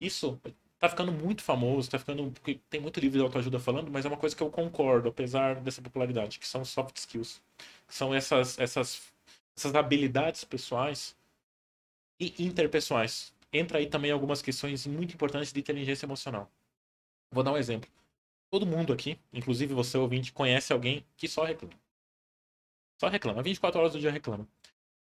Isso 0.00 0.40
tá 0.82 0.88
ficando 0.88 1.12
muito 1.12 1.44
famoso, 1.44 1.88
tá 1.88 1.96
ficando. 1.96 2.34
Tem 2.68 2.80
muito 2.80 2.98
livro 2.98 3.16
de 3.16 3.22
autoajuda 3.22 3.60
falando, 3.60 3.88
mas 3.88 4.04
é 4.04 4.08
uma 4.08 4.16
coisa 4.16 4.34
que 4.34 4.42
eu 4.42 4.50
concordo, 4.50 5.08
apesar 5.08 5.54
dessa 5.60 5.80
popularidade, 5.80 6.40
que 6.40 6.46
são 6.46 6.64
soft 6.64 6.96
skills. 6.96 7.40
São 7.86 8.12
essas, 8.12 8.58
essas, 8.58 9.12
essas 9.56 9.76
habilidades 9.76 10.42
pessoais 10.42 11.16
e 12.18 12.34
interpessoais. 12.44 13.32
Entra 13.52 13.78
aí 13.78 13.86
também 13.86 14.10
algumas 14.10 14.42
questões 14.42 14.84
muito 14.84 15.14
importantes 15.14 15.52
de 15.52 15.60
inteligência 15.60 16.04
emocional. 16.04 16.50
Vou 17.30 17.44
dar 17.44 17.52
um 17.52 17.56
exemplo. 17.56 17.88
Todo 18.50 18.66
mundo 18.66 18.92
aqui, 18.92 19.16
inclusive 19.32 19.72
você 19.74 19.96
ouvinte, 19.96 20.32
conhece 20.32 20.72
alguém 20.72 21.06
que 21.16 21.28
só 21.28 21.44
reclama. 21.44 21.74
Só 23.00 23.06
reclama. 23.06 23.40
24 23.40 23.78
horas 23.78 23.92
do 23.92 24.00
dia 24.00 24.10
reclama. 24.10 24.48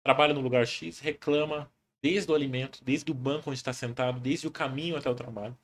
Trabalha 0.02 0.34
no 0.34 0.40
lugar 0.40 0.66
X, 0.66 0.98
reclama 0.98 1.70
desde 2.02 2.30
o 2.30 2.34
alimento, 2.34 2.82
desde 2.84 3.10
o 3.10 3.14
banco 3.14 3.50
onde 3.50 3.58
está 3.58 3.72
sentado, 3.72 4.20
desde 4.20 4.46
o 4.46 4.50
caminho 4.50 4.96
até 4.96 5.10
o 5.10 5.14
trabalho. 5.14 5.56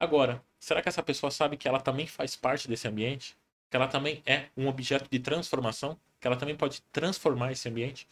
Agora, 0.00 0.42
será 0.58 0.82
que 0.82 0.88
essa 0.88 1.02
pessoa 1.02 1.30
sabe 1.30 1.56
que 1.56 1.66
ela 1.68 1.80
também 1.80 2.06
faz 2.06 2.36
parte 2.36 2.68
desse 2.68 2.86
ambiente? 2.86 3.36
Que 3.70 3.76
ela 3.76 3.88
também 3.88 4.22
é 4.24 4.48
um 4.56 4.68
objeto 4.68 5.08
de 5.10 5.18
transformação? 5.18 5.98
Que 6.20 6.26
ela 6.26 6.36
também 6.36 6.56
pode 6.56 6.82
transformar 6.92 7.52
esse 7.52 7.68
ambiente? 7.68 8.08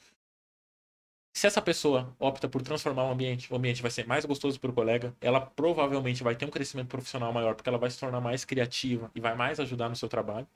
Se 1.37 1.47
essa 1.47 1.61
pessoa 1.61 2.17
opta 2.19 2.49
por 2.49 2.63
transformar 2.63 3.05
o 3.05 3.11
ambiente, 3.11 3.53
o 3.53 3.57
ambiente 3.57 3.83
vai 3.83 3.91
ser 3.91 4.07
mais 4.07 4.25
gostoso 4.25 4.59
para 4.59 4.71
o 4.71 4.73
colega, 4.73 5.15
ela 5.21 5.39
provavelmente 5.39 6.23
vai 6.23 6.35
ter 6.35 6.47
um 6.47 6.51
crescimento 6.51 6.89
profissional 6.89 7.31
maior, 7.31 7.55
porque 7.55 7.69
ela 7.69 7.77
vai 7.77 7.91
se 7.91 8.01
tornar 8.01 8.23
mais 8.23 8.43
criativa 8.45 9.11
e 9.15 9.21
vai 9.21 9.35
mais 9.37 9.61
ajudar 9.61 9.91
no 9.91 9.97
seu 9.97 10.09
trabalho. 10.09 10.47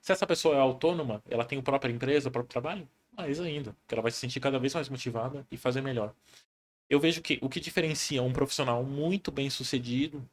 Se 0.00 0.10
essa 0.10 0.26
pessoa 0.26 0.56
é 0.56 0.58
autônoma, 0.58 1.22
ela 1.28 1.44
tem 1.44 1.58
a 1.58 1.62
própria 1.62 1.92
empresa, 1.92 2.30
o 2.30 2.32
próprio 2.32 2.50
trabalho, 2.50 2.88
mais 3.12 3.40
ainda, 3.40 3.72
porque 3.74 3.94
ela 3.94 4.02
vai 4.02 4.10
se 4.10 4.18
sentir 4.18 4.40
cada 4.40 4.58
vez 4.58 4.74
mais 4.74 4.88
motivada 4.88 5.46
e 5.50 5.56
fazer 5.56 5.80
melhor. 5.82 6.14
Eu 6.90 7.00
vejo 7.00 7.22
que 7.22 7.38
o 7.42 7.48
que 7.48 7.60
diferencia 7.60 8.22
um 8.22 8.32
profissional 8.32 8.84
muito 8.84 9.32
bem 9.32 9.50
sucedido 9.50 10.28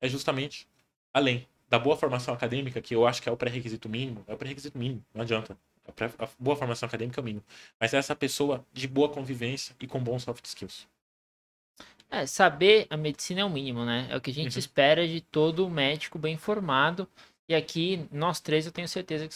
é 0.00 0.08
justamente, 0.08 0.68
além 1.14 1.46
da 1.68 1.78
boa 1.78 1.96
formação 1.96 2.34
acadêmica, 2.34 2.82
que 2.82 2.94
eu 2.94 3.06
acho 3.06 3.22
que 3.22 3.28
é 3.28 3.32
o 3.32 3.36
pré-requisito 3.36 3.88
mínimo, 3.88 4.24
é 4.26 4.34
o 4.34 4.38
pré-requisito 4.38 4.78
mínimo, 4.78 5.04
não 5.14 5.22
adianta. 5.22 5.58
A, 5.86 5.92
pré- 5.92 6.12
a 6.18 6.28
boa 6.38 6.56
formação 6.56 6.88
acadêmica 6.88 7.20
é 7.20 7.22
o 7.22 7.24
mínimo. 7.24 7.44
Mas 7.80 7.94
é 7.94 7.98
essa 7.98 8.16
pessoa 8.16 8.64
de 8.72 8.88
boa 8.88 9.08
convivência 9.10 9.74
e 9.80 9.86
com 9.86 10.02
bons 10.02 10.24
soft 10.24 10.44
skills. 10.46 10.88
É, 12.10 12.26
saber 12.26 12.86
a 12.90 12.96
medicina 12.96 13.40
é 13.40 13.44
o 13.44 13.50
mínimo, 13.50 13.84
né? 13.84 14.06
É 14.10 14.16
o 14.16 14.20
que 14.20 14.30
a 14.30 14.34
gente 14.34 14.54
Uhum. 14.54 14.58
espera 14.58 15.06
de 15.06 15.20
todo 15.20 15.68
médico 15.68 16.18
bem 16.18 16.36
formado. 16.36 17.08
E 17.48 17.54
aqui, 17.54 18.06
nós 18.10 18.40
três, 18.40 18.66
eu 18.66 18.72
tenho 18.72 18.88
certeza 18.88 19.28
que 19.28 19.34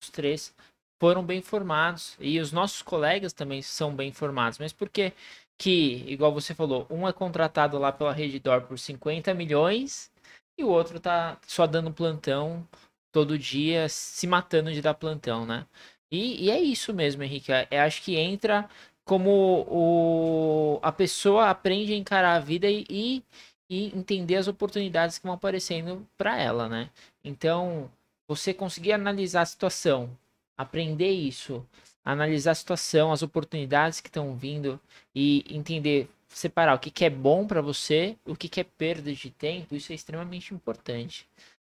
os 0.00 0.10
três 0.10 0.54
foram 1.00 1.24
bem 1.24 1.42
formados. 1.42 2.16
E 2.20 2.38
os 2.38 2.52
nossos 2.52 2.82
colegas 2.82 3.32
também 3.32 3.62
são 3.62 3.94
bem 3.94 4.12
formados. 4.12 4.58
Mas 4.58 4.72
por 4.72 4.88
que 4.88 5.12
que, 5.58 6.04
igual 6.08 6.32
você 6.32 6.54
falou, 6.54 6.86
um 6.90 7.08
é 7.08 7.12
contratado 7.12 7.78
lá 7.78 7.92
pela 7.92 8.12
Redditor 8.12 8.62
por 8.62 8.78
50 8.78 9.34
milhões 9.34 10.10
e 10.56 10.64
o 10.64 10.68
outro 10.68 11.00
tá 11.00 11.38
só 11.46 11.66
dando 11.66 11.92
plantão 11.92 12.66
todo 13.12 13.38
dia, 13.38 13.88
se 13.88 14.26
matando 14.26 14.72
de 14.72 14.80
dar 14.82 14.94
plantão, 14.94 15.44
né? 15.46 15.66
E, 16.10 16.46
e 16.46 16.50
é 16.50 16.60
isso 16.60 16.92
mesmo, 16.94 17.22
Henrique. 17.22 17.52
É, 17.52 17.80
acho 17.80 18.02
que 18.02 18.16
entra 18.16 18.68
como 19.04 19.66
o, 19.68 20.78
a 20.82 20.92
pessoa 20.92 21.50
aprende 21.50 21.92
a 21.92 21.96
encarar 21.96 22.36
a 22.36 22.40
vida 22.40 22.68
e, 22.70 22.84
e, 22.88 23.24
e 23.68 23.86
entender 23.96 24.36
as 24.36 24.48
oportunidades 24.48 25.18
que 25.18 25.26
vão 25.26 25.34
aparecendo 25.34 26.06
para 26.16 26.38
ela, 26.38 26.68
né? 26.68 26.90
Então, 27.24 27.90
você 28.28 28.54
conseguir 28.54 28.92
analisar 28.92 29.42
a 29.42 29.46
situação, 29.46 30.16
aprender 30.60 31.10
isso, 31.10 31.66
analisar 32.04 32.52
a 32.52 32.54
situação, 32.54 33.12
as 33.12 33.22
oportunidades 33.22 34.00
que 34.00 34.08
estão 34.08 34.34
vindo 34.36 34.78
e 35.14 35.44
entender, 35.48 36.08
separar 36.28 36.74
o 36.74 36.78
que, 36.78 36.90
que 36.90 37.04
é 37.04 37.10
bom 37.10 37.46
para 37.46 37.60
você, 37.62 38.16
o 38.26 38.36
que, 38.36 38.48
que 38.48 38.60
é 38.60 38.64
perda 38.64 39.12
de 39.12 39.30
tempo, 39.30 39.74
isso 39.74 39.90
é 39.92 39.94
extremamente 39.94 40.52
importante, 40.54 41.26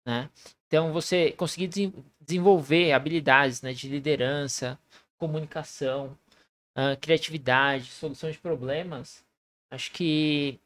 né? 0.05 0.29
Então, 0.67 0.91
você 0.91 1.31
conseguir 1.31 1.67
desen- 1.67 1.93
desenvolver 2.19 2.91
habilidades 2.91 3.61
né, 3.61 3.73
de 3.73 3.87
liderança, 3.87 4.77
comunicação, 5.17 6.17
criatividade, 7.01 7.85
solução 7.85 8.29
de 8.29 8.37
problemas, 8.37 9.23
acho 9.71 9.91
que 9.91 10.59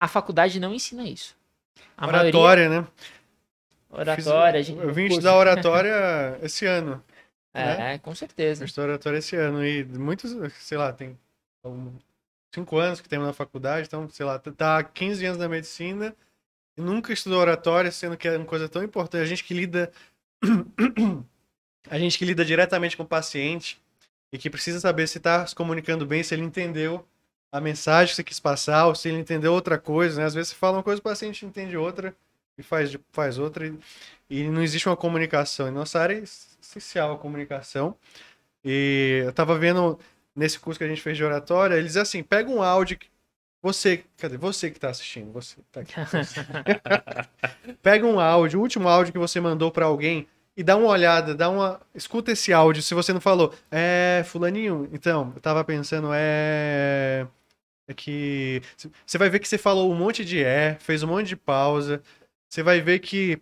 a 0.00 0.08
faculdade 0.08 0.58
não 0.60 0.72
ensina 0.74 1.04
isso. 1.04 1.36
A 1.96 2.06
maioria- 2.06 2.30
Oratória, 2.40 2.68
né? 2.68 2.86
oratória, 3.90 4.58
Fiz- 4.64 4.66
gente, 4.66 4.80
Eu 4.80 4.92
vim 4.92 5.06
estudar 5.06 5.36
oratória 5.36 6.38
esse 6.42 6.66
ano. 6.66 7.02
Né? 7.54 7.94
É, 7.94 7.98
com 7.98 8.14
certeza. 8.14 8.62
Eu 8.62 8.66
estudei 8.66 8.90
oratória 8.90 9.18
esse 9.18 9.36
ano. 9.36 9.64
E 9.64 9.84
muitos, 9.84 10.34
sei 10.60 10.78
lá, 10.78 10.92
tem 10.92 11.18
cinco 12.54 12.78
anos 12.78 13.00
que 13.00 13.08
temos 13.08 13.26
na 13.26 13.32
faculdade, 13.32 13.86
então, 13.86 14.08
sei 14.08 14.24
lá, 14.24 14.38
tá 14.38 14.78
há 14.78 14.84
15 14.84 15.24
anos 15.26 15.38
na 15.38 15.48
medicina 15.48 16.14
e 16.76 16.80
nunca 16.80 17.12
estudou 17.12 17.40
oratória, 17.40 17.90
sendo 17.90 18.16
que 18.16 18.28
é 18.28 18.36
uma 18.36 18.46
coisa 18.46 18.68
tão 18.68 18.82
importante. 18.82 19.22
A 19.22 19.26
gente 19.26 19.44
que 19.44 19.54
lida. 19.54 19.90
a 21.90 21.98
gente 21.98 22.18
que 22.18 22.24
lida 22.24 22.44
diretamente 22.44 22.96
com 22.96 23.02
o 23.02 23.06
paciente 23.06 23.80
e 24.32 24.38
que 24.38 24.50
precisa 24.50 24.78
saber 24.78 25.06
se 25.08 25.18
está 25.18 25.46
se 25.46 25.54
comunicando 25.54 26.06
bem, 26.06 26.22
se 26.22 26.34
ele 26.34 26.44
entendeu 26.44 27.06
a 27.50 27.60
mensagem 27.60 28.10
que 28.10 28.16
você 28.16 28.24
quis 28.24 28.38
passar, 28.38 28.86
ou 28.86 28.94
se 28.94 29.08
ele 29.08 29.18
entendeu 29.18 29.52
outra 29.52 29.78
coisa, 29.78 30.20
né? 30.20 30.26
Às 30.26 30.34
vezes 30.34 30.50
você 30.50 30.54
fala 30.54 30.76
uma 30.76 30.82
coisa, 30.82 31.00
o 31.00 31.02
paciente 31.02 31.46
entende 31.46 31.76
outra 31.76 32.14
e 32.58 32.62
faz, 32.62 32.96
faz 33.12 33.38
outra, 33.38 33.66
e, 33.66 33.78
e 34.28 34.48
não 34.48 34.62
existe 34.62 34.88
uma 34.88 34.96
comunicação. 34.96 35.68
E 35.68 35.70
nossa 35.70 36.00
área 36.00 36.14
é 36.14 36.22
essencial 36.60 37.12
a 37.12 37.18
comunicação. 37.18 37.96
E 38.64 39.22
eu 39.24 39.32
tava 39.32 39.56
vendo 39.58 39.98
nesse 40.34 40.58
curso 40.58 40.78
que 40.78 40.84
a 40.84 40.88
gente 40.88 41.00
fez 41.00 41.16
de 41.16 41.24
oratória, 41.24 41.76
eles 41.76 41.96
assim, 41.96 42.22
pega 42.22 42.50
um 42.50 42.62
áudio 42.62 42.98
que 42.98 43.08
você, 43.62 44.04
cadê? 44.16 44.36
Você 44.36 44.70
que 44.70 44.78
tá 44.78 44.90
assistindo, 44.90 45.32
você 45.32 45.56
tá 45.72 45.80
aqui. 45.80 45.94
pega 47.82 48.06
um 48.06 48.20
áudio, 48.20 48.60
o 48.60 48.62
último 48.62 48.88
áudio 48.88 49.12
que 49.12 49.18
você 49.18 49.40
mandou 49.40 49.70
pra 49.70 49.86
alguém 49.86 50.28
e 50.56 50.62
dá 50.62 50.76
uma 50.76 50.88
olhada, 50.88 51.34
dá 51.34 51.48
uma, 51.48 51.80
escuta 51.94 52.32
esse 52.32 52.52
áudio, 52.52 52.82
se 52.82 52.94
você 52.94 53.12
não 53.12 53.20
falou, 53.20 53.54
é, 53.70 54.22
fulaninho, 54.26 54.88
então, 54.92 55.32
eu 55.34 55.40
tava 55.40 55.64
pensando, 55.64 56.10
é 56.12 57.26
é 57.88 57.94
que 57.94 58.60
você 59.06 59.16
vai 59.16 59.30
ver 59.30 59.38
que 59.38 59.48
você 59.48 59.56
falou 59.56 59.90
um 59.90 59.94
monte 59.94 60.22
de 60.22 60.44
é, 60.44 60.76
fez 60.78 61.02
um 61.02 61.06
monte 61.06 61.28
de 61.28 61.36
pausa. 61.36 62.02
Você 62.48 62.62
vai 62.62 62.80
ver 62.80 62.98
que 63.00 63.40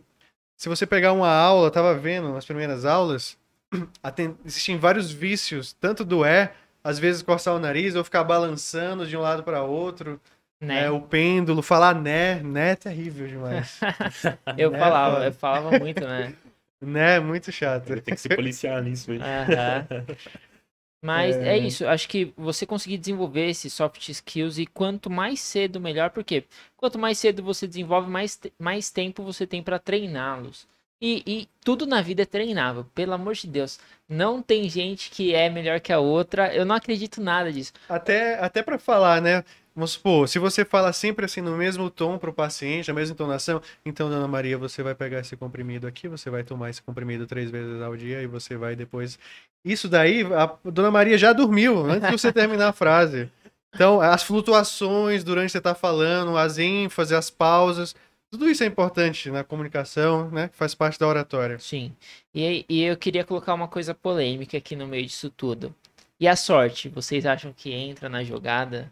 se 0.56 0.68
você 0.68 0.86
pegar 0.86 1.12
uma 1.12 1.30
aula, 1.30 1.70
tava 1.70 1.94
vendo 1.94 2.32
nas 2.32 2.44
primeiras 2.44 2.84
aulas, 2.84 3.38
existem 4.44 4.78
vários 4.78 5.12
vícios, 5.12 5.72
tanto 5.74 6.04
do 6.04 6.24
é, 6.24 6.52
às 6.82 6.98
vezes 6.98 7.22
coçar 7.22 7.54
o 7.54 7.58
nariz 7.58 7.94
ou 7.94 8.02
ficar 8.02 8.24
balançando 8.24 9.06
de 9.06 9.16
um 9.16 9.20
lado 9.20 9.42
para 9.42 9.62
outro, 9.62 10.20
né? 10.60 10.84
é, 10.84 10.90
o 10.90 11.00
pêndulo, 11.00 11.62
falar 11.62 11.94
né, 11.94 12.40
né 12.42 12.70
é 12.70 12.76
terrível 12.76 13.28
demais. 13.28 13.78
Eu 14.56 14.70
né, 14.70 14.78
falava, 14.78 15.14
foda. 15.14 15.26
eu 15.26 15.32
falava 15.32 15.78
muito, 15.78 16.06
né? 16.06 16.34
né, 16.80 17.16
é 17.16 17.20
muito 17.20 17.52
chato. 17.52 17.86
Tem 18.00 18.14
que 18.14 18.20
se 18.20 18.28
policiar 18.28 18.82
nisso 18.82 19.10
aí. 19.12 19.18
Aham. 19.18 19.86
Mas 21.02 21.36
é. 21.36 21.56
É. 21.56 21.58
isso, 21.58 21.86
acho 21.86 22.08
que 22.08 22.32
você 22.36 22.66
conseguir 22.66 22.98
desenvolver 22.98 23.48
esses 23.48 23.72
soft 23.72 24.08
skills 24.08 24.58
e 24.58 24.66
quanto 24.66 25.10
mais 25.10 25.40
cedo, 25.40 25.80
melhor, 25.80 26.10
porque 26.10 26.44
quanto 26.76 26.98
mais 26.98 27.18
cedo 27.18 27.42
você 27.42 27.66
desenvolve, 27.66 28.10
mais, 28.10 28.40
mais 28.58 28.90
tempo 28.90 29.22
você 29.22 29.46
tem 29.46 29.62
para 29.62 29.78
treiná-los. 29.78 30.66
E, 31.00 31.22
e 31.26 31.48
tudo 31.62 31.86
na 31.86 32.00
vida 32.00 32.22
é 32.22 32.26
treinável, 32.26 32.84
pelo 32.94 33.12
amor 33.12 33.34
de 33.34 33.46
Deus. 33.46 33.78
Não 34.08 34.40
tem 34.40 34.68
gente 34.68 35.10
que 35.10 35.34
é 35.34 35.50
melhor 35.50 35.78
que 35.78 35.92
a 35.92 35.98
outra, 35.98 36.54
eu 36.54 36.64
não 36.64 36.74
acredito 36.74 37.20
nada 37.20 37.52
disso. 37.52 37.72
Até, 37.88 38.38
até 38.40 38.62
para 38.62 38.78
falar, 38.78 39.20
né? 39.20 39.44
Vamos 39.76 39.90
supor, 39.90 40.26
se 40.26 40.38
você 40.38 40.64
fala 40.64 40.90
sempre 40.90 41.26
assim 41.26 41.42
no 41.42 41.54
mesmo 41.54 41.90
tom 41.90 42.16
pro 42.16 42.32
paciente, 42.32 42.90
a 42.90 42.94
mesma 42.94 43.12
entonação, 43.12 43.60
então, 43.84 44.08
dona 44.08 44.26
Maria, 44.26 44.56
você 44.56 44.82
vai 44.82 44.94
pegar 44.94 45.20
esse 45.20 45.36
comprimido 45.36 45.86
aqui, 45.86 46.08
você 46.08 46.30
vai 46.30 46.42
tomar 46.42 46.70
esse 46.70 46.80
comprimido 46.80 47.26
três 47.26 47.50
vezes 47.50 47.82
ao 47.82 47.94
dia 47.94 48.22
e 48.22 48.26
você 48.26 48.56
vai 48.56 48.74
depois. 48.74 49.18
Isso 49.62 49.86
daí, 49.86 50.22
a 50.32 50.56
dona 50.64 50.90
Maria 50.90 51.18
já 51.18 51.34
dormiu 51.34 51.84
antes 51.84 52.08
de 52.08 52.18
você 52.18 52.32
terminar 52.32 52.68
a 52.68 52.72
frase. 52.72 53.30
Então, 53.74 54.00
as 54.00 54.22
flutuações 54.22 55.22
durante 55.22 55.52
você 55.52 55.60
tá 55.60 55.74
falando, 55.74 56.38
as 56.38 56.56
ênfases, 56.56 57.12
as 57.12 57.28
pausas, 57.28 57.94
tudo 58.30 58.48
isso 58.48 58.64
é 58.64 58.66
importante 58.66 59.30
na 59.30 59.44
comunicação, 59.44 60.30
né? 60.30 60.48
Faz 60.54 60.74
parte 60.74 60.98
da 60.98 61.06
oratória. 61.06 61.58
Sim. 61.58 61.94
E, 62.34 62.64
e 62.66 62.82
eu 62.82 62.96
queria 62.96 63.24
colocar 63.24 63.52
uma 63.52 63.68
coisa 63.68 63.94
polêmica 63.94 64.56
aqui 64.56 64.74
no 64.74 64.86
meio 64.86 65.04
disso 65.04 65.28
tudo. 65.28 65.74
E 66.18 66.26
a 66.26 66.34
sorte, 66.34 66.88
vocês 66.88 67.26
acham 67.26 67.52
que 67.52 67.70
entra 67.74 68.08
na 68.08 68.24
jogada 68.24 68.90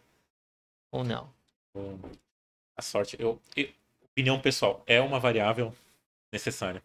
ou 0.94 1.02
não? 1.02 1.28
A 2.76 2.82
sorte, 2.82 3.16
eu, 3.18 3.40
eu- 3.56 3.68
opinião 4.12 4.40
pessoal, 4.40 4.80
é 4.86 5.00
uma 5.00 5.18
variável 5.18 5.74
necessária. 6.32 6.80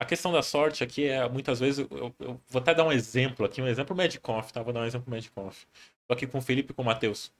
A 0.00 0.04
questão 0.04 0.30
da 0.30 0.40
sorte 0.40 0.84
aqui 0.84 1.08
é, 1.08 1.28
muitas 1.28 1.58
vezes, 1.58 1.84
eu, 1.90 2.14
eu 2.20 2.40
vou 2.48 2.62
até 2.62 2.72
dar 2.72 2.84
um 2.84 2.92
exemplo 2.92 3.44
aqui, 3.44 3.60
um 3.60 3.66
exemplo 3.66 3.96
Medcoff, 3.96 4.52
tá? 4.52 4.62
Vou 4.62 4.72
dar 4.72 4.82
um 4.82 4.86
exemplo 4.86 5.10
Medcoff. 5.10 5.66
Tô 6.06 6.14
aqui 6.14 6.28
com 6.28 6.38
o 6.38 6.42
Felipe 6.42 6.70
e 6.70 6.74
com 6.74 6.82
o 6.82 6.84
Matheus. 6.84 7.32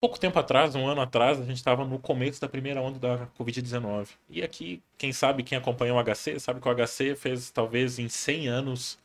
Pouco 0.00 0.18
tempo 0.18 0.38
atrás, 0.38 0.76
um 0.76 0.86
ano 0.86 1.00
atrás, 1.00 1.40
a 1.40 1.44
gente 1.44 1.56
estava 1.56 1.84
no 1.84 1.98
começo 1.98 2.40
da 2.40 2.48
primeira 2.48 2.80
onda 2.80 2.98
da 2.98 3.26
Covid-19. 3.38 4.10
E 4.30 4.42
aqui, 4.42 4.80
quem 4.96 5.12
sabe, 5.12 5.42
quem 5.42 5.58
acompanhou 5.58 5.96
o 5.96 6.00
HC, 6.04 6.38
sabe 6.38 6.60
que 6.60 6.68
o 6.68 6.74
HC 6.74 7.16
fez, 7.16 7.50
talvez, 7.50 7.98
em 7.98 8.08
100 8.08 8.46
anos, 8.48 8.98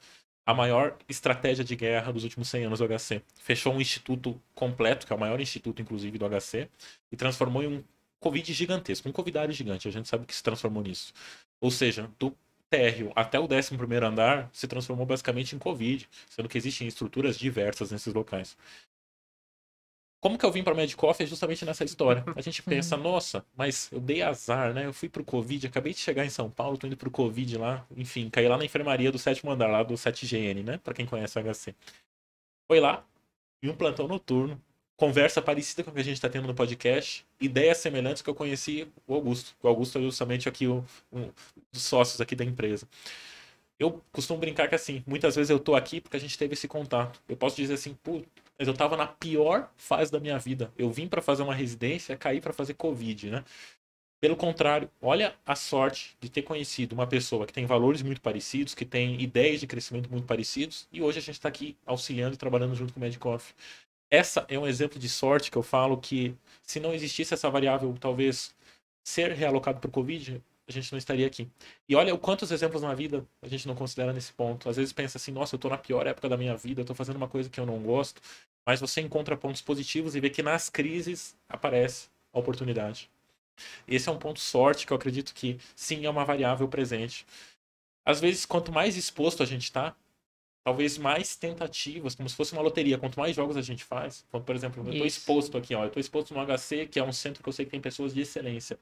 a 0.48 0.54
maior 0.54 0.98
estratégia 1.10 1.62
de 1.62 1.76
guerra 1.76 2.14
dos 2.14 2.24
últimos 2.24 2.48
100 2.48 2.64
anos 2.68 2.80
do 2.80 2.88
HC. 2.88 3.22
Fechou 3.36 3.74
um 3.74 3.82
instituto 3.82 4.42
completo, 4.56 5.06
que 5.06 5.12
é 5.12 5.16
o 5.16 5.20
maior 5.20 5.42
instituto, 5.42 5.82
inclusive, 5.82 6.18
do 6.18 6.26
HC, 6.26 6.70
e 7.12 7.18
transformou 7.18 7.62
em 7.62 7.68
um 7.68 7.84
Covid 8.18 8.54
gigantesco, 8.54 9.10
um 9.10 9.12
Covidário 9.12 9.54
gigante. 9.54 9.90
A 9.90 9.92
gente 9.92 10.08
sabe 10.08 10.26
que 10.26 10.34
se 10.34 10.42
transformou 10.42 10.82
nisso. 10.82 11.12
Ou 11.60 11.70
seja, 11.70 12.10
do 12.18 12.34
térreo 12.70 13.12
até 13.14 13.38
o 13.38 13.44
11 13.44 13.76
andar 14.06 14.50
se 14.54 14.68
transformou 14.68 15.06
basicamente 15.06 15.54
em 15.54 15.60
Covid, 15.60 16.08
sendo 16.30 16.48
que 16.48 16.58
existem 16.58 16.88
estruturas 16.88 17.38
diversas 17.38 17.92
nesses 17.92 18.14
locais. 18.14 18.56
Como 20.20 20.38
que 20.38 20.46
eu 20.46 20.52
vim 20.52 20.64
para 20.64 20.74
Medcoff 20.74 21.22
é 21.22 21.26
justamente 21.26 21.64
nessa 21.64 21.84
história. 21.84 22.24
A 22.36 22.42
gente 22.42 22.64
pensa, 22.64 22.98
nossa, 22.98 23.46
mas 23.56 23.90
eu 23.92 24.00
dei 24.00 24.24
azar, 24.24 24.74
né? 24.74 24.86
Eu 24.86 24.94
fui 24.94 25.08
pro 25.08 25.24
Covid, 25.24 25.68
acabei 25.68 25.94
de 25.94 26.00
chegar 26.00 26.26
em 26.26 26.30
São 26.30 26.50
Paulo, 26.50 26.78
tô 26.78 26.88
indo 26.88 26.98
pro 26.98 27.12
Covid 27.12 27.58
lá, 27.58 27.86
enfim, 27.96 28.30
caí 28.30 28.48
lá 28.48 28.58
na 28.58 28.66
enfermaria 28.66 29.12
do 29.12 29.20
sétimo 29.20 29.52
andar, 29.52 29.68
lá 29.68 29.84
do 29.84 29.94
7GN, 29.94 30.64
né? 30.64 30.78
Para 30.84 30.94
quem 30.94 31.06
conhece 31.06 31.38
o 31.38 31.44
HC. 31.44 31.76
Foi 32.68 32.80
lá, 32.80 33.06
e 33.62 33.70
um 33.70 33.76
plantão 33.76 34.08
noturno, 34.08 34.60
conversa 34.96 35.42
parecida 35.42 35.84
com 35.84 35.92
a 35.92 35.94
que 35.94 36.00
a 36.00 36.04
gente 36.04 36.16
está 36.16 36.28
tendo 36.28 36.48
no 36.48 36.56
podcast, 36.56 37.26
ideias 37.40 37.78
semelhantes 37.78 38.22
que 38.22 38.30
eu 38.30 38.36
conheci 38.36 38.88
o 39.06 39.14
Augusto. 39.14 39.56
O 39.62 39.68
Augusto 39.68 40.00
é 40.00 40.02
justamente 40.02 40.50
aqui 40.50 40.68
o, 40.68 40.84
um 41.12 41.30
dos 41.72 41.84
sócios 41.84 42.20
aqui 42.20 42.36
da 42.36 42.44
empresa. 42.44 42.88
Eu 43.80 44.02
costumo 44.12 44.40
brincar 44.40 44.68
que 44.68 44.76
assim, 44.76 45.04
muitas 45.06 45.36
vezes 45.36 45.52
eu 45.52 45.60
tô 45.60 45.76
aqui 45.76 46.02
porque 46.02 46.18
a 46.18 46.20
gente 46.20 46.38
teve 46.38 46.54
esse 46.54 46.68
contato. 46.68 47.22
Eu 47.30 47.38
posso 47.38 47.56
dizer 47.56 47.76
assim, 47.76 47.94
pô, 48.04 48.24
mas 48.58 48.68
eu 48.68 48.74
tava 48.74 48.98
na 48.98 49.08
pior 49.08 49.72
fase 49.78 50.12
da 50.12 50.20
minha 50.20 50.38
vida. 50.40 50.72
Eu 50.78 50.92
vim 50.92 51.08
para 51.08 51.22
fazer 51.22 51.44
uma 51.44 51.54
residência, 51.54 52.18
caí 52.18 52.42
para 52.42 52.54
fazer 52.54 52.74
Covid, 52.74 53.30
né? 53.30 53.44
Pelo 54.20 54.36
contrário, 54.36 54.90
olha 55.00 55.36
a 55.46 55.56
sorte 55.56 56.18
de 56.20 56.28
ter 56.30 56.42
conhecido 56.42 56.94
uma 56.94 57.06
pessoa 57.06 57.46
que 57.46 57.54
tem 57.54 57.68
valores 57.68 58.02
muito 58.02 58.20
parecidos, 58.20 58.74
que 58.74 58.84
tem 58.84 59.22
ideias 59.22 59.60
de 59.60 59.68
crescimento 59.68 60.10
muito 60.10 60.26
parecidos, 60.26 60.88
e 60.92 61.04
hoje 61.04 61.20
a 61.20 61.22
gente 61.22 61.36
está 61.36 61.48
aqui 61.48 61.78
auxiliando 61.86 62.34
e 62.34 62.38
trabalhando 62.38 62.74
junto 62.74 62.94
com 62.94 63.00
o 63.00 63.04
Medcoff. 63.04 63.54
Essa 64.10 64.46
é 64.50 64.58
um 64.58 64.66
exemplo 64.66 64.98
de 64.98 65.08
sorte 65.08 65.52
que 65.52 65.58
eu 65.58 65.62
falo 65.62 65.98
que 65.98 66.36
se 66.64 66.80
não 66.80 66.94
existisse 66.94 67.34
essa 67.34 67.50
variável, 67.50 67.96
talvez 68.00 68.56
ser 69.04 69.32
realocado 69.34 69.80
para 69.80 69.90
o 69.90 69.92
Covid, 69.92 70.42
a 70.68 70.72
gente 70.72 70.92
não 70.92 70.98
estaria 70.98 71.26
aqui. 71.26 71.50
E 71.88 71.96
olha 71.96 72.14
o 72.14 72.18
quantos 72.18 72.52
exemplos 72.52 72.82
na 72.82 72.94
vida 72.94 73.26
a 73.42 73.48
gente 73.48 73.68
não 73.68 73.76
considera 73.76 74.12
nesse 74.12 74.34
ponto. 74.34 74.70
Às 74.70 74.76
vezes 74.76 74.92
pensa 74.92 75.18
assim, 75.18 75.32
nossa, 75.32 75.56
eu 75.56 75.60
tô 75.60 75.70
na 75.70 75.78
pior 75.78 76.06
época 76.06 76.28
da 76.28 76.36
minha 76.36 76.56
vida, 76.56 76.82
eu 76.82 76.86
tô 76.86 76.94
fazendo 76.94 77.16
uma 77.16 77.28
coisa 77.28 77.50
que 77.50 77.60
eu 77.60 77.66
não 77.66 77.80
gosto, 77.80 78.22
mas 78.66 78.82
você 78.82 79.00
encontra 79.00 79.38
pontos 79.38 79.62
positivos 79.62 80.16
e 80.16 80.20
vê 80.20 80.30
que 80.30 80.44
nas 80.44 80.70
crises 80.70 81.36
aparece 81.48 82.10
a 82.34 82.40
oportunidade. 82.40 83.10
Esse 83.88 84.10
é 84.10 84.12
um 84.12 84.20
ponto 84.20 84.40
sorte 84.40 84.86
que 84.86 84.94
eu 84.94 84.98
acredito 84.98 85.34
que 85.34 85.58
sim 85.76 86.06
é 86.06 86.10
uma 86.10 86.26
variável 86.26 86.68
presente. 86.68 87.26
Às 88.06 88.20
vezes, 88.20 88.46
quanto 88.46 88.72
mais 88.72 88.96
exposto 88.96 89.42
a 89.42 89.46
gente 89.46 89.64
está, 89.64 89.96
talvez 90.64 90.98
mais 90.98 91.36
tentativas, 91.36 92.14
como 92.14 92.28
se 92.28 92.36
fosse 92.36 92.52
uma 92.52 92.62
loteria, 92.62 92.98
quanto 92.98 93.18
mais 93.18 93.36
jogos 93.36 93.56
a 93.56 93.62
gente 93.62 93.86
faz, 93.86 94.26
como, 94.30 94.44
por 94.44 94.54
exemplo, 94.54 94.84
eu 94.86 94.92
estou 94.92 95.08
exposto 95.08 95.58
aqui, 95.58 95.74
ó, 95.74 95.84
eu 95.84 95.88
estou 95.88 96.02
exposto 96.02 96.34
no 96.34 96.46
HC, 96.46 96.88
que 96.88 97.00
é 97.00 97.04
um 97.04 97.14
centro 97.14 97.42
que 97.42 97.48
eu 97.48 97.54
sei 97.54 97.66
que 97.66 97.72
tem 97.72 97.80
pessoas 97.80 98.14
de 98.14 98.22
excelência. 98.22 98.78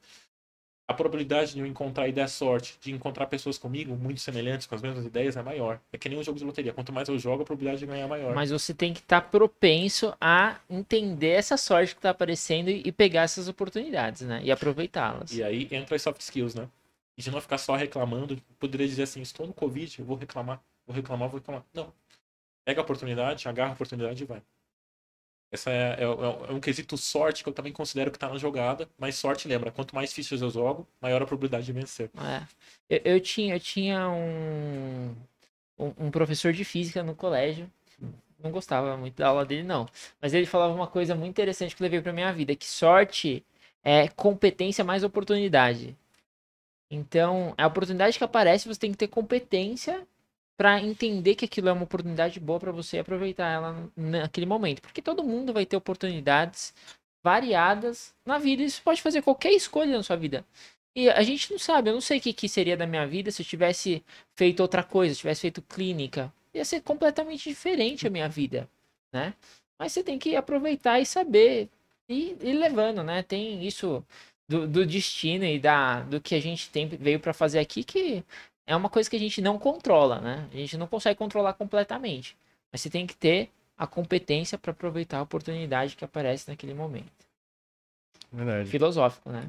A 0.88 0.94
probabilidade 0.94 1.54
de 1.54 1.60
eu 1.60 1.66
encontrar 1.66 2.08
e 2.08 2.12
dar 2.12 2.28
sorte, 2.28 2.78
de 2.80 2.92
encontrar 2.92 3.26
pessoas 3.26 3.58
comigo 3.58 3.96
muito 3.96 4.22
semelhantes, 4.22 4.68
com 4.68 4.76
as 4.76 4.82
mesmas 4.82 5.06
ideias, 5.06 5.36
é 5.36 5.42
maior. 5.42 5.80
É 5.92 5.98
que 5.98 6.08
nem 6.08 6.18
um 6.18 6.24
jogo 6.24 6.38
de 6.38 6.46
loteria. 6.46 6.74
Quanto 6.74 6.94
mais 6.94 7.10
eu 7.10 7.18
jogo, 7.18 7.42
a 7.42 7.46
probabilidade 7.46 7.80
de 7.80 7.88
ganhar 7.88 8.06
é 8.06 8.08
maior. 8.08 8.36
Mas 8.36 8.52
você 8.52 8.74
tem 8.74 8.94
que 8.94 9.00
estar 9.00 9.22
propenso 9.22 10.14
a 10.22 10.58
entender 10.70 11.30
essa 11.30 11.58
sorte 11.58 11.96
que 11.96 12.02
tá 12.02 12.12
aparecendo 12.12 12.70
e 12.70 12.86
e 12.86 12.92
pegar 12.92 13.24
essas 13.24 13.48
oportunidades, 13.48 14.22
né? 14.22 14.42
E 14.44 14.52
aproveitá-las. 14.52 15.32
E 15.34 15.44
aí 15.44 15.68
entra 15.72 15.96
as 15.96 16.02
soft 16.04 16.22
skills, 16.22 16.54
né? 16.54 16.70
E 17.18 17.22
de 17.22 17.32
não 17.32 17.42
ficar 17.42 17.58
só 17.58 17.76
reclamando, 17.76 18.40
poderia 18.60 18.88
dizer 18.88 19.04
assim, 19.04 19.22
estou 19.22 19.48
no 19.48 19.54
Covid, 19.54 20.00
eu 20.00 20.06
vou 20.06 20.16
reclamar, 20.16 20.62
vou 20.86 20.96
reclamar, 20.96 21.30
vou 21.30 21.40
reclamar. 21.40 21.64
Não. 21.74 21.92
Pega 22.64 22.82
a 22.82 22.84
oportunidade, 22.84 23.48
agarra 23.48 23.72
a 23.72 23.74
oportunidade 23.74 24.22
e 24.22 24.26
vai. 24.26 24.42
Essa 25.52 25.72
é, 25.72 25.96
é- 26.00 26.04
é- 26.04 26.50
é 26.50 26.54
um 26.54 26.60
quesito 26.60 26.98
sorte 26.98 27.44
que 27.44 27.50
eu 27.50 27.54
também 27.54 27.72
considero 27.72 28.12
que 28.12 28.20
tá 28.20 28.28
na 28.30 28.38
jogada, 28.38 28.90
mas 28.98 29.16
sorte 29.16 29.48
lembra, 29.48 29.72
quanto 29.72 29.96
mais 29.96 30.12
fichas 30.12 30.42
eu 30.42 30.50
jogo, 30.50 30.88
maior 31.02 31.22
a 31.22 31.26
probabilidade 31.26 31.66
de 31.66 31.72
vencer. 31.72 32.10
É. 32.18 32.46
Eu, 32.90 33.14
eu 33.16 33.20
tinha, 33.22 33.56
eu 33.56 33.60
tinha 33.60 34.10
um, 34.10 35.16
um, 35.78 35.94
um 36.08 36.12
professor 36.12 36.52
de 36.52 36.64
física 36.64 37.04
no 37.04 37.16
colégio. 37.16 37.72
Não 38.44 38.52
gostava 38.52 38.96
muito 38.98 39.16
da 39.16 39.28
aula 39.30 39.46
dele, 39.46 39.64
não. 39.64 39.88
Mas 40.22 40.34
ele 40.34 40.46
falava 40.46 40.74
uma 40.74 40.88
coisa 40.88 41.16
muito 41.16 41.32
interessante 41.32 41.76
que 41.76 41.82
eu 41.82 41.86
levei 41.86 42.02
pra 42.02 42.14
minha 42.14 42.32
vida, 42.34 42.56
que 42.56 42.66
sorte 42.66 43.44
é 43.84 44.08
competência 44.10 44.84
mais 44.84 45.04
oportunidade. 45.04 45.96
Então, 46.92 47.54
a 47.58 47.66
oportunidade 47.66 48.18
que 48.18 48.24
aparece, 48.24 48.68
você 48.68 48.80
tem 48.80 48.92
que 48.92 48.98
ter 48.98 49.08
competência 49.08 50.06
pra 50.58 50.82
entender 50.82 51.36
que 51.36 51.46
aquilo 51.46 51.70
é 51.70 51.74
uma 51.74 51.84
oportunidade 51.84 52.40
boa 52.40 52.60
pra 52.60 52.72
você 52.72 53.00
aproveitar 53.00 53.50
ela 53.50 53.92
naquele 53.96 54.46
momento. 54.46 54.82
Porque 54.82 55.02
todo 55.02 55.24
mundo 55.24 55.54
vai 55.54 55.66
ter 55.66 55.76
oportunidades 55.76 56.74
variadas 57.24 58.14
na 58.26 58.38
vida 58.38 58.64
e 58.64 58.70
você 58.70 58.82
pode 58.82 59.02
fazer 59.02 59.22
qualquer 59.22 59.52
escolha 59.52 59.98
na 59.98 60.04
sua 60.04 60.16
vida. 60.16 60.46
E 60.96 61.10
a 61.10 61.24
gente 61.24 61.52
não 61.52 61.60
sabe, 61.60 61.90
eu 61.90 61.94
não 61.94 62.02
sei 62.02 62.20
o 62.20 62.22
que, 62.22 62.32
que 62.32 62.48
seria 62.48 62.78
da 62.78 62.88
minha 62.88 63.06
vida 63.06 63.30
se 63.32 63.42
eu 63.42 63.46
tivesse 63.46 64.04
feito 64.36 64.62
outra 64.62 64.84
coisa, 64.84 65.14
se 65.14 65.20
tivesse 65.22 65.42
feito 65.42 65.62
clínica. 65.62 66.34
Ia 66.54 66.64
ser 66.64 66.82
completamente 66.82 67.50
diferente 67.50 68.08
a 68.08 68.10
minha 68.10 68.30
vida, 68.30 68.70
né? 69.14 69.34
Mas 69.78 69.92
você 69.92 70.04
tem 70.04 70.18
que 70.18 70.36
aproveitar 70.38 71.02
e 71.02 71.06
saber 71.06 71.70
e 72.08 72.36
levando, 72.54 73.04
né? 73.04 73.24
Tem 73.24 73.66
isso 73.66 74.06
do, 74.48 74.68
do 74.68 74.86
destino 74.86 75.44
e 75.46 75.60
da, 75.60 76.02
do 76.02 76.22
que 76.22 76.36
a 76.36 76.40
gente 76.40 76.70
tem, 76.70 76.88
veio 76.88 77.20
pra 77.20 77.34
fazer 77.34 77.60
aqui 77.60 77.84
que 77.84 78.24
é 78.68 78.76
uma 78.76 78.90
coisa 78.90 79.10
que 79.10 79.16
a 79.16 79.20
gente 79.20 79.42
não 79.42 79.58
controla, 79.60 80.20
né? 80.20 80.48
A 80.52 80.56
gente 80.58 80.78
não 80.78 80.88
consegue 80.88 81.18
controlar 81.18 81.54
completamente. 81.54 82.36
Mas 82.72 82.82
você 82.82 82.90
tem 82.90 83.06
que 83.06 83.16
ter 83.16 83.50
a 83.78 83.86
competência 83.86 84.58
para 84.58 84.72
aproveitar 84.72 85.20
a 85.20 85.22
oportunidade 85.22 85.96
que 85.96 86.04
aparece 86.06 86.50
naquele 86.50 86.74
momento. 86.74 87.12
Verdade. 88.32 88.70
Filosófico, 88.70 89.30
né? 89.30 89.48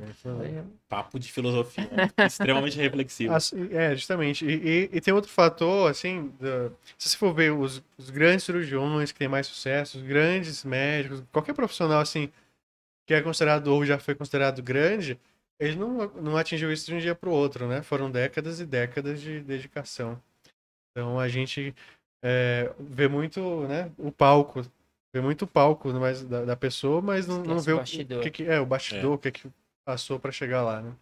Papo 0.89 1.19
de 1.19 1.33
filosofia 1.33 1.89
extremamente 2.25 2.77
reflexivo. 2.77 3.35
É, 3.73 3.97
justamente. 3.97 4.45
E, 4.45 4.53
e- 4.55 4.91
e 4.93 5.01
tem 5.01 5.13
outro 5.13 5.31
fator, 5.31 5.91
assim, 5.91 6.33
da- 6.39 6.71
se 6.97 7.09
você 7.09 7.17
for 7.17 7.33
ver 7.35 7.53
os, 7.53 7.83
os 7.99 8.11
grandes 8.11 8.45
cirurgiões 8.45 9.11
que 9.11 9.19
têm 9.19 9.27
mais 9.29 9.47
sucesso, 9.49 9.99
os 9.99 10.05
grandes 10.05 10.63
médicos, 10.63 11.23
qualquer 11.33 11.55
profissional, 11.55 12.01
assim, 12.01 12.31
que 13.07 13.15
é 13.15 13.21
considerado 13.23 13.69
ou 13.69 13.85
já 13.85 13.99
foi 13.99 14.15
considerado 14.15 14.63
grande, 14.63 15.19
ele 15.59 15.77
não, 15.77 16.09
não 16.15 16.37
atingiu 16.37 16.73
isso 16.73 16.87
de 16.87 16.95
um 16.95 16.99
dia 16.99 17.15
para 17.15 17.29
o 17.29 17.33
outro, 17.33 17.67
né? 17.67 17.83
Foram 17.83 18.11
décadas 18.11 18.61
e 18.61 18.67
décadas 18.67 19.21
de 19.21 19.41
dedicação. 19.41 20.21
Então 20.91 21.19
a 21.19 21.29
gente 21.29 21.75
é, 22.23 22.73
vê 22.79 23.09
muito, 23.09 23.67
né, 23.69 23.93
o 23.99 24.11
palco, 24.11 24.63
vê 25.15 25.21
muito 25.21 25.43
o 25.43 25.47
palco 25.47 25.93
mas, 25.93 26.25
da, 26.25 26.45
da 26.45 26.57
pessoa, 26.57 27.03
mas 27.03 27.27
não, 27.27 27.43
não 27.43 27.61
vê 27.61 27.73
o 27.73 27.77
o, 27.77 27.79
bastidor. 27.79 28.19
o 28.19 28.23
que, 28.23 28.31
que 28.31 28.45
é 28.45 28.59
o 28.59 28.67
bastidor, 28.67 29.13
o 29.13 29.19
que, 29.19 29.31
que 29.31 29.51
passou 29.85 30.19
para 30.19 30.33
chegar 30.33 30.63
lá, 30.63 30.81
né? 30.81 30.95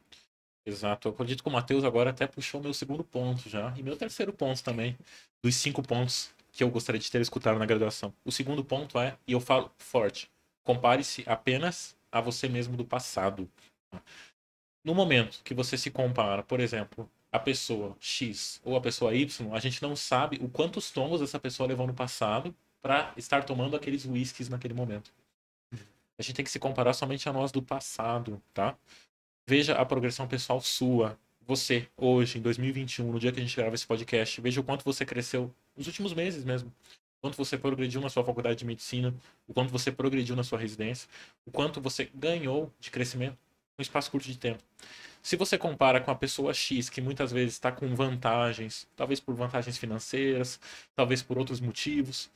Exato. 0.66 1.08
Eu 1.08 1.12
acredito 1.12 1.42
que 1.42 1.48
o 1.48 1.52
Matheus 1.52 1.84
agora 1.84 2.10
até 2.10 2.26
puxou 2.26 2.60
meu 2.60 2.72
segundo 2.72 3.04
ponto 3.04 3.48
já. 3.48 3.72
E 3.76 3.82
meu 3.82 3.96
terceiro 3.96 4.32
ponto 4.32 4.62
também. 4.64 4.96
Dos 5.42 5.56
cinco 5.56 5.82
pontos 5.82 6.34
que 6.52 6.64
eu 6.64 6.70
gostaria 6.70 6.98
de 6.98 7.10
ter 7.10 7.20
escutado 7.20 7.58
na 7.58 7.66
graduação. 7.66 8.14
O 8.24 8.32
segundo 8.32 8.64
ponto 8.64 8.98
é, 8.98 9.16
e 9.26 9.32
eu 9.32 9.40
falo 9.40 9.70
forte, 9.76 10.30
compare-se 10.62 11.22
apenas 11.26 11.96
a 12.10 12.20
você 12.20 12.48
mesmo 12.48 12.76
do 12.76 12.84
passado. 12.84 13.48
No 14.84 14.94
momento 14.94 15.40
que 15.42 15.54
você 15.54 15.78
se 15.78 15.90
compara, 15.90 16.42
por 16.42 16.60
exemplo, 16.60 17.10
a 17.32 17.38
pessoa 17.38 17.96
X 17.98 18.60
ou 18.62 18.76
a 18.76 18.80
pessoa 18.82 19.14
Y, 19.14 19.50
a 19.54 19.58
gente 19.58 19.82
não 19.82 19.96
sabe 19.96 20.38
o 20.42 20.48
quantos 20.48 20.90
tomos 20.90 21.22
essa 21.22 21.40
pessoa 21.40 21.66
levou 21.66 21.86
no 21.86 21.94
passado 21.94 22.54
para 22.82 23.10
estar 23.16 23.44
tomando 23.44 23.74
aqueles 23.74 24.04
whiskies 24.04 24.50
naquele 24.50 24.74
momento. 24.74 25.10
A 26.18 26.22
gente 26.22 26.34
tem 26.34 26.44
que 26.44 26.50
se 26.50 26.58
comparar 26.58 26.92
somente 26.92 27.26
a 27.26 27.32
nós 27.32 27.50
do 27.50 27.62
passado, 27.62 28.40
tá? 28.52 28.76
Veja 29.48 29.74
a 29.74 29.86
progressão 29.86 30.28
pessoal 30.28 30.60
sua. 30.60 31.18
Você, 31.46 31.88
hoje, 31.96 32.38
em 32.38 32.42
2021, 32.42 33.10
no 33.10 33.18
dia 33.18 33.32
que 33.32 33.40
a 33.40 33.42
gente 33.42 33.56
grava 33.56 33.74
esse 33.74 33.86
podcast, 33.86 34.38
veja 34.40 34.60
o 34.60 34.64
quanto 34.64 34.84
você 34.84 35.04
cresceu 35.06 35.50
nos 35.74 35.86
últimos 35.86 36.12
meses 36.12 36.44
mesmo. 36.44 36.68
O 36.68 37.22
quanto 37.22 37.36
você 37.38 37.56
progrediu 37.56 38.02
na 38.02 38.10
sua 38.10 38.22
faculdade 38.22 38.58
de 38.58 38.66
medicina, 38.66 39.14
o 39.48 39.54
quanto 39.54 39.70
você 39.70 39.90
progrediu 39.90 40.36
na 40.36 40.44
sua 40.44 40.58
residência, 40.58 41.08
o 41.46 41.50
quanto 41.50 41.80
você 41.80 42.10
ganhou 42.14 42.70
de 42.78 42.90
crescimento 42.90 43.38
num 43.78 43.82
espaço 43.82 44.10
curto 44.10 44.26
de 44.26 44.38
tempo. 44.38 44.62
Se 45.22 45.36
você 45.36 45.56
compara 45.56 46.00
com 46.00 46.10
a 46.10 46.14
pessoa 46.14 46.52
X, 46.52 46.90
que 46.90 47.00
muitas 47.00 47.32
vezes 47.32 47.54
está 47.54 47.72
com 47.72 47.94
vantagens, 47.94 48.86
talvez 48.94 49.20
por 49.20 49.34
vantagens 49.34 49.78
financeiras, 49.78 50.60
talvez 50.94 51.22
por 51.22 51.38
outros 51.38 51.60
motivos, 51.60 52.30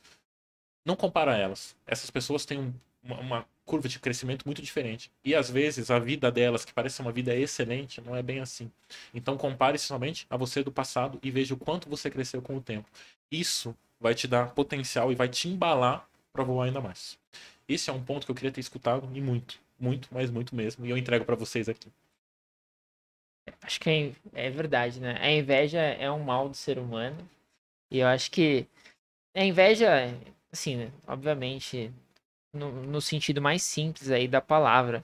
não 0.85 0.95
compara 0.95 1.37
elas. 1.37 1.75
Essas 1.85 2.09
pessoas 2.09 2.45
têm 2.45 2.59
um- 2.59 2.73
uma, 3.03 3.19
uma 3.19 3.45
curva 3.65 3.87
de 3.87 3.99
crescimento 3.99 4.43
muito 4.45 4.61
diferente. 4.61 5.11
E 5.23 5.35
às 5.35 5.49
vezes 5.49 5.91
a 5.91 5.99
vida 5.99 6.31
delas, 6.31 6.65
que 6.65 6.73
parece 6.73 6.99
uma 7.01 7.11
vida 7.11 7.35
excelente, 7.35 8.01
não 8.01 8.15
é 8.15 8.23
bem 8.23 8.39
assim. 8.39 8.71
Então 9.13 9.37
compare-se 9.37 9.85
somente 9.85 10.25
a 10.29 10.35
você 10.35 10.63
do 10.63 10.71
passado 10.71 11.19
e 11.21 11.29
veja 11.31 11.53
o 11.53 11.57
quanto 11.57 11.87
você 11.87 12.09
cresceu 12.09 12.41
com 12.41 12.57
o 12.57 12.61
tempo. 12.61 12.89
Isso 13.31 13.75
vai 13.99 14.15
te 14.15 14.27
dar 14.27 14.49
potencial 14.53 15.11
e 15.11 15.15
vai 15.15 15.29
te 15.29 15.47
embalar 15.47 16.07
para 16.33 16.43
voar 16.43 16.65
ainda 16.65 16.81
mais. 16.81 17.17
Esse 17.67 17.89
é 17.89 17.93
um 17.93 18.03
ponto 18.03 18.25
que 18.25 18.31
eu 18.31 18.35
queria 18.35 18.51
ter 18.51 18.59
escutado 18.61 19.07
e 19.13 19.21
muito, 19.21 19.59
muito, 19.79 20.09
mas 20.11 20.29
muito 20.29 20.55
mesmo. 20.55 20.85
E 20.85 20.89
eu 20.89 20.97
entrego 20.97 21.25
para 21.25 21.35
vocês 21.35 21.69
aqui. 21.69 21.87
Acho 23.61 23.79
que 23.79 23.89
é, 24.33 24.47
é 24.47 24.49
verdade, 24.49 24.99
né? 24.99 25.17
A 25.19 25.31
inveja 25.31 25.79
é 25.79 26.09
um 26.11 26.23
mal 26.23 26.49
do 26.49 26.55
ser 26.55 26.77
humano. 26.77 27.17
E 27.91 27.99
eu 27.99 28.07
acho 28.07 28.29
que 28.31 28.67
a 29.35 29.43
inveja, 29.43 30.13
assim, 30.51 30.77
né, 30.77 30.91
obviamente, 31.07 31.91
no, 32.53 32.71
no 32.71 33.01
sentido 33.01 33.41
mais 33.41 33.63
simples 33.63 34.11
aí 34.11 34.27
da 34.27 34.41
palavra. 34.41 35.03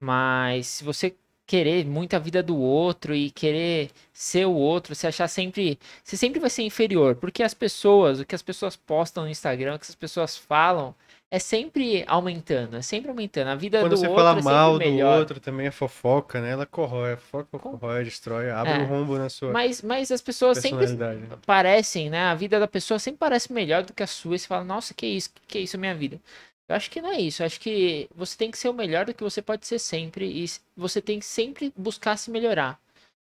Mas 0.00 0.66
se 0.66 0.84
você 0.84 1.14
querer 1.46 1.86
muito 1.86 2.14
a 2.14 2.18
vida 2.18 2.42
do 2.42 2.56
outro 2.56 3.14
e 3.14 3.30
querer 3.30 3.90
ser 4.12 4.46
o 4.46 4.52
outro, 4.52 4.94
se 4.94 5.06
achar 5.06 5.28
sempre. 5.28 5.78
Você 6.02 6.16
sempre 6.16 6.40
vai 6.40 6.50
ser 6.50 6.62
inferior. 6.62 7.14
Porque 7.16 7.42
as 7.42 7.54
pessoas, 7.54 8.20
o 8.20 8.26
que 8.26 8.34
as 8.34 8.42
pessoas 8.42 8.76
postam 8.76 9.24
no 9.24 9.30
Instagram, 9.30 9.76
o 9.76 9.78
que 9.78 9.86
as 9.86 9.94
pessoas 9.94 10.36
falam, 10.36 10.94
é 11.30 11.38
sempre 11.38 12.04
aumentando. 12.06 12.76
É 12.76 12.82
sempre 12.82 13.10
aumentando. 13.10 13.48
A 13.48 13.54
vida 13.54 13.80
Quando 13.80 13.90
do 13.90 13.96
você 13.96 14.06
outro 14.06 14.22
fala 14.24 14.38
é 14.38 14.42
mal 14.42 14.72
do 14.74 14.78
melhor. 14.78 15.18
outro, 15.20 15.40
também 15.40 15.66
é 15.66 15.70
fofoca, 15.70 16.40
né? 16.40 16.50
Ela 16.50 16.66
corrói, 16.66 17.14
a 17.14 17.16
fofoca 17.16 17.58
Com- 17.58 17.72
corrói, 17.78 18.04
destrói, 18.04 18.50
abre 18.50 18.72
É. 18.74 18.78
um 18.78 18.86
rombo 18.86 19.18
na 19.18 19.28
sua 19.28 19.52
Mas, 19.52 19.82
mas 19.82 20.10
as 20.12 20.20
pessoas 20.22 20.58
sempre 20.58 20.86
né? 20.92 21.28
parecem, 21.44 22.08
né? 22.10 22.22
A 22.26 22.34
vida 22.34 22.60
da 22.60 22.68
pessoa 22.68 22.98
sempre 22.98 23.18
parece 23.18 23.52
melhor 23.52 23.82
do 23.82 23.92
que 23.92 24.02
a 24.02 24.06
sua. 24.06 24.36
E 24.36 24.38
você 24.38 24.46
fala, 24.46 24.64
nossa, 24.64 24.94
que 24.94 25.06
isso? 25.06 25.30
Que 25.48 25.58
isso, 25.58 25.76
minha 25.78 25.94
vida? 25.94 26.20
Eu 26.68 26.74
acho 26.76 26.90
que 26.90 27.00
não 27.02 27.10
é 27.12 27.20
isso. 27.20 27.42
Eu 27.42 27.46
acho 27.46 27.60
que 27.60 28.08
você 28.14 28.36
tem 28.36 28.50
que 28.50 28.58
ser 28.58 28.68
o 28.68 28.72
melhor 28.74 29.04
do 29.06 29.14
que 29.14 29.22
você 29.22 29.40
pode 29.42 29.66
ser 29.66 29.78
sempre. 29.78 30.26
E 30.26 30.46
você 30.76 31.00
tem 31.00 31.18
que 31.18 31.26
sempre 31.26 31.72
buscar 31.76 32.16
se 32.16 32.30
melhorar. 32.30 32.78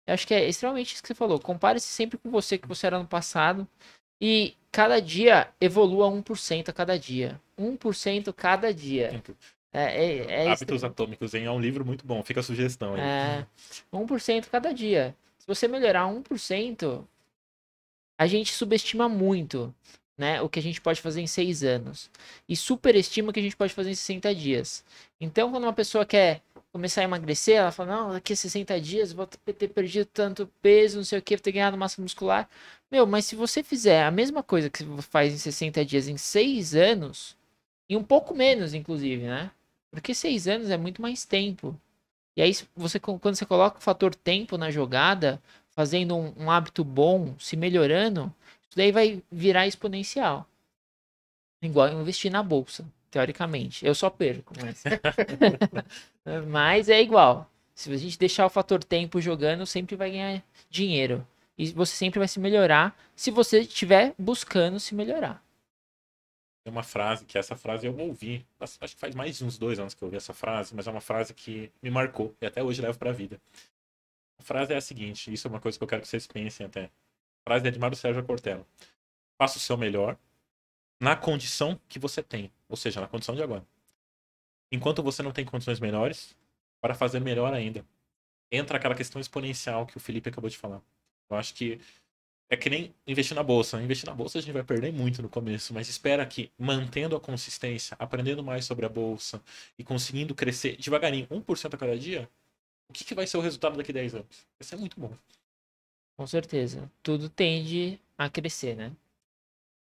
Eu 0.07 0.15
acho 0.15 0.27
que 0.27 0.33
é 0.35 0.49
extremamente 0.49 0.93
isso 0.95 1.03
que 1.03 1.09
você 1.09 1.15
falou. 1.15 1.39
Compare-se 1.41 1.87
sempre 1.87 2.17
com 2.17 2.31
você 2.31 2.57
que 2.57 2.69
você 2.69 2.87
era 2.87 2.99
no 2.99 3.07
passado. 3.07 3.67
E 4.23 4.55
cada 4.73 5.01
dia 5.03 5.49
evolua 5.61 6.07
1% 6.09 6.69
a 6.71 6.73
cada 6.73 6.99
dia. 6.99 7.39
1% 7.59 8.33
cada 8.33 8.73
dia. 8.73 9.23
É, 9.73 10.05
é, 10.05 10.45
é 10.45 10.51
Hábitos 10.51 10.85
Atômicos, 10.85 11.35
hein? 11.35 11.45
É 11.45 11.51
um 11.51 11.61
livro 11.61 11.85
muito 11.85 12.07
bom. 12.07 12.23
Fica 12.23 12.41
a 12.41 12.43
sugestão 12.43 12.95
aí. 12.95 13.01
é, 13.01 13.47
1% 13.93 14.47
cada 14.51 14.73
dia. 14.73 15.15
Se 15.39 15.47
você 15.47 15.69
melhorar 15.69 16.07
1%, 16.07 17.05
a 18.19 18.27
gente 18.27 18.53
subestima 18.53 19.09
muito, 19.09 19.75
né, 20.17 20.41
o 20.41 20.49
que 20.49 20.59
a 20.59 20.63
gente 20.63 20.81
pode 20.81 21.01
fazer 21.01 21.21
em 21.21 21.27
6 21.27 21.63
anos. 21.63 22.11
E 22.49 22.57
superestima 22.57 23.31
o 23.31 23.33
que 23.33 23.41
a 23.41 23.43
gente 23.43 23.57
pode 23.57 23.75
fazer 23.75 23.91
em 23.91 23.95
60 23.95 24.35
dias. 24.35 24.85
Então, 25.21 25.51
quando 25.51 25.65
uma 25.65 25.73
pessoa 25.73 26.07
quer 26.07 26.41
começar 26.73 27.03
a 27.03 27.05
emagrecer, 27.05 27.57
ela 27.57 27.73
fala, 27.73 27.97
não, 27.97 28.13
daqui 28.13 28.33
a 28.33 28.37
60 28.37 28.81
dias 28.81 29.13
vou 29.13 29.27
ter 29.27 29.53
ter 29.53 29.69
perdido 29.69 30.07
tanto 30.07 30.51
peso, 30.61 30.97
não 30.97 31.05
sei 31.05 31.19
o 31.19 31.23
que, 31.23 31.37
vou 31.37 31.43
ter 31.43 31.53
ganhado 31.53 31.77
massa 31.77 32.01
muscular. 32.03 32.49
Meu, 32.91 33.07
mas 33.07 33.25
se 33.27 33.37
você 33.37 33.63
fizer 33.63 34.03
a 34.05 34.11
mesma 34.11 34.43
coisa 34.43 34.69
que 34.71 34.85
você 34.85 35.09
faz 35.09 35.33
em 35.33 35.39
60 35.39 35.85
dias 35.85 36.09
em 36.09 36.17
6 36.17 36.75
anos, 36.75 37.37
e 37.89 37.97
um 37.97 38.03
pouco 38.03 38.35
menos, 38.35 38.75
inclusive, 38.75 39.25
né? 39.25 39.51
Porque 39.91 40.15
6 40.15 40.49
anos 40.49 40.71
é 40.71 40.77
muito 40.77 41.01
mais 41.01 41.25
tempo. 41.25 41.79
E 42.37 42.43
aí, 42.43 42.53
você, 42.77 43.01
quando 43.01 43.35
você 43.35 43.47
coloca 43.47 43.79
o 43.79 43.83
fator 43.83 44.15
tempo 44.15 44.59
na 44.59 44.71
jogada, 44.71 45.41
fazendo 45.71 46.17
um, 46.17 46.33
um 46.37 46.51
hábito 46.51 46.85
bom, 46.85 47.35
se 47.39 47.57
melhorando, 47.57 48.33
isso 48.69 48.77
daí 48.77 48.93
vai 48.93 49.23
virar 49.31 49.67
exponencial. 49.67 50.47
Igual 51.63 51.93
investir 52.01 52.31
na 52.31 52.43
bolsa, 52.43 52.85
teoricamente. 53.11 53.87
Eu 53.87 53.95
só 53.95 54.11
perco, 54.11 54.53
mas. 54.61 54.83
mas 56.49 56.89
é 56.89 57.01
igual. 57.01 57.51
Se 57.75 57.93
a 57.93 57.97
gente 57.97 58.19
deixar 58.19 58.47
o 58.47 58.51
fator 58.51 58.83
tempo 58.83 59.21
jogando, 59.21 59.67
sempre 59.67 59.97
vai 59.97 60.11
ganhar 60.11 60.43
dinheiro. 60.69 61.27
E 61.59 61.71
você 61.73 61.95
sempre 61.95 62.19
vai 62.19 62.29
se 62.29 62.39
melhorar 62.39 62.97
se 63.15 63.31
você 63.31 63.61
estiver 63.61 64.15
buscando 64.19 64.79
se 64.79 64.95
melhorar. 64.95 65.43
Tem 66.67 66.73
uma 66.73 66.83
frase, 66.83 67.25
que 67.25 67.39
essa 67.39 67.55
frase 67.55 67.87
eu 67.87 67.97
ouvi, 67.97 68.45
acho 68.59 68.77
que 68.81 68.97
faz 68.97 69.15
mais 69.15 69.39
de 69.39 69.45
uns 69.45 69.57
dois 69.57 69.79
anos 69.79 69.95
que 69.95 70.03
eu 70.03 70.07
ouvi 70.07 70.17
essa 70.17 70.35
frase, 70.35 70.75
mas 70.75 70.89
é 70.89 70.91
uma 70.91 71.01
frase 71.01 71.33
que 71.33 71.71
me 71.81 71.93
marcou 71.93 72.35
e 72.41 72.45
até 72.45 72.61
hoje 72.61 72.83
levo 72.83 72.99
pra 72.99 73.13
vida. 73.13 73.41
A 74.37 74.43
frase 74.43 74.73
é 74.73 74.77
a 74.77 74.81
seguinte, 74.81 75.33
isso 75.33 75.47
é 75.47 75.49
uma 75.49 75.61
coisa 75.61 75.79
que 75.79 75.85
eu 75.85 75.87
quero 75.87 76.03
que 76.03 76.09
vocês 76.09 76.27
pensem 76.27 76.67
até. 76.67 76.87
A 76.87 76.91
frase 77.45 77.69
é 77.69 77.71
de 77.71 77.79
Mário 77.79 77.97
Sérgio 77.97 78.21
Cortella. 78.25 78.67
Faça 79.39 79.59
o 79.59 79.61
seu 79.61 79.77
melhor 79.77 80.19
na 81.01 81.15
condição 81.15 81.81
que 81.89 82.01
você 82.01 82.21
tem, 82.21 82.51
ou 82.69 82.77
seja, 82.77 83.01
na 83.01 83.07
condição 83.07 83.37
de 83.37 83.45
agora. 83.45 83.65
Enquanto 84.73 85.05
você 85.05 85.23
não 85.23 85.31
tem 85.31 85.45
condições 85.45 85.79
melhores, 85.79 86.37
para 86.81 86.97
fazer 86.97 87.21
melhor 87.21 87.55
ainda. 87.55 87.87
Entra 88.51 88.77
aquela 88.77 88.97
questão 88.97 89.21
exponencial 89.21 89.87
que 89.87 89.99
o 89.99 90.01
Felipe 90.01 90.31
acabou 90.31 90.51
de 90.51 90.59
falar. 90.59 90.83
Eu 91.31 91.37
acho 91.37 91.55
que 91.55 91.81
é 92.49 92.57
que 92.57 92.71
nem 92.71 92.95
investir 93.07 93.35
na 93.35 93.43
bolsa. 93.43 93.81
Investir 93.83 94.09
na 94.09 94.15
bolsa 94.15 94.39
a 94.39 94.41
gente 94.41 94.53
vai 94.53 94.63
perder 94.63 94.93
muito 94.93 95.21
no 95.23 95.29
começo, 95.29 95.75
mas 95.75 95.89
espera 95.89 96.25
que, 96.25 96.51
mantendo 96.59 97.17
a 97.17 97.21
consistência, 97.21 97.97
aprendendo 97.99 98.43
mais 98.43 98.65
sobre 98.65 98.87
a 98.87 98.89
bolsa 98.89 99.43
e 99.79 99.85
conseguindo 99.85 100.35
crescer 100.35 100.77
devagarinho, 100.77 101.27
1% 101.31 101.75
a 101.75 101.79
cada 101.79 101.99
dia, 101.99 102.29
o 102.89 102.93
que, 102.93 103.05
que 103.05 103.15
vai 103.15 103.27
ser 103.27 103.37
o 103.37 103.41
resultado 103.41 103.77
daqui 103.77 103.91
a 103.91 103.95
10 103.95 104.15
anos? 104.15 104.47
Vai 104.59 104.67
ser 104.67 104.77
muito 104.77 104.99
bom. 105.01 105.13
Com 106.17 106.27
certeza. 106.27 106.91
Tudo 107.03 107.29
tende 107.29 107.99
a 108.17 108.31
crescer, 108.31 108.77
né? 108.77 108.91
Se 108.91 108.97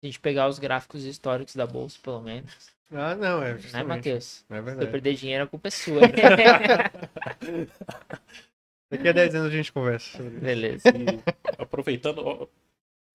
a 0.03 0.05
gente 0.07 0.19
pegar 0.19 0.47
os 0.47 0.59
gráficos 0.59 1.03
históricos 1.03 1.55
da 1.55 1.67
bolsa, 1.67 1.99
pelo 2.01 2.21
menos. 2.21 2.73
Ah, 2.91 3.15
não, 3.15 3.43
é 3.43 3.53
Né, 3.53 3.59
justamente. 3.59 3.87
Matheus? 3.87 4.45
É 4.49 4.53
Se 4.53 4.59
eu 4.59 4.63
verdade. 4.63 4.91
perder 4.91 5.15
dinheiro, 5.15 5.43
a 5.43 5.47
culpa 5.47 5.67
é 5.67 5.71
sua. 5.71 6.01
Daqui 8.89 9.07
a 9.07 9.11
10 9.11 9.35
anos 9.35 9.47
a 9.51 9.55
gente 9.55 9.71
conversa. 9.71 10.21
Beleza. 10.21 10.89
E 10.89 11.61
aproveitando, 11.61 12.49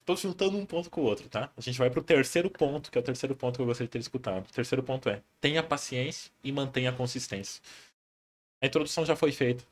tô 0.04 0.16
juntando 0.16 0.56
um 0.56 0.66
ponto 0.66 0.90
com 0.90 1.02
o 1.02 1.04
outro, 1.04 1.28
tá? 1.28 1.50
A 1.56 1.60
gente 1.60 1.78
vai 1.78 1.90
pro 1.90 2.02
terceiro 2.02 2.50
ponto, 2.50 2.90
que 2.90 2.98
é 2.98 3.00
o 3.00 3.04
terceiro 3.04 3.36
ponto 3.36 3.56
que 3.56 3.62
eu 3.62 3.66
gostaria 3.66 3.86
de 3.86 3.92
ter 3.92 3.98
escutado. 3.98 4.46
O 4.48 4.52
terceiro 4.52 4.82
ponto 4.82 5.08
é: 5.08 5.22
tenha 5.40 5.62
paciência 5.62 6.30
e 6.42 6.50
mantenha 6.50 6.90
a 6.90 6.92
consistência. 6.92 7.62
A 8.60 8.66
introdução 8.66 9.04
já 9.06 9.16
foi 9.16 9.32
feita. 9.32 9.64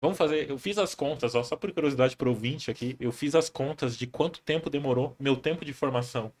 Vamos 0.00 0.18
fazer. 0.18 0.50
Eu 0.50 0.58
fiz 0.58 0.78
as 0.78 0.94
contas, 0.94 1.34
ó, 1.34 1.44
só 1.44 1.54
por 1.54 1.70
curiosidade 1.72 2.16
pro 2.16 2.30
ouvinte 2.30 2.70
aqui, 2.70 2.96
eu 2.98 3.12
fiz 3.12 3.34
as 3.34 3.48
contas 3.48 3.96
de 3.96 4.06
quanto 4.06 4.40
tempo 4.40 4.68
demorou 4.68 5.14
meu 5.18 5.36
tempo 5.36 5.64
de 5.64 5.72
formação. 5.72 6.32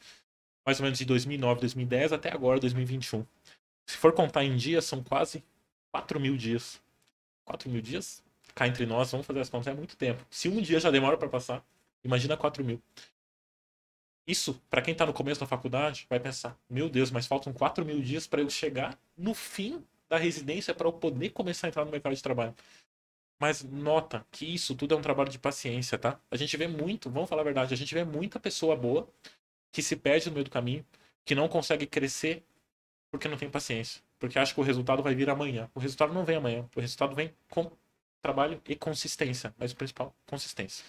Mais 0.66 0.80
ou 0.80 0.84
menos 0.84 0.98
de 0.98 1.04
2009, 1.04 1.60
2010 1.60 2.12
até 2.12 2.32
agora, 2.32 2.58
2021. 2.58 3.24
Se 3.86 3.96
for 3.96 4.12
contar 4.12 4.44
em 4.44 4.56
dias, 4.56 4.84
são 4.84 5.02
quase 5.02 5.44
4 5.92 6.18
mil 6.18 6.36
dias. 6.36 6.80
4 7.44 7.68
mil 7.68 7.80
dias? 7.80 8.22
Cá 8.54 8.66
entre 8.66 8.86
nós, 8.86 9.10
vamos 9.10 9.26
fazer 9.26 9.40
as 9.40 9.48
contas, 9.48 9.68
é 9.68 9.74
muito 9.74 9.96
tempo. 9.96 10.24
Se 10.30 10.48
um 10.48 10.60
dia 10.60 10.78
já 10.78 10.90
demora 10.90 11.16
para 11.16 11.28
passar, 11.28 11.64
imagina 12.04 12.36
4 12.36 12.64
mil. 12.64 12.80
Isso, 14.26 14.60
para 14.70 14.82
quem 14.82 14.94
tá 14.94 15.04
no 15.04 15.12
começo 15.12 15.40
da 15.40 15.46
faculdade, 15.46 16.06
vai 16.08 16.20
pensar: 16.20 16.56
meu 16.68 16.88
Deus, 16.88 17.10
mas 17.10 17.26
faltam 17.26 17.52
4 17.52 17.84
mil 17.84 18.00
dias 18.00 18.26
para 18.26 18.40
eu 18.40 18.50
chegar 18.50 18.98
no 19.16 19.34
fim 19.34 19.84
da 20.08 20.16
residência 20.16 20.74
para 20.74 20.86
eu 20.86 20.92
poder 20.92 21.30
começar 21.30 21.66
a 21.66 21.68
entrar 21.68 21.84
no 21.84 21.90
mercado 21.90 22.14
de 22.14 22.22
trabalho. 22.22 22.54
Mas 23.40 23.64
nota 23.64 24.24
que 24.30 24.44
isso 24.44 24.74
tudo 24.76 24.94
é 24.94 24.96
um 24.96 25.02
trabalho 25.02 25.30
de 25.30 25.38
paciência, 25.38 25.98
tá? 25.98 26.20
A 26.30 26.36
gente 26.36 26.56
vê 26.56 26.68
muito, 26.68 27.10
vamos 27.10 27.28
falar 27.28 27.42
a 27.42 27.44
verdade, 27.44 27.74
a 27.74 27.76
gente 27.76 27.92
vê 27.92 28.04
muita 28.04 28.38
pessoa 28.38 28.76
boa 28.76 29.08
que 29.72 29.82
se 29.82 29.96
perde 29.96 30.28
no 30.28 30.34
meio 30.34 30.44
do 30.44 30.50
caminho, 30.50 30.86
que 31.24 31.34
não 31.34 31.48
consegue 31.48 31.86
crescer 31.86 32.44
porque 33.10 33.26
não 33.26 33.36
tem 33.36 33.50
paciência. 33.50 34.00
Porque 34.18 34.38
acha 34.38 34.54
que 34.54 34.60
o 34.60 34.62
resultado 34.62 35.02
vai 35.02 35.14
vir 35.14 35.28
amanhã. 35.28 35.68
O 35.74 35.80
resultado 35.80 36.12
não 36.12 36.24
vem 36.24 36.36
amanhã. 36.36 36.68
O 36.76 36.80
resultado 36.80 37.14
vem 37.14 37.34
com 37.50 37.70
trabalho 38.22 38.60
e 38.68 38.76
consistência. 38.76 39.54
Mas 39.58 39.72
o 39.72 39.76
principal, 39.76 40.14
consistência. 40.26 40.84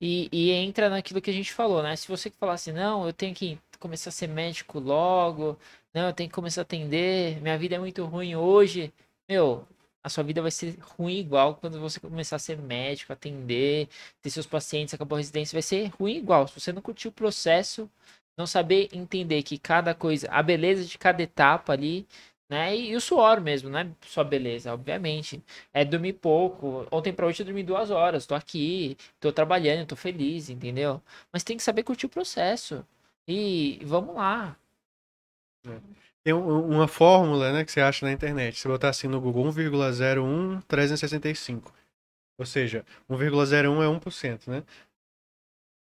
E, 0.00 0.28
e 0.32 0.50
entra 0.50 0.90
naquilo 0.90 1.20
que 1.20 1.30
a 1.30 1.32
gente 1.32 1.52
falou, 1.52 1.82
né? 1.82 1.94
Se 1.94 2.08
você 2.08 2.28
falar 2.30 2.54
assim, 2.54 2.72
não, 2.72 3.06
eu 3.06 3.12
tenho 3.12 3.34
que 3.34 3.58
começar 3.78 4.10
a 4.10 4.12
ser 4.12 4.26
médico 4.28 4.78
logo, 4.80 5.56
não, 5.94 6.08
eu 6.08 6.12
tenho 6.12 6.28
que 6.28 6.34
começar 6.34 6.60
a 6.60 6.62
atender, 6.62 7.40
minha 7.40 7.56
vida 7.56 7.76
é 7.76 7.78
muito 7.78 8.04
ruim 8.04 8.34
hoje, 8.36 8.92
meu, 9.28 9.66
a 10.02 10.08
sua 10.08 10.24
vida 10.24 10.42
vai 10.42 10.50
ser 10.50 10.76
ruim 10.80 11.18
igual 11.18 11.54
quando 11.56 11.78
você 11.80 12.00
começar 12.00 12.36
a 12.36 12.38
ser 12.38 12.58
médico, 12.58 13.12
atender, 13.12 13.88
ter 14.20 14.30
seus 14.30 14.46
pacientes, 14.46 14.94
acabou 14.94 15.16
a 15.16 15.18
residência, 15.18 15.54
vai 15.54 15.62
ser 15.62 15.86
ruim 15.98 16.16
igual. 16.16 16.48
Se 16.48 16.58
você 16.60 16.72
não 16.72 16.82
curtir 16.82 17.08
o 17.08 17.12
processo, 17.12 17.88
não 18.36 18.46
saber 18.46 18.88
entender 18.92 19.42
que 19.42 19.58
cada 19.58 19.94
coisa, 19.94 20.28
a 20.30 20.42
beleza 20.42 20.84
de 20.84 20.98
cada 20.98 21.22
etapa 21.22 21.72
ali, 21.72 22.06
né? 22.52 22.76
E, 22.76 22.90
e 22.90 22.96
o 22.96 23.00
suor 23.00 23.40
mesmo, 23.40 23.68
não 23.70 23.78
é 23.80 23.88
só 24.06 24.22
beleza, 24.24 24.72
obviamente. 24.72 25.42
É 25.72 25.84
dormir 25.84 26.14
pouco. 26.14 26.86
Ontem 26.90 27.12
pra 27.12 27.26
hoje 27.26 27.42
eu 27.42 27.46
dormi 27.46 27.62
duas 27.62 27.90
horas, 27.90 28.26
tô 28.26 28.34
aqui, 28.34 28.96
tô 29.20 29.32
trabalhando, 29.32 29.86
tô 29.88 29.96
feliz, 29.96 30.50
entendeu? 30.50 31.02
Mas 31.32 31.42
tem 31.44 31.56
que 31.56 31.62
saber 31.62 31.82
curtir 31.82 32.06
o 32.06 32.08
processo. 32.08 32.84
E 33.26 33.80
vamos 33.84 34.14
lá. 34.16 34.56
Tem 36.24 36.32
um- 36.34 36.66
uma 36.68 36.86
fórmula, 36.86 37.52
né, 37.52 37.64
que 37.64 37.72
você 37.72 37.80
acha 37.80 38.04
na 38.06 38.12
internet. 38.12 38.58
Você 38.58 38.68
botar 38.68 38.88
assim 38.90 39.08
no 39.08 39.20
Google 39.20 39.44
1,01 39.46 40.60
365. 40.68 41.72
Ou 42.38 42.46
seja, 42.46 42.84
1,01 43.08 43.82
é 43.82 43.88
1%, 43.88 44.50
né? 44.50 44.62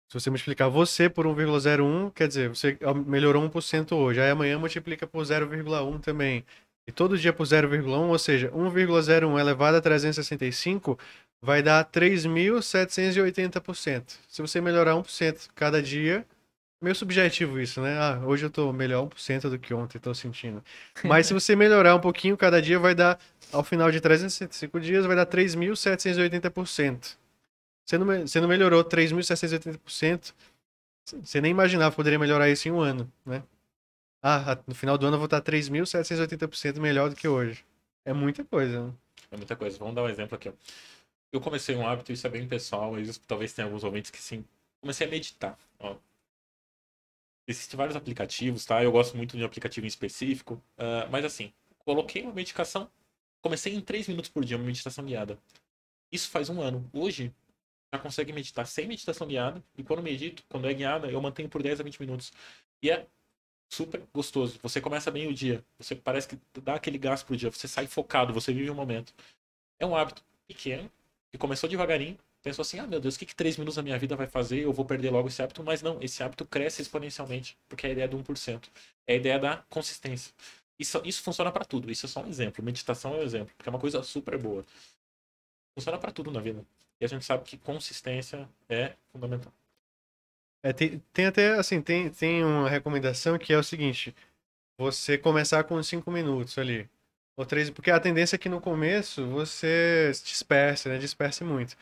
Se 0.09 0.19
você 0.19 0.31
multiplicar 0.31 0.71
você 0.71 1.07
por 1.07 1.27
1,01, 1.27 2.11
quer 2.13 2.27
dizer, 2.27 2.49
você 2.49 2.75
melhorou 3.05 3.47
1% 3.47 3.95
hoje. 3.95 4.19
Aí 4.19 4.31
amanhã 4.31 4.57
multiplica 4.57 5.05
por 5.05 5.23
0,1 5.23 6.01
também. 6.01 6.43
E 6.87 6.91
todo 6.91 7.15
dia 7.15 7.31
por 7.31 7.45
0,1, 7.45 7.87
ou 7.87 8.17
seja, 8.17 8.49
1,01 8.49 9.39
elevado 9.39 9.77
a 9.77 9.81
365 9.81 10.97
vai 11.39 11.61
dar 11.61 11.85
3.780%. 11.85 14.17
Se 14.27 14.41
você 14.41 14.59
melhorar 14.59 14.95
1% 14.95 15.49
cada 15.53 15.79
dia, 15.79 16.25
meio 16.81 16.95
subjetivo 16.95 17.59
isso, 17.59 17.79
né? 17.79 17.95
Ah, 17.99 18.19
hoje 18.25 18.47
eu 18.47 18.49
tô 18.49 18.73
melhor 18.73 19.07
1% 19.07 19.47
do 19.47 19.59
que 19.59 19.75
ontem, 19.75 19.99
tô 19.99 20.15
sentindo. 20.15 20.63
Mas 21.03 21.27
se 21.27 21.35
você 21.35 21.55
melhorar 21.55 21.93
um 21.93 21.99
pouquinho 21.99 22.35
cada 22.35 22.59
dia, 22.59 22.79
vai 22.79 22.95
dar, 22.95 23.19
ao 23.53 23.63
final 23.63 23.91
de 23.91 24.01
365 24.01 24.79
dias, 24.79 25.05
vai 25.05 25.15
dar 25.15 25.27
3.780%. 25.27 27.15
Você 27.89 27.97
não, 27.97 28.06
você 28.06 28.39
não 28.39 28.47
melhorou 28.47 28.86
3.780%, 28.86 30.36
você 31.23 31.41
nem 31.41 31.49
imaginava 31.49 31.89
que 31.89 31.95
poderia 31.95 32.19
melhorar 32.19 32.47
isso 32.47 32.67
em 32.67 32.71
um 32.71 32.80
ano, 32.80 33.12
né? 33.25 33.41
Ah, 34.21 34.60
no 34.67 34.75
final 34.75 34.95
do 34.95 35.08
ano 35.08 35.15
eu 35.15 35.17
vou 35.17 35.25
estar 35.25 35.41
3.780% 35.41 36.80
melhor 36.80 37.10
do 37.10 37.15
que 37.15 37.28
hoje. 37.28 37.65
É 38.06 38.13
muita 38.13 38.45
coisa, 38.45 38.86
né? 38.86 38.93
É 39.32 39.38
muita 39.38 39.56
coisa. 39.56 39.80
Vamos 39.80 39.95
dar 39.95 40.04
um 40.04 40.08
exemplo 40.08 40.36
aqui. 40.36 40.54
Eu 41.32 41.41
comecei 41.41 41.75
um 41.75 41.88
hábito, 41.88 42.12
isso 42.12 42.28
é 42.28 42.30
bem 42.30 42.47
pessoal, 42.47 42.91
mas 42.91 43.08
isso 43.08 43.21
talvez 43.25 43.54
tenha 43.54 43.65
alguns 43.65 43.84
ouvintes 43.84 44.12
que 44.12 44.21
sim. 44.21 44.45
Comecei 44.82 45.08
a 45.08 45.10
meditar. 45.10 45.58
Ó. 45.80 45.95
Existem 47.47 47.75
vários 47.75 47.95
aplicativos, 47.95 48.65
tá? 48.65 48.84
Eu 48.84 48.91
gosto 48.91 49.17
muito 49.17 49.36
de 49.36 49.41
um 49.41 49.47
aplicativo 49.47 49.88
em 49.88 49.88
específico. 49.88 50.62
ah, 50.78 51.08
mas 51.10 51.25
assim, 51.25 51.52
coloquei 51.80 52.21
uma 52.21 52.34
meditação. 52.34 52.88
Comecei 53.41 53.73
em 53.73 53.82
3 53.82 54.08
minutos 54.10 54.30
por 54.30 54.45
dia, 54.45 54.58
uma 54.58 54.65
meditação 54.65 55.04
guiada. 55.04 55.39
Isso 56.12 56.30
faz 56.30 56.49
um 56.49 56.62
ano. 56.62 56.88
Hoje, 56.93 57.34
já 57.93 57.99
consegue 57.99 58.32
meditar 58.34 58.65
sem 58.67 58.88
meditação 58.88 59.28
guiada. 59.28 59.63
E 59.78 59.84
quando 59.84 60.04
medito, 60.04 60.43
quando 60.49 60.67
é 60.67 60.73
guiada, 60.73 61.10
eu 61.10 61.21
mantenho 61.21 61.49
por 61.49 61.62
10 61.63 61.80
a 61.80 61.84
20 61.84 61.99
minutos. 61.99 62.32
E 62.82 62.89
é 62.91 63.08
super 63.69 64.02
gostoso. 64.13 64.60
Você 64.62 64.82
começa 64.82 65.12
bem 65.12 65.28
o 65.28 65.34
dia. 65.34 65.63
Você 65.78 65.95
parece 65.95 66.28
que 66.28 66.39
dá 66.62 66.75
aquele 66.75 66.97
gás 66.97 67.23
pro 67.23 67.38
dia. 67.38 67.52
Você 67.52 67.67
sai 67.67 67.88
focado, 67.88 68.34
você 68.34 68.54
vive 68.54 68.69
o 68.69 68.75
momento. 68.75 69.13
É 69.80 69.86
um 69.86 69.95
hábito 69.95 70.23
pequeno, 70.47 70.91
que 71.32 71.38
começou 71.38 71.69
devagarinho. 71.69 72.17
Pensou 72.41 72.62
assim, 72.62 72.80
ah 72.80 72.88
meu 72.88 72.99
Deus, 73.02 73.15
o 73.15 73.19
que, 73.19 73.25
que 73.25 73.36
3 73.36 73.58
minutos 73.58 73.75
da 73.75 73.84
minha 73.84 73.97
vida 73.99 74.15
vai 74.15 74.28
fazer? 74.28 74.62
Eu 74.62 74.71
vou 74.71 74.86
perder 74.86 75.12
logo 75.12 75.28
esse 75.28 75.41
hábito. 75.41 75.63
Mas 75.63 75.82
não, 75.82 76.02
esse 76.02 76.23
hábito 76.23 76.45
cresce 76.45 76.82
exponencialmente. 76.82 77.58
Porque 77.67 77.86
é 77.86 77.89
a 77.89 77.93
ideia 77.93 78.08
do 78.08 78.17
1%. 78.17 78.69
É 79.08 79.13
a 79.13 79.15
ideia 79.15 79.39
da 79.39 79.58
consistência. 79.69 80.34
Isso, 80.78 81.02
isso 81.06 81.21
funciona 81.21 81.52
para 81.52 81.65
tudo. 81.65 81.91
Isso 81.91 82.06
é 82.06 82.10
só 82.10 82.21
um 82.23 82.28
exemplo. 82.28 82.63
Meditação 82.63 83.13
é 83.15 83.17
um 83.17 83.23
exemplo. 83.23 83.54
Porque 83.58 83.69
é 83.69 83.71
uma 83.71 83.80
coisa 83.80 84.02
super 84.04 84.38
boa. 84.38 84.65
Funciona 85.75 85.97
para 85.97 86.12
tudo 86.12 86.32
na 86.32 86.39
vida. 86.39 86.65
E 86.99 87.05
a 87.05 87.07
gente 87.07 87.23
sabe 87.25 87.43
que 87.43 87.57
consistência 87.57 88.47
é 88.67 88.93
fundamental. 89.12 89.53
É, 90.62 90.73
tem, 90.73 91.01
tem 91.13 91.25
até, 91.25 91.53
assim, 91.53 91.81
tem, 91.81 92.09
tem 92.09 92.43
uma 92.43 92.69
recomendação 92.69 93.37
que 93.37 93.54
é 93.54 93.58
o 93.58 93.63
seguinte: 93.63 94.13
você 94.77 95.17
começar 95.17 95.63
com 95.63 95.81
5 95.81 96.12
minutos 96.12 96.58
ali. 96.58 96.89
Ou 97.37 97.45
três, 97.45 97.69
porque 97.69 97.89
a 97.89 98.00
tendência 98.00 98.35
é 98.35 98.39
que 98.39 98.50
no 98.50 98.60
começo 98.60 99.25
você 99.27 100.12
se 100.13 100.25
disperse, 100.25 100.89
né? 100.89 100.97
Disperse 100.97 101.41
muito. 101.43 101.77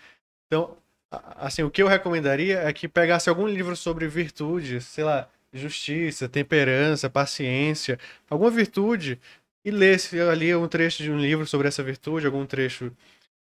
Então, 0.46 0.78
assim, 1.10 1.64
o 1.64 1.72
que 1.72 1.82
eu 1.82 1.88
recomendaria 1.88 2.60
é 2.60 2.72
que 2.72 2.88
pegasse 2.88 3.28
algum 3.30 3.48
livro 3.48 3.76
sobre 3.76 4.08
virtudes, 4.08 4.86
sei 4.86 5.04
lá, 5.04 5.28
justiça, 5.52 6.30
temperança, 6.30 7.10
paciência, 7.10 8.00
alguma 8.30 8.52
virtude, 8.52 9.20
e 9.66 9.72
lesse 9.72 10.20
ali 10.22 10.56
um 10.56 10.68
trecho 10.68 11.04
de 11.04 11.12
um 11.12 11.20
livro 11.20 11.48
sobre 11.48 11.68
essa 11.68 11.84
virtude, 11.84 12.26
algum 12.28 12.46
trecho 12.46 12.92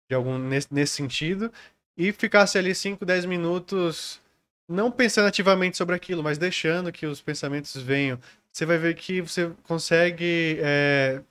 de 0.09 0.15
algum 0.15 0.37
nesse, 0.37 0.67
nesse 0.71 0.93
sentido, 0.93 1.51
e 1.97 2.11
ficasse 2.11 2.57
ali 2.57 2.73
5, 2.73 3.05
10 3.05 3.25
minutos 3.25 4.19
não 4.67 4.91
pensando 4.91 5.27
ativamente 5.27 5.77
sobre 5.77 5.95
aquilo, 5.95 6.23
mas 6.23 6.37
deixando 6.37 6.91
que 6.91 7.05
os 7.05 7.21
pensamentos 7.21 7.75
venham, 7.81 8.19
você 8.51 8.65
vai 8.65 8.77
ver 8.77 8.95
que 8.95 9.21
você 9.21 9.51
consegue 9.63 10.59
é, 10.61 11.21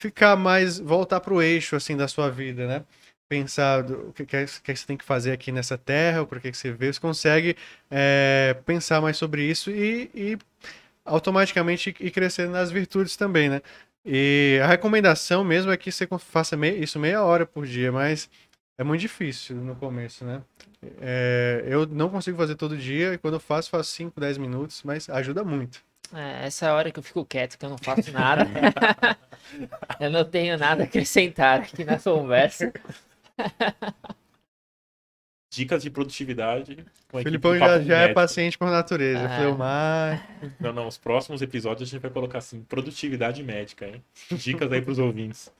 ficar 0.00 0.36
mais, 0.36 0.78
voltar 0.78 1.20
para 1.20 1.32
o 1.32 1.42
eixo 1.42 1.76
assim 1.76 1.96
da 1.96 2.08
sua 2.08 2.30
vida, 2.30 2.66
né? 2.66 2.84
pensar 3.32 3.90
o 3.90 4.12
que, 4.12 4.26
que, 4.26 4.36
é, 4.36 4.44
que 4.44 4.76
você 4.76 4.86
tem 4.86 4.94
que 4.94 5.06
fazer 5.06 5.32
aqui 5.32 5.50
nessa 5.50 5.78
terra, 5.78 6.26
por 6.26 6.38
que, 6.38 6.52
você 6.52 6.70
veio, 6.70 6.92
você 6.92 7.00
consegue 7.00 7.56
é, 7.90 8.54
pensar 8.66 9.00
mais 9.00 9.16
sobre 9.16 9.42
isso 9.42 9.70
e, 9.70 10.10
e 10.14 10.38
automaticamente 11.02 11.96
ir 11.98 12.10
crescendo 12.10 12.52
nas 12.52 12.70
virtudes 12.70 13.16
também, 13.16 13.48
né? 13.48 13.62
E 14.04 14.58
a 14.62 14.66
recomendação 14.66 15.44
mesmo 15.44 15.70
é 15.70 15.76
que 15.76 15.92
você 15.92 16.06
faça 16.18 16.56
isso 16.66 16.98
meia 16.98 17.22
hora 17.22 17.46
por 17.46 17.64
dia, 17.66 17.92
mas 17.92 18.28
é 18.76 18.82
muito 18.82 19.00
difícil 19.00 19.56
no 19.56 19.76
começo, 19.76 20.24
né? 20.24 20.42
É, 21.00 21.64
eu 21.66 21.86
não 21.86 22.08
consigo 22.08 22.36
fazer 22.36 22.56
todo 22.56 22.76
dia, 22.76 23.14
e 23.14 23.18
quando 23.18 23.34
eu 23.34 23.40
faço, 23.40 23.70
faço 23.70 23.90
5, 23.92 24.18
10 24.20 24.38
minutos, 24.38 24.82
mas 24.84 25.08
ajuda 25.08 25.44
muito. 25.44 25.80
É, 26.12 26.46
essa 26.46 26.66
é 26.66 26.72
hora 26.72 26.90
que 26.90 26.98
eu 26.98 27.02
fico 27.02 27.24
quieto, 27.24 27.56
que 27.56 27.64
eu 27.64 27.70
não 27.70 27.78
faço 27.78 28.10
nada. 28.12 28.46
eu 30.00 30.10
não 30.10 30.24
tenho 30.24 30.58
nada 30.58 30.82
a 30.82 30.86
acrescentar 30.86 31.60
aqui 31.60 31.84
na 31.84 31.98
conversa. 31.98 32.72
Dicas 35.52 35.82
de 35.82 35.90
produtividade. 35.90 36.78
O 37.12 37.18
Filipão 37.18 37.54
já, 37.58 37.78
já 37.82 37.98
é 37.98 38.14
paciente 38.14 38.56
por 38.56 38.70
natureza. 38.70 39.26
Ah. 39.26 39.38
Filmar. 39.38 40.28
Não, 40.58 40.72
não. 40.72 40.88
Os 40.88 40.96
próximos 40.96 41.42
episódios 41.42 41.86
a 41.86 41.92
gente 41.92 42.00
vai 42.00 42.10
colocar 42.10 42.38
assim: 42.38 42.62
produtividade 42.62 43.42
médica, 43.42 43.86
hein? 43.86 44.02
Dicas 44.32 44.72
aí 44.72 44.80
pros 44.80 44.98
ouvintes. 44.98 45.52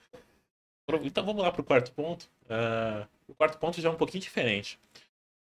Então 1.05 1.26
vamos 1.26 1.43
lá 1.43 1.53
pro 1.53 1.62
quarto 1.62 1.93
ponto. 1.93 2.22
Uh, 2.45 3.07
o 3.28 3.34
quarto 3.34 3.59
ponto 3.59 3.82
já 3.82 3.90
é 3.90 3.93
um 3.93 3.97
pouquinho 3.97 4.22
diferente. 4.22 4.78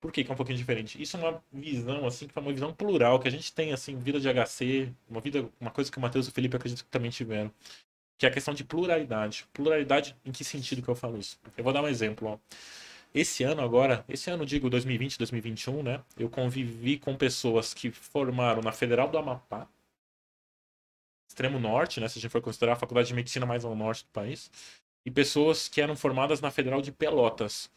Por 0.01 0.11
que, 0.11 0.24
que, 0.24 0.30
é 0.30 0.32
um 0.32 0.36
pouquinho 0.36 0.57
diferente? 0.57 1.01
Isso 1.01 1.18
é 1.18 1.20
uma 1.20 1.42
visão, 1.53 2.07
assim, 2.07 2.26
que 2.26 2.38
é 2.38 2.40
uma 2.40 2.53
visão 2.53 2.72
plural, 2.72 3.20
que 3.20 3.28
a 3.28 3.30
gente 3.30 3.53
tem, 3.53 3.74
assim, 3.74 3.99
vida 3.99 4.18
de 4.18 4.28
HC, 4.32 4.90
uma 5.11 5.20
vida, 5.20 5.46
uma 5.61 5.70
coisa 5.70 5.92
que 5.92 5.99
o 5.99 6.01
Matheus 6.01 6.26
e 6.26 6.30
o 6.30 6.32
Felipe 6.32 6.57
acredito 6.57 6.84
que 6.84 6.90
também 6.90 7.11
tiveram. 7.11 7.53
Que 8.16 8.24
é 8.24 8.30
a 8.30 8.32
questão 8.32 8.55
de 8.55 8.64
pluralidade. 8.64 9.44
Pluralidade, 9.53 10.16
em 10.24 10.32
que 10.32 10.42
sentido 10.42 10.80
que 10.80 10.88
eu 10.88 10.94
falo 10.94 11.18
isso? 11.18 11.38
Eu 11.57 11.62
vou 11.62 11.72
dar 11.72 11.82
um 11.82 11.88
exemplo, 11.88 12.28
ó. 12.28 12.38
Esse 13.19 13.43
ano 13.43 13.62
agora, 13.62 14.05
esse 14.09 14.31
ano 14.31 14.47
digo 14.47 14.71
2020, 14.71 15.19
2021, 15.19 15.83
né? 15.83 16.01
Eu 16.16 16.31
convivi 16.31 16.97
com 16.97 17.16
pessoas 17.16 17.75
que 17.75 17.91
formaram 17.91 18.62
na 18.62 18.71
Federal 18.71 19.09
do 19.09 19.19
Amapá, 19.19 19.66
extremo 21.29 21.59
norte, 21.59 21.99
né? 21.99 22.07
Se 22.07 22.21
a 22.21 22.23
gente 22.23 22.31
for 22.31 22.41
considerar 22.41 22.75
a 22.75 22.77
faculdade 22.77 23.09
de 23.09 23.14
medicina 23.14 23.45
mais 23.45 23.64
ao 23.64 23.75
norte 23.75 24.05
do 24.05 24.11
país, 24.11 24.49
e 25.05 25.11
pessoas 25.11 25.69
que 25.69 25.81
eram 25.81 25.97
formadas 25.97 26.41
na 26.41 26.53
Federal 26.53 26.81
de 26.81 26.93
Pelotas. 26.93 27.69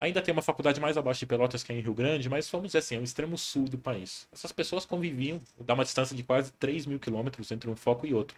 Ainda 0.00 0.20
tem 0.20 0.32
uma 0.32 0.42
faculdade 0.42 0.80
mais 0.80 0.96
abaixo 0.96 1.20
de 1.20 1.26
Pelotas, 1.26 1.62
que 1.62 1.70
é 1.70 1.76
em 1.76 1.80
Rio 1.80 1.94
Grande, 1.94 2.28
mas 2.28 2.50
vamos 2.50 2.66
dizer 2.66 2.78
assim, 2.78 2.96
é 2.96 2.98
o 2.98 3.04
extremo 3.04 3.38
sul 3.38 3.68
do 3.68 3.78
país. 3.78 4.26
Essas 4.32 4.50
pessoas 4.50 4.84
conviviam, 4.84 5.40
dá 5.60 5.74
uma 5.74 5.84
distância 5.84 6.16
de 6.16 6.24
quase 6.24 6.50
3 6.54 6.86
mil 6.86 6.98
quilômetros 6.98 7.52
entre 7.52 7.70
um 7.70 7.76
foco 7.76 8.04
e 8.04 8.12
outro. 8.12 8.36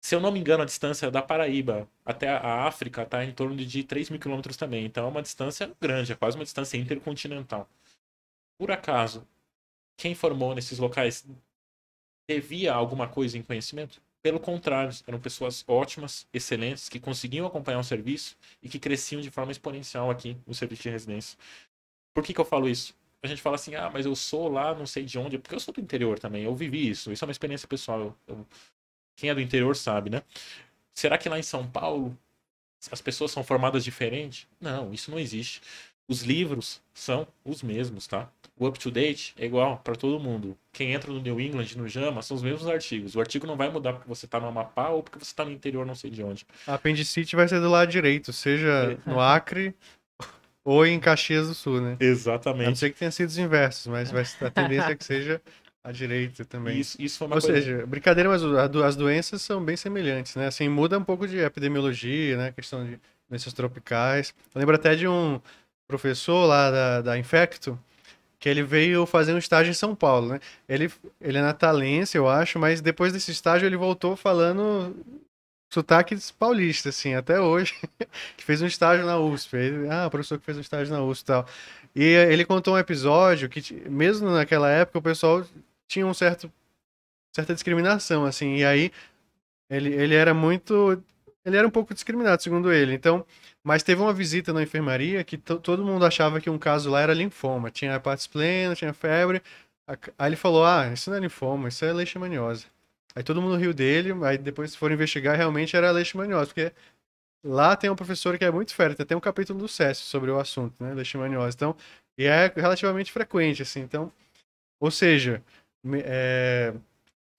Se 0.00 0.14
eu 0.14 0.20
não 0.20 0.30
me 0.30 0.38
engano, 0.38 0.62
a 0.62 0.66
distância 0.66 1.10
da 1.10 1.20
Paraíba 1.22 1.88
até 2.04 2.28
a 2.28 2.64
África 2.66 3.02
está 3.02 3.24
em 3.24 3.32
torno 3.32 3.56
de 3.56 3.84
3 3.84 4.10
mil 4.10 4.20
quilômetros 4.20 4.56
também. 4.56 4.84
Então 4.84 5.06
é 5.06 5.08
uma 5.08 5.22
distância 5.22 5.74
grande, 5.80 6.12
é 6.12 6.14
quase 6.14 6.36
uma 6.36 6.44
distância 6.44 6.76
intercontinental. 6.76 7.68
Por 8.58 8.70
acaso, 8.70 9.26
quem 9.96 10.14
formou 10.14 10.54
nesses 10.54 10.78
locais 10.78 11.26
devia 12.28 12.72
alguma 12.72 13.08
coisa 13.08 13.36
em 13.36 13.42
conhecimento? 13.42 14.00
Pelo 14.22 14.40
contrário, 14.40 14.92
eram 15.06 15.20
pessoas 15.20 15.64
ótimas, 15.66 16.26
excelentes, 16.32 16.88
que 16.88 16.98
conseguiam 17.00 17.46
acompanhar 17.46 17.78
o 17.78 17.84
serviço 17.84 18.36
e 18.62 18.68
que 18.68 18.78
cresciam 18.78 19.20
de 19.20 19.30
forma 19.30 19.52
exponencial 19.52 20.10
aqui 20.10 20.36
no 20.46 20.54
serviço 20.54 20.82
de 20.82 20.90
residência. 20.90 21.38
Por 22.14 22.24
que, 22.24 22.34
que 22.34 22.40
eu 22.40 22.44
falo 22.44 22.68
isso? 22.68 22.94
A 23.22 23.26
gente 23.26 23.42
fala 23.42 23.56
assim, 23.56 23.74
ah, 23.74 23.90
mas 23.92 24.06
eu 24.06 24.14
sou 24.14 24.48
lá, 24.48 24.74
não 24.74 24.86
sei 24.86 25.04
de 25.04 25.18
onde, 25.18 25.38
porque 25.38 25.54
eu 25.54 25.60
sou 25.60 25.74
do 25.74 25.80
interior 25.80 26.18
também, 26.18 26.44
eu 26.44 26.54
vivi 26.54 26.88
isso, 26.88 27.12
isso 27.12 27.24
é 27.24 27.26
uma 27.26 27.32
experiência 27.32 27.66
pessoal. 27.66 28.16
Eu, 28.26 28.46
quem 29.18 29.30
é 29.30 29.34
do 29.34 29.40
interior 29.40 29.74
sabe, 29.76 30.08
né? 30.08 30.22
Será 30.94 31.18
que 31.18 31.28
lá 31.28 31.38
em 31.38 31.42
São 31.42 31.66
Paulo 31.66 32.16
as 32.90 33.02
pessoas 33.02 33.32
são 33.32 33.42
formadas 33.42 33.84
diferente? 33.84 34.48
Não, 34.60 34.94
isso 34.94 35.10
não 35.10 35.18
existe. 35.18 35.60
Os 36.06 36.22
livros 36.22 36.80
são 36.94 37.26
os 37.44 37.62
mesmos, 37.62 38.06
tá? 38.06 38.30
O 38.56 38.66
up 38.66 38.78
to 38.78 38.90
date 38.90 39.34
é 39.36 39.44
igual 39.44 39.78
para 39.78 39.96
todo 39.96 40.18
mundo. 40.20 40.56
Quem 40.72 40.92
entra 40.92 41.12
no 41.12 41.20
New 41.20 41.40
England, 41.40 41.66
no 41.76 41.88
JAMA, 41.88 42.22
são 42.22 42.36
os 42.36 42.42
mesmos 42.42 42.66
artigos. 42.68 43.16
O 43.16 43.20
artigo 43.20 43.46
não 43.46 43.56
vai 43.56 43.68
mudar 43.68 43.92
porque 43.92 44.08
você 44.08 44.24
está 44.24 44.38
no 44.38 44.46
Amapá 44.46 44.88
ou 44.88 45.02
porque 45.02 45.18
você 45.18 45.32
está 45.32 45.44
no 45.44 45.50
interior, 45.50 45.84
não 45.84 45.96
sei 45.96 46.10
de 46.10 46.22
onde. 46.22 46.46
A 46.66 46.74
apendicite 46.74 47.34
vai 47.34 47.48
ser 47.48 47.60
do 47.60 47.68
lado 47.68 47.90
direito, 47.90 48.32
seja 48.32 48.98
no 49.04 49.20
Acre 49.20 49.74
ou 50.64 50.86
em 50.86 50.98
Caxias 51.00 51.48
do 51.48 51.54
Sul, 51.54 51.80
né? 51.80 51.96
Exatamente. 51.98 52.66
A 52.66 52.70
não 52.70 52.76
ser 52.76 52.92
que 52.92 52.98
tenha 52.98 53.10
sido 53.10 53.28
os 53.28 53.38
inversos, 53.38 53.88
mas 53.88 54.12
a 54.40 54.50
tendência 54.50 54.92
é 54.92 54.96
que 54.96 55.04
seja 55.04 55.42
à 55.82 55.92
direita 55.92 56.44
também. 56.44 56.78
Isso, 56.78 57.00
isso 57.00 57.18
foi 57.18 57.26
uma 57.26 57.36
Ou 57.36 57.42
coisa... 57.42 57.56
seja, 57.56 57.86
brincadeira, 57.86 58.28
mas 58.28 58.42
as 58.42 58.96
doenças 58.96 59.42
são 59.42 59.64
bem 59.64 59.76
semelhantes, 59.76 60.34
né? 60.36 60.46
Assim, 60.46 60.68
muda 60.68 60.98
um 60.98 61.04
pouco 61.04 61.26
de 61.26 61.38
epidemiologia, 61.38 62.36
né? 62.36 62.52
Questão 62.52 62.84
de 62.84 63.00
doenças 63.28 63.52
tropicais. 63.52 64.34
Eu 64.54 64.58
lembro 64.58 64.74
até 64.74 64.94
de 64.94 65.06
um 65.06 65.40
professor 65.86 66.46
lá 66.46 66.70
da, 66.70 67.02
da 67.02 67.18
Infecto, 67.18 67.78
que 68.38 68.48
ele 68.48 68.62
veio 68.62 69.06
fazer 69.06 69.32
um 69.32 69.38
estágio 69.38 69.70
em 69.70 69.74
São 69.74 69.94
Paulo, 69.94 70.28
né? 70.28 70.40
Ele, 70.68 70.90
ele 71.20 71.38
é 71.38 71.42
natalense, 71.42 72.16
eu 72.16 72.28
acho, 72.28 72.58
mas 72.58 72.80
depois 72.80 73.12
desse 73.12 73.30
estágio 73.30 73.66
ele 73.66 73.76
voltou 73.76 74.16
falando 74.16 74.94
sotaques 75.70 76.30
paulistas, 76.30 76.96
assim, 76.96 77.14
até 77.14 77.40
hoje, 77.40 77.74
que 78.36 78.44
fez 78.44 78.62
um 78.62 78.66
estágio 78.66 79.04
na 79.04 79.18
USP. 79.18 79.56
Ele, 79.56 79.88
ah, 79.90 80.08
professor 80.08 80.38
que 80.38 80.44
fez 80.44 80.56
um 80.56 80.62
estágio 80.62 80.92
na 80.92 81.02
USP 81.02 81.22
e 81.22 81.26
tal. 81.26 81.46
E 81.94 82.04
ele 82.04 82.44
contou 82.44 82.74
um 82.74 82.78
episódio 82.78 83.48
que, 83.48 83.88
mesmo 83.88 84.30
naquela 84.30 84.70
época, 84.70 84.98
o 84.98 85.02
pessoal 85.02 85.44
tinha 85.88 86.06
um 86.06 86.14
certo 86.14 86.52
certa 87.34 87.54
discriminação, 87.54 88.24
assim, 88.24 88.56
e 88.56 88.64
aí 88.64 88.92
ele, 89.70 89.94
ele 89.94 90.14
era 90.14 90.34
muito 90.34 91.02
ele 91.44 91.56
era 91.56 91.66
um 91.66 91.70
pouco 91.70 91.94
discriminado, 91.94 92.42
segundo 92.42 92.72
ele. 92.72 92.94
Então, 92.94 93.24
mas 93.64 93.82
teve 93.82 94.00
uma 94.02 94.12
visita 94.12 94.52
na 94.52 94.62
enfermaria 94.62 95.24
que 95.24 95.38
todo 95.38 95.84
mundo 95.84 96.04
achava 96.04 96.40
que 96.40 96.50
um 96.50 96.58
caso 96.58 96.90
lá 96.90 97.00
era 97.00 97.14
linfoma. 97.14 97.70
Tinha 97.70 97.94
hepatitis 97.94 98.26
plena, 98.26 98.74
tinha 98.74 98.92
febre. 98.92 99.42
Aí 100.18 100.28
ele 100.28 100.36
falou: 100.36 100.64
Ah, 100.64 100.92
isso 100.92 101.10
não 101.10 101.16
é 101.16 101.20
linfoma, 101.20 101.68
isso 101.68 101.84
é 101.84 101.92
leishmaniose. 101.92 102.66
Aí 103.14 103.22
todo 103.22 103.40
mundo 103.42 103.56
riu 103.56 103.72
dele, 103.74 104.12
aí 104.24 104.38
depois 104.38 104.74
foram 104.76 104.94
investigar, 104.94 105.36
realmente 105.36 105.74
era 105.76 105.90
leishmaniose, 105.90 106.48
porque 106.48 106.72
lá 107.44 107.76
tem 107.76 107.90
uma 107.90 107.96
professora 107.96 108.38
que 108.38 108.44
é 108.44 108.50
muito 108.50 108.74
fértil, 108.74 109.06
tem 109.06 109.16
um 109.16 109.20
capítulo 109.20 109.58
do 109.58 109.68
SESC 109.68 110.04
sobre 110.04 110.30
o 110.30 110.38
assunto, 110.38 110.74
né, 110.82 110.94
leishmaniose. 110.94 111.56
Então, 111.56 111.76
e 112.18 112.24
é 112.26 112.52
relativamente 112.54 113.12
frequente, 113.12 113.62
assim. 113.62 113.80
Então, 113.80 114.12
ou 114.80 114.90
seja, 114.90 115.42
é, 116.04 116.74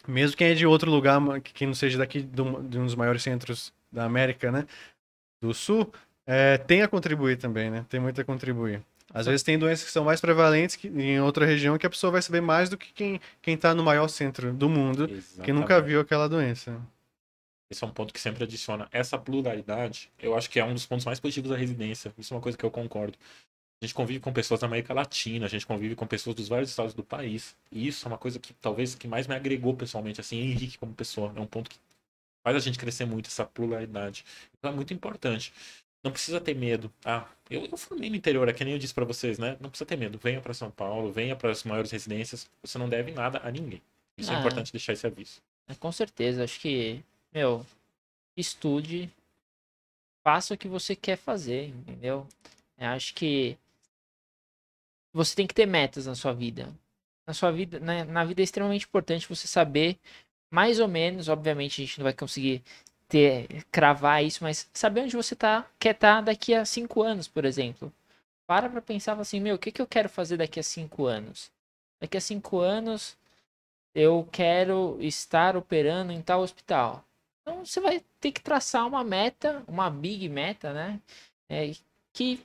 mesmo 0.07 0.37
quem 0.37 0.49
é 0.49 0.53
de 0.53 0.65
outro 0.65 0.89
lugar, 0.89 1.19
que 1.41 1.65
não 1.65 1.73
seja 1.73 1.97
daqui 1.97 2.21
de 2.21 2.41
um 2.41 2.85
dos 2.85 2.95
maiores 2.95 3.23
centros 3.23 3.73
da 3.91 4.05
América, 4.05 4.51
né, 4.51 4.65
do 5.41 5.53
Sul, 5.53 5.91
é, 6.25 6.57
tem 6.57 6.81
a 6.81 6.87
contribuir 6.87 7.37
também, 7.37 7.71
né? 7.71 7.85
Tem 7.89 7.99
muito 7.99 8.21
a 8.21 8.23
contribuir. 8.23 8.83
Às 9.11 9.25
vezes 9.25 9.41
tem 9.41 9.57
doenças 9.57 9.85
que 9.85 9.91
são 9.91 10.05
mais 10.05 10.21
prevalentes 10.21 10.75
que, 10.75 10.87
em 10.87 11.19
outra 11.19 11.45
região 11.45 11.77
que 11.77 11.85
a 11.85 11.89
pessoa 11.89 12.11
vai 12.11 12.21
saber 12.21 12.41
mais 12.41 12.69
do 12.69 12.77
que 12.77 12.93
quem, 12.93 13.19
quem 13.41 13.57
tá 13.57 13.73
no 13.73 13.83
maior 13.83 14.07
centro 14.07 14.53
do 14.53 14.69
mundo, 14.69 15.05
Exatamente. 15.05 15.41
que 15.41 15.51
nunca 15.51 15.81
viu 15.81 15.99
aquela 15.99 16.29
doença. 16.29 16.79
Esse 17.71 17.83
é 17.83 17.87
um 17.87 17.91
ponto 17.91 18.13
que 18.13 18.19
sempre 18.19 18.43
adiciona. 18.43 18.87
Essa 18.91 19.17
pluralidade, 19.17 20.11
eu 20.19 20.35
acho 20.35 20.49
que 20.49 20.59
é 20.59 20.65
um 20.65 20.73
dos 20.73 20.85
pontos 20.85 21.05
mais 21.05 21.19
positivos 21.19 21.49
da 21.49 21.57
residência. 21.57 22.13
Isso 22.17 22.33
é 22.33 22.37
uma 22.37 22.41
coisa 22.41 22.57
que 22.57 22.63
eu 22.63 22.71
concordo. 22.71 23.17
A 23.81 23.85
gente 23.85 23.95
convive 23.95 24.19
com 24.19 24.33
pessoas 24.33 24.59
da 24.59 24.67
América 24.67 24.93
Latina, 24.93 25.45
a 25.45 25.49
gente 25.49 25.65
convive 25.65 25.95
com 25.95 26.05
pessoas 26.05 26.35
dos 26.35 26.49
vários 26.49 26.69
estados 26.69 26.93
do 26.93 27.03
país. 27.03 27.55
E 27.71 27.87
isso 27.87 28.05
é 28.05 28.07
uma 28.09 28.17
coisa 28.17 28.37
que 28.37 28.53
talvez 28.53 28.93
que 28.93 29.07
mais 29.07 29.25
me 29.25 29.35
agregou 29.35 29.73
pessoalmente, 29.73 30.19
assim, 30.19 30.37
Henrique 30.37 30.77
como 30.77 30.93
pessoa. 30.93 31.31
É 31.33 31.39
um 31.39 31.45
ponto 31.45 31.69
que 31.69 31.77
faz 32.43 32.57
a 32.57 32.59
gente 32.59 32.77
crescer 32.77 33.05
muito, 33.05 33.27
essa 33.27 33.45
pluralidade. 33.45 34.25
Então 34.57 34.71
é 34.71 34.75
muito 34.75 34.93
importante. 34.93 35.53
Não 36.03 36.11
precisa 36.11 36.41
ter 36.41 36.53
medo. 36.55 36.91
Ah, 37.05 37.25
eu, 37.49 37.65
eu 37.65 37.77
formei 37.77 38.09
no 38.09 38.17
interior, 38.17 38.49
é 38.49 38.53
que 38.53 38.65
nem 38.65 38.73
eu 38.73 38.79
disse 38.79 38.93
para 38.93 39.05
vocês, 39.05 39.39
né? 39.39 39.55
Não 39.61 39.69
precisa 39.69 39.85
ter 39.85 39.97
medo. 39.97 40.17
Venha 40.17 40.41
para 40.41 40.53
São 40.53 40.69
Paulo, 40.69 41.11
venha 41.11 41.35
para 41.35 41.49
as 41.49 41.63
maiores 41.63 41.91
residências. 41.91 42.49
Você 42.61 42.77
não 42.77 42.89
deve 42.89 43.11
nada 43.11 43.39
a 43.43 43.49
ninguém. 43.49 43.81
Isso 44.17 44.29
é 44.29 44.33
ah, 44.33 44.37
é 44.37 44.39
importante 44.41 44.73
deixar 44.73 44.91
esse 44.91 45.07
aviso. 45.07 45.41
É, 45.69 45.75
com 45.75 45.91
certeza. 45.91 46.43
Acho 46.43 46.59
que, 46.59 47.01
meu, 47.33 47.65
estude, 48.35 49.09
faça 50.21 50.53
o 50.53 50.57
que 50.57 50.67
você 50.67 50.97
quer 50.97 51.17
fazer, 51.17 51.69
entendeu? 51.69 52.27
Eu 52.77 52.87
acho 52.87 53.13
que 53.13 53.57
você 55.13 55.35
tem 55.35 55.47
que 55.47 55.53
ter 55.53 55.65
metas 55.65 56.05
na 56.05 56.15
sua 56.15 56.33
vida. 56.33 56.73
Na 57.27 57.33
sua 57.33 57.51
vida, 57.51 57.79
na, 57.79 58.03
na 58.05 58.25
vida 58.25 58.41
é 58.41 58.43
extremamente 58.43 58.85
importante 58.85 59.29
você 59.29 59.47
saber 59.47 59.99
mais 60.51 60.79
ou 60.79 60.87
menos, 60.87 61.29
obviamente 61.29 61.81
a 61.81 61.85
gente 61.85 61.99
não 61.99 62.03
vai 62.03 62.13
conseguir 62.13 62.63
ter 63.07 63.63
cravar 63.71 64.23
isso, 64.23 64.43
mas 64.43 64.69
saber 64.73 65.01
onde 65.01 65.15
você 65.15 65.35
tá, 65.35 65.67
quer 65.79 65.95
estar 65.95 66.17
tá 66.17 66.21
daqui 66.21 66.53
a 66.53 66.65
cinco 66.65 67.01
anos, 67.01 67.27
por 67.27 67.45
exemplo. 67.45 67.93
Para 68.47 68.69
pra 68.69 68.81
pensar 68.81 69.19
assim, 69.19 69.39
meu, 69.39 69.55
o 69.55 69.59
que, 69.59 69.71
que 69.71 69.81
eu 69.81 69.87
quero 69.87 70.09
fazer 70.09 70.37
daqui 70.37 70.59
a 70.59 70.63
cinco 70.63 71.05
anos? 71.05 71.51
Daqui 72.01 72.17
a 72.17 72.21
cinco 72.21 72.59
anos 72.59 73.17
eu 73.93 74.27
quero 74.31 74.97
estar 75.01 75.57
operando 75.57 76.11
em 76.11 76.21
tal 76.21 76.41
hospital. 76.41 77.03
Então 77.41 77.65
você 77.65 77.79
vai 77.79 78.03
ter 78.19 78.31
que 78.31 78.41
traçar 78.41 78.87
uma 78.87 79.03
meta, 79.03 79.63
uma 79.67 79.89
big 79.89 80.29
meta, 80.29 80.73
né? 80.73 80.99
É, 81.49 81.71
que 82.13 82.39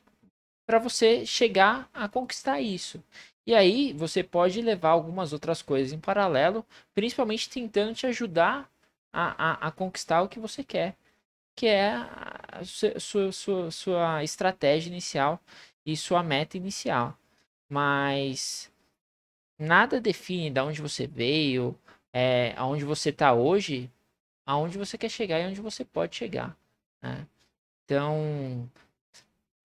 para 0.67 0.79
você 0.79 1.27
chegar 1.27 1.89
a 1.93 2.09
conquistar 2.09 2.61
isso. 2.61 3.03
E 3.47 3.55
aí 3.55 3.93
você 3.93 4.23
pode 4.23 4.61
levar 4.63 4.91
algumas 4.91 5.33
outras 5.33 5.63
coisas 5.63 5.93
em 5.93 6.01
paralelo, 6.01 6.65
principalmente 6.95 7.51
tentando 7.51 7.95
te 7.95 8.07
ajudar 8.07 8.71
a, 9.13 9.67
a, 9.67 9.69
a 9.69 9.71
conquistar 9.73 10.23
o 10.23 10.29
que 10.29 10.39
você 10.41 10.65
quer. 10.65 10.97
que 11.57 11.67
é 11.67 11.93
a 11.95 12.65
su- 12.65 13.01
sua, 13.01 13.33
sua, 13.33 13.71
sua 13.71 14.25
estratégia 14.25 14.91
inicial 14.91 15.41
e 15.87 15.97
sua 15.97 16.23
meta 16.23 16.57
inicial. 16.57 17.17
Mas 17.71 18.71
nada 19.59 20.01
define 20.01 20.51
de 20.51 20.61
onde 20.61 20.81
você 20.83 21.07
veio, 21.07 21.79
é, 22.13 22.55
aonde 22.57 22.85
você 22.85 23.11
está 23.11 23.33
hoje, 23.33 23.91
aonde 24.47 24.79
você 24.79 24.99
quer 24.99 25.11
chegar 25.11 25.41
e 25.41 25.47
onde 25.47 25.61
você 25.61 25.85
pode 25.85 26.17
chegar. 26.17 26.57
né? 27.03 27.27
Então, 27.85 28.71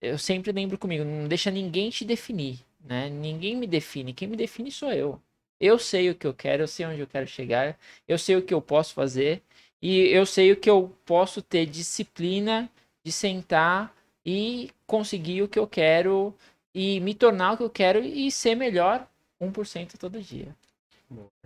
eu 0.02 0.18
sempre 0.18 0.52
lembro 0.52 0.78
comigo, 0.78 1.04
não 1.04 1.28
deixa 1.28 1.52
ninguém 1.52 1.90
te 1.90 2.06
definir, 2.06 2.60
né? 2.84 3.10
Ninguém 3.10 3.56
me 3.56 3.68
define, 3.68 4.14
quem 4.14 4.28
me 4.28 4.38
define 4.38 4.72
sou 4.72 4.92
eu. 4.92 5.22
Eu 5.60 5.78
sei 5.78 6.10
o 6.10 6.16
que 6.16 6.26
eu 6.26 6.34
quero, 6.34 6.64
eu 6.64 6.68
sei 6.68 6.86
onde 6.86 7.02
eu 7.02 7.08
quero 7.08 7.28
chegar, 7.28 7.78
eu 8.08 8.18
sei 8.18 8.38
o 8.38 8.42
que 8.42 8.54
eu 8.54 8.62
posso 8.62 8.94
fazer 8.94 9.42
e 9.82 10.08
eu 10.08 10.26
sei 10.26 10.52
o 10.52 10.56
que 10.56 10.70
eu 10.70 10.96
posso 11.06 11.42
ter 11.42 11.66
disciplina 11.66 12.70
de 13.04 13.12
sentar 13.12 13.94
e 14.26 14.72
conseguir 14.88 15.42
o 15.42 15.48
que 15.48 15.60
eu 15.60 15.68
quero 15.68 16.34
e 16.74 17.00
me 17.02 17.14
tornar 17.14 17.54
o 17.54 17.58
que 17.58 17.64
eu 17.64 17.70
quero 17.70 18.00
e 18.00 18.32
ser 18.32 18.56
melhor 18.56 19.06
1% 19.42 19.98
todo 19.98 20.22
dia. 20.22 20.56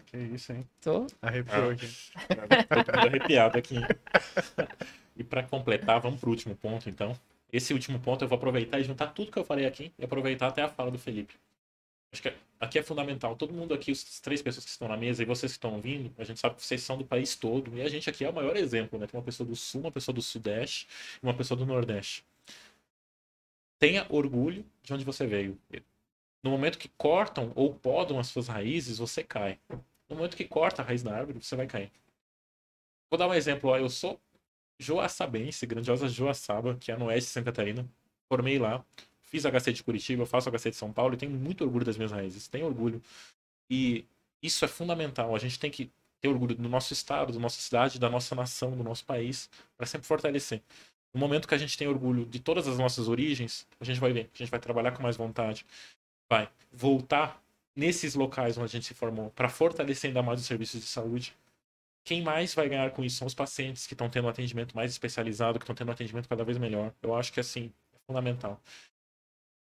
Que 0.06 0.18
isso, 0.18 0.52
hein? 0.52 0.68
Tô 0.82 1.08
Arrepiou 1.22 1.70
Ah. 1.70 1.74
aqui. 1.74 1.88
Tô 2.70 2.84
todo 2.84 3.08
arrepiado 3.08 3.58
aqui. 3.58 3.76
e 5.16 5.24
para 5.24 5.42
completar, 5.44 6.00
vamos 6.00 6.20
pro 6.20 6.30
último 6.30 6.56
ponto, 6.56 6.90
então. 6.90 7.18
Esse 7.54 7.72
último 7.72 8.00
ponto 8.00 8.24
eu 8.24 8.28
vou 8.28 8.36
aproveitar 8.36 8.80
e 8.80 8.84
juntar 8.84 9.08
tudo 9.08 9.32
que 9.32 9.38
eu 9.38 9.46
falei 9.46 9.68
aqui 9.68 9.94
e 10.00 10.04
aproveitar 10.04 10.48
até 10.48 10.64
a 10.64 10.68
fala 10.68 10.90
do 10.90 10.98
Felipe. 10.98 11.36
Acho 12.12 12.24
que 12.24 12.34
aqui 12.60 12.80
é 12.80 12.84
fundamental. 12.84 13.36
Todo 13.36 13.54
mundo 13.54 13.76
aqui, 13.76 13.92
as 13.92 14.20
três 14.20 14.42
pessoas 14.42 14.66
que 14.66 14.72
estão 14.72 14.88
na 14.88 14.98
mesa 14.98 15.22
e 15.22 15.26
vocês 15.26 15.52
que 15.52 15.58
estão 15.58 15.76
ouvindo, 15.76 16.12
a 16.18 16.24
gente 16.24 16.40
sabe 16.40 16.56
que 16.56 16.64
vocês 16.64 16.82
são 16.82 16.98
do 16.98 17.06
país 17.06 17.36
todo. 17.36 17.78
E 17.78 17.84
a 17.84 17.90
gente 17.90 18.10
aqui 18.10 18.26
é 18.26 18.30
o 18.30 18.34
maior 18.34 18.58
exemplo, 18.58 18.98
né? 18.98 19.06
Tem 19.06 19.20
uma 19.20 19.24
pessoa 19.24 19.48
do 19.48 19.56
sul, 19.56 19.82
uma 19.82 19.92
pessoa 19.92 20.16
do 20.16 20.22
sudeste 20.22 20.88
e 21.22 21.26
uma 21.26 21.34
pessoa 21.36 21.56
do 21.56 21.64
nordeste. 21.64 22.26
Tenha 23.78 24.08
orgulho 24.10 24.66
de 24.82 24.92
onde 24.92 25.06
você 25.06 25.28
veio. 25.28 25.56
No 26.42 26.50
momento 26.50 26.80
que 26.80 26.90
cortam 26.98 27.52
ou 27.56 27.72
podam 27.74 28.18
as 28.18 28.28
suas 28.28 28.48
raízes, 28.48 28.98
você 28.98 29.24
cai. 29.24 29.60
No 30.10 30.16
momento 30.16 30.36
que 30.36 30.46
corta 30.46 30.82
a 30.82 30.86
raiz 30.86 31.04
da 31.04 31.16
árvore, 31.16 31.40
você 31.40 31.56
vai 31.56 31.68
cair. 31.68 31.92
Vou 33.12 33.18
dar 33.18 33.28
um 33.28 33.34
exemplo. 33.34 33.70
Ó. 33.70 33.78
Eu 33.78 33.90
sou 33.90 34.20
joaçabense, 34.84 35.66
grandiosa 35.66 36.08
Joaçaba, 36.08 36.76
que 36.76 36.92
é 36.92 36.98
no 36.98 37.06
oeste 37.06 37.28
de 37.28 37.34
Santa 37.34 37.46
Catarina. 37.46 37.88
Formei 38.28 38.60
lá. 38.60 38.84
Fiz 39.22 39.46
HC 39.46 39.74
de 39.74 39.84
Curitiba, 39.84 40.26
faço 40.26 40.50
HC 40.52 40.72
de 40.72 40.76
São 40.76 40.92
Paulo 40.92 41.16
e 41.16 41.18
tenho 41.18 41.32
muito 41.32 41.64
orgulho 41.64 41.86
das 41.86 41.98
minhas 41.98 42.12
raízes. 42.12 42.48
Tenho 42.48 42.66
orgulho. 42.66 43.02
E 43.70 44.06
isso 44.42 44.64
é 44.64 44.68
fundamental. 44.68 45.36
A 45.36 45.40
gente 45.40 45.60
tem 45.60 45.72
que 45.72 45.90
ter 46.22 46.28
orgulho 46.28 46.56
do 46.56 46.70
nosso 46.70 46.94
estado, 46.94 47.34
da 47.34 47.40
nossa 47.40 47.60
cidade, 47.60 48.00
da 48.00 48.10
nossa 48.10 48.36
nação, 48.36 48.72
do 48.78 48.84
nosso 48.84 49.04
país, 49.06 49.50
para 49.76 49.86
sempre 49.86 50.08
fortalecer. 50.08 50.62
No 51.14 51.20
momento 51.20 51.48
que 51.48 51.54
a 51.54 51.58
gente 51.58 51.78
tem 51.78 51.88
orgulho 51.88 52.26
de 52.26 52.40
todas 52.40 52.68
as 52.68 52.78
nossas 52.78 53.08
origens, 53.08 53.68
a 53.80 53.86
gente 53.86 54.00
vai 54.00 54.12
ver, 54.14 54.30
a 54.34 54.38
gente 54.38 54.50
vai 54.50 54.60
trabalhar 54.60 54.92
com 54.92 55.04
mais 55.04 55.18
vontade, 55.18 55.66
vai 56.30 56.50
voltar 56.72 57.42
nesses 57.76 58.16
locais 58.16 58.58
onde 58.58 58.66
a 58.66 58.70
gente 58.70 58.86
se 58.86 58.94
formou 58.94 59.32
para 59.32 59.50
fortalecer 59.50 60.10
ainda 60.10 60.24
mais 60.24 60.40
os 60.40 60.46
serviços 60.46 60.82
de 60.82 60.88
saúde. 60.88 61.36
Quem 62.04 62.22
mais 62.22 62.54
vai 62.54 62.68
ganhar 62.68 62.92
com 62.92 63.04
isso 63.04 63.18
são 63.18 63.28
os 63.28 63.34
pacientes 63.34 63.88
que 63.88 63.94
estão 63.94 64.10
tendo 64.10 64.26
um 64.26 64.30
atendimento 64.30 64.76
mais 64.76 64.92
especializado, 64.92 65.58
que 65.58 65.64
estão 65.64 65.76
tendo 65.76 65.90
um 65.90 65.94
atendimento 65.94 66.28
cada 66.28 66.44
vez 66.44 66.58
melhor. 66.58 66.94
Eu 67.02 67.16
acho 67.16 67.32
que 67.32 67.40
assim 67.40 67.72
é 67.94 67.98
fundamental. 68.06 68.62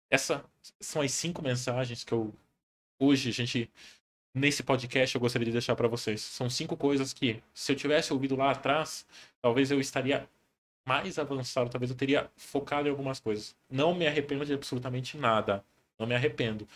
Essas 0.10 0.42
são 0.80 1.02
as 1.02 1.12
cinco 1.12 1.42
mensagens 1.42 2.04
que 2.04 2.14
eu 2.14 2.34
hoje 3.00 3.30
a 3.30 3.34
gente 3.34 3.70
nesse 4.34 4.64
podcast 4.64 5.16
eu 5.16 5.22
gostaria 5.22 5.46
de 5.46 5.52
deixar 5.52 5.76
para 5.76 5.88
vocês. 5.88 6.22
São 6.22 6.50
cinco 6.50 6.78
coisas 6.78 7.14
que 7.14 7.42
se 7.54 7.72
eu 7.72 7.76
tivesse 7.76 8.14
ouvido 8.14 8.36
lá 8.36 8.52
atrás, 8.52 9.06
talvez 9.42 9.72
eu 9.72 9.80
estaria 9.80 10.28
mais 10.86 11.20
avançado, 11.20 11.70
talvez 11.70 11.92
eu 11.92 11.98
teria 11.98 12.32
focado 12.38 12.88
em 12.88 12.92
algumas 12.92 13.20
coisas. 13.20 13.56
Não 13.70 13.94
me 13.94 14.08
arrependo 14.08 14.46
de 14.46 14.54
absolutamente 14.54 15.18
nada. 15.18 15.64
Não 16.00 16.08
me 16.08 16.16
arrependo. 16.16 16.68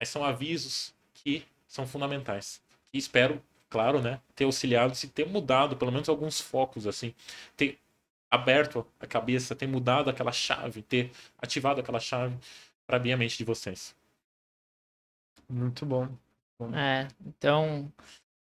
Mas 0.00 0.08
são 0.08 0.24
avisos 0.24 0.94
que 1.12 1.44
são 1.68 1.86
fundamentais. 1.86 2.60
E 2.92 2.98
espero, 2.98 3.40
claro, 3.74 4.00
né, 4.00 4.20
ter 4.36 4.44
auxiliado, 4.44 4.94
se 4.94 5.08
ter 5.08 5.26
mudado 5.26 5.76
pelo 5.76 5.90
menos 5.90 6.08
alguns 6.08 6.40
focos, 6.40 6.86
assim, 6.86 7.12
ter 7.56 7.76
aberto 8.30 8.86
a 9.00 9.06
cabeça, 9.06 9.56
ter 9.56 9.66
mudado 9.66 10.08
aquela 10.08 10.30
chave, 10.30 10.80
ter 10.80 11.10
ativado 11.42 11.80
aquela 11.80 11.98
chave 11.98 12.38
para 12.86 12.98
abrir 12.98 13.12
a 13.12 13.16
mente 13.16 13.36
de 13.36 13.42
vocês. 13.42 13.92
Muito 15.48 15.84
bom. 15.84 16.08
É, 16.72 17.08
então, 17.26 17.92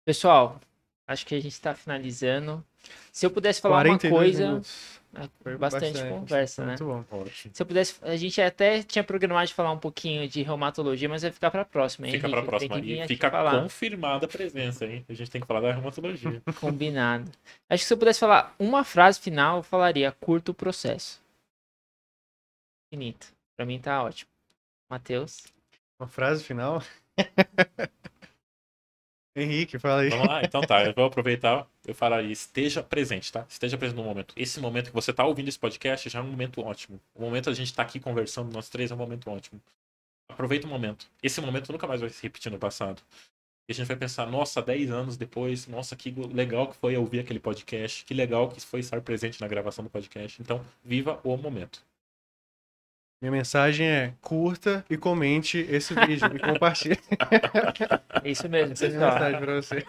pessoal, 0.05 0.61
acho 1.07 1.25
que 1.25 1.33
a 1.33 1.39
gente 1.39 1.53
está 1.53 1.73
finalizando. 1.73 2.63
Se 3.11 3.25
eu 3.25 3.31
pudesse 3.31 3.61
falar 3.61 3.75
uma 3.85 3.97
42 3.97 4.11
coisa, 4.13 4.47
minutos. 4.47 5.01
é, 5.15 5.29
Foi 5.43 5.57
bastante, 5.57 6.03
conversa, 6.09 6.61
né? 6.63 6.67
Muito 6.69 6.85
bom. 6.85 7.05
Ótimo. 7.11 7.53
Se 7.55 7.61
eu 7.61 7.65
pudesse, 7.65 7.95
a 8.01 8.15
gente 8.17 8.41
até 8.41 8.81
tinha 8.83 9.03
programado 9.03 9.47
de 9.47 9.53
falar 9.53 9.71
um 9.71 9.77
pouquinho 9.79 10.27
de 10.27 10.41
reumatologia, 10.41 11.07
mas 11.07 11.21
vai 11.21 11.31
ficar 11.31 11.51
para 11.51 11.63
próxima, 11.65 12.07
hein? 12.07 12.13
Fica 12.13 12.27
Henrique? 12.27 12.41
para 12.41 12.47
próxima 12.49 12.75
Tem 12.75 12.83
que 12.83 12.87
vir 12.95 13.03
e 13.03 13.07
fica 13.07 13.29
falar. 13.29 13.61
confirmada 13.61 14.25
a 14.25 14.29
presença, 14.29 14.85
hein? 14.85 15.05
A 15.07 15.13
gente 15.13 15.29
tem 15.31 15.39
que 15.41 15.47
falar 15.47 15.61
da 15.61 15.71
reumatologia. 15.71 16.41
Combinado. 16.59 17.31
Acho 17.69 17.83
que 17.83 17.87
se 17.87 17.93
eu 17.93 17.97
pudesse 17.97 18.19
falar 18.19 18.55
uma 18.57 18.83
frase 18.83 19.19
final, 19.19 19.57
eu 19.57 19.63
falaria 19.63 20.11
curta 20.11 20.51
o 20.51 20.53
processo. 20.53 21.21
Finito. 22.91 23.33
Pra 23.55 23.65
mim 23.65 23.79
tá 23.79 24.03
ótimo. 24.03 24.29
Matheus. 24.89 25.43
Uma 25.99 26.07
frase 26.07 26.43
final. 26.43 26.81
Henrique, 29.35 29.79
fala 29.79 30.01
aí. 30.01 30.09
Vamos 30.09 30.27
lá, 30.27 30.43
então 30.43 30.61
tá. 30.61 30.83
Eu 30.85 30.93
vou 30.93 31.05
aproveitar, 31.05 31.67
eu 31.87 31.95
falaria, 31.95 32.31
esteja 32.31 32.83
presente, 32.83 33.31
tá? 33.31 33.45
Esteja 33.49 33.77
presente 33.77 33.97
no 33.97 34.03
momento. 34.03 34.33
Esse 34.37 34.59
momento 34.59 34.89
que 34.89 34.93
você 34.93 35.11
tá 35.11 35.25
ouvindo 35.25 35.47
esse 35.47 35.57
podcast 35.57 36.07
já 36.07 36.19
é 36.19 36.21
um 36.21 36.27
momento 36.27 36.61
ótimo. 36.61 36.99
O 37.15 37.21
momento 37.21 37.49
a 37.49 37.53
gente 37.53 37.73
tá 37.73 37.81
aqui 37.81 37.99
conversando, 37.99 38.53
nós 38.53 38.69
três, 38.69 38.91
é 38.91 38.93
um 38.93 38.97
momento 38.97 39.29
ótimo. 39.31 39.59
Aproveita 40.29 40.67
o 40.67 40.69
momento. 40.69 41.07
Esse 41.21 41.41
momento 41.41 41.71
nunca 41.71 41.87
mais 41.87 42.01
vai 42.01 42.09
se 42.09 42.21
repetir 42.21 42.51
no 42.51 42.59
passado. 42.59 43.01
E 43.67 43.71
a 43.71 43.75
gente 43.75 43.87
vai 43.87 43.95
pensar, 43.95 44.27
nossa, 44.27 44.61
10 44.61 44.91
anos 44.91 45.17
depois, 45.17 45.67
nossa, 45.67 45.95
que 45.95 46.11
legal 46.11 46.67
que 46.67 46.75
foi 46.75 46.97
ouvir 46.97 47.19
aquele 47.19 47.39
podcast, 47.39 48.03
que 48.03 48.13
legal 48.13 48.49
que 48.49 48.59
foi 48.59 48.81
estar 48.81 49.01
presente 49.01 49.39
na 49.39 49.47
gravação 49.47 49.83
do 49.83 49.89
podcast. 49.89 50.41
Então, 50.41 50.63
viva 50.83 51.19
o 51.23 51.37
momento. 51.37 51.81
Minha 53.23 53.31
mensagem 53.31 53.87
é 53.87 54.13
curta 54.19 54.83
e 54.89 54.97
comente 54.97 55.57
esse 55.69 55.93
vídeo 55.95 56.29
e 56.35 56.39
compartilhe 56.39 56.99
É 58.21 58.27
isso 58.29 58.49
mesmo, 58.49 58.73
essa 58.73 58.85
pessoal. 58.85 59.13
mensagem 59.13 59.39
pra 59.39 59.55
você. 59.55 59.85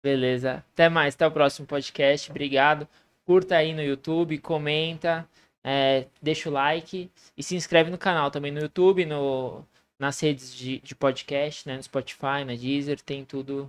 Beleza. 0.00 0.64
Até 0.72 0.88
mais. 0.88 1.16
Até 1.16 1.26
o 1.26 1.32
próximo 1.32 1.66
podcast. 1.66 2.30
Obrigado. 2.30 2.86
Curta 3.26 3.56
aí 3.56 3.74
no 3.74 3.82
YouTube, 3.82 4.38
comenta, 4.38 5.28
é, 5.64 6.06
deixa 6.22 6.48
o 6.48 6.52
like 6.52 7.10
e 7.36 7.42
se 7.42 7.56
inscreve 7.56 7.90
no 7.90 7.98
canal 7.98 8.30
também 8.30 8.52
no 8.52 8.60
YouTube, 8.60 9.04
no, 9.04 9.64
nas 9.98 10.20
redes 10.20 10.54
de, 10.54 10.78
de 10.78 10.94
podcast, 10.94 11.66
né? 11.68 11.76
No 11.76 11.82
Spotify, 11.82 12.44
na 12.46 12.54
Deezer, 12.54 13.00
tem 13.00 13.24
tudo. 13.24 13.68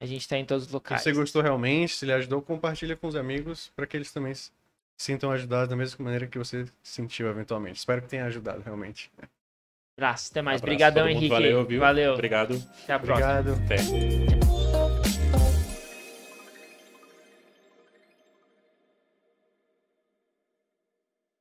A 0.00 0.06
gente 0.06 0.26
tá 0.26 0.38
em 0.38 0.46
todos 0.46 0.64
os 0.64 0.68
Se 0.70 0.74
locais. 0.74 1.02
você 1.02 1.12
gostou 1.12 1.42
realmente, 1.42 1.94
se 1.94 2.06
ele 2.06 2.12
ajudou, 2.14 2.40
compartilha 2.40 2.96
com 2.96 3.06
os 3.06 3.16
amigos 3.16 3.70
para 3.76 3.86
que 3.86 3.98
eles 3.98 4.10
também 4.10 4.32
se 4.32 4.50
sintam 4.96 5.30
ajudados 5.30 5.68
da 5.68 5.76
mesma 5.76 6.04
maneira 6.04 6.26
que 6.26 6.38
você 6.38 6.66
se 6.66 6.72
sentiu 6.82 7.28
eventualmente. 7.28 7.78
Espero 7.78 8.02
que 8.02 8.08
tenha 8.08 8.24
ajudado 8.26 8.62
realmente. 8.62 9.10
Abraço. 9.96 10.30
Até 10.30 10.42
mais. 10.42 10.60
Abraço, 10.60 10.64
Obrigadão. 10.64 11.08
Henrique. 11.08 11.28
Valeu, 11.28 11.64
viu? 11.64 11.80
Valeu. 11.80 12.12
Obrigado. 12.14 12.62
Até 12.82 12.92
a 12.92 12.98
próxima. 12.98 13.40
Obrigado. 13.40 13.64
Até. 13.64 14.43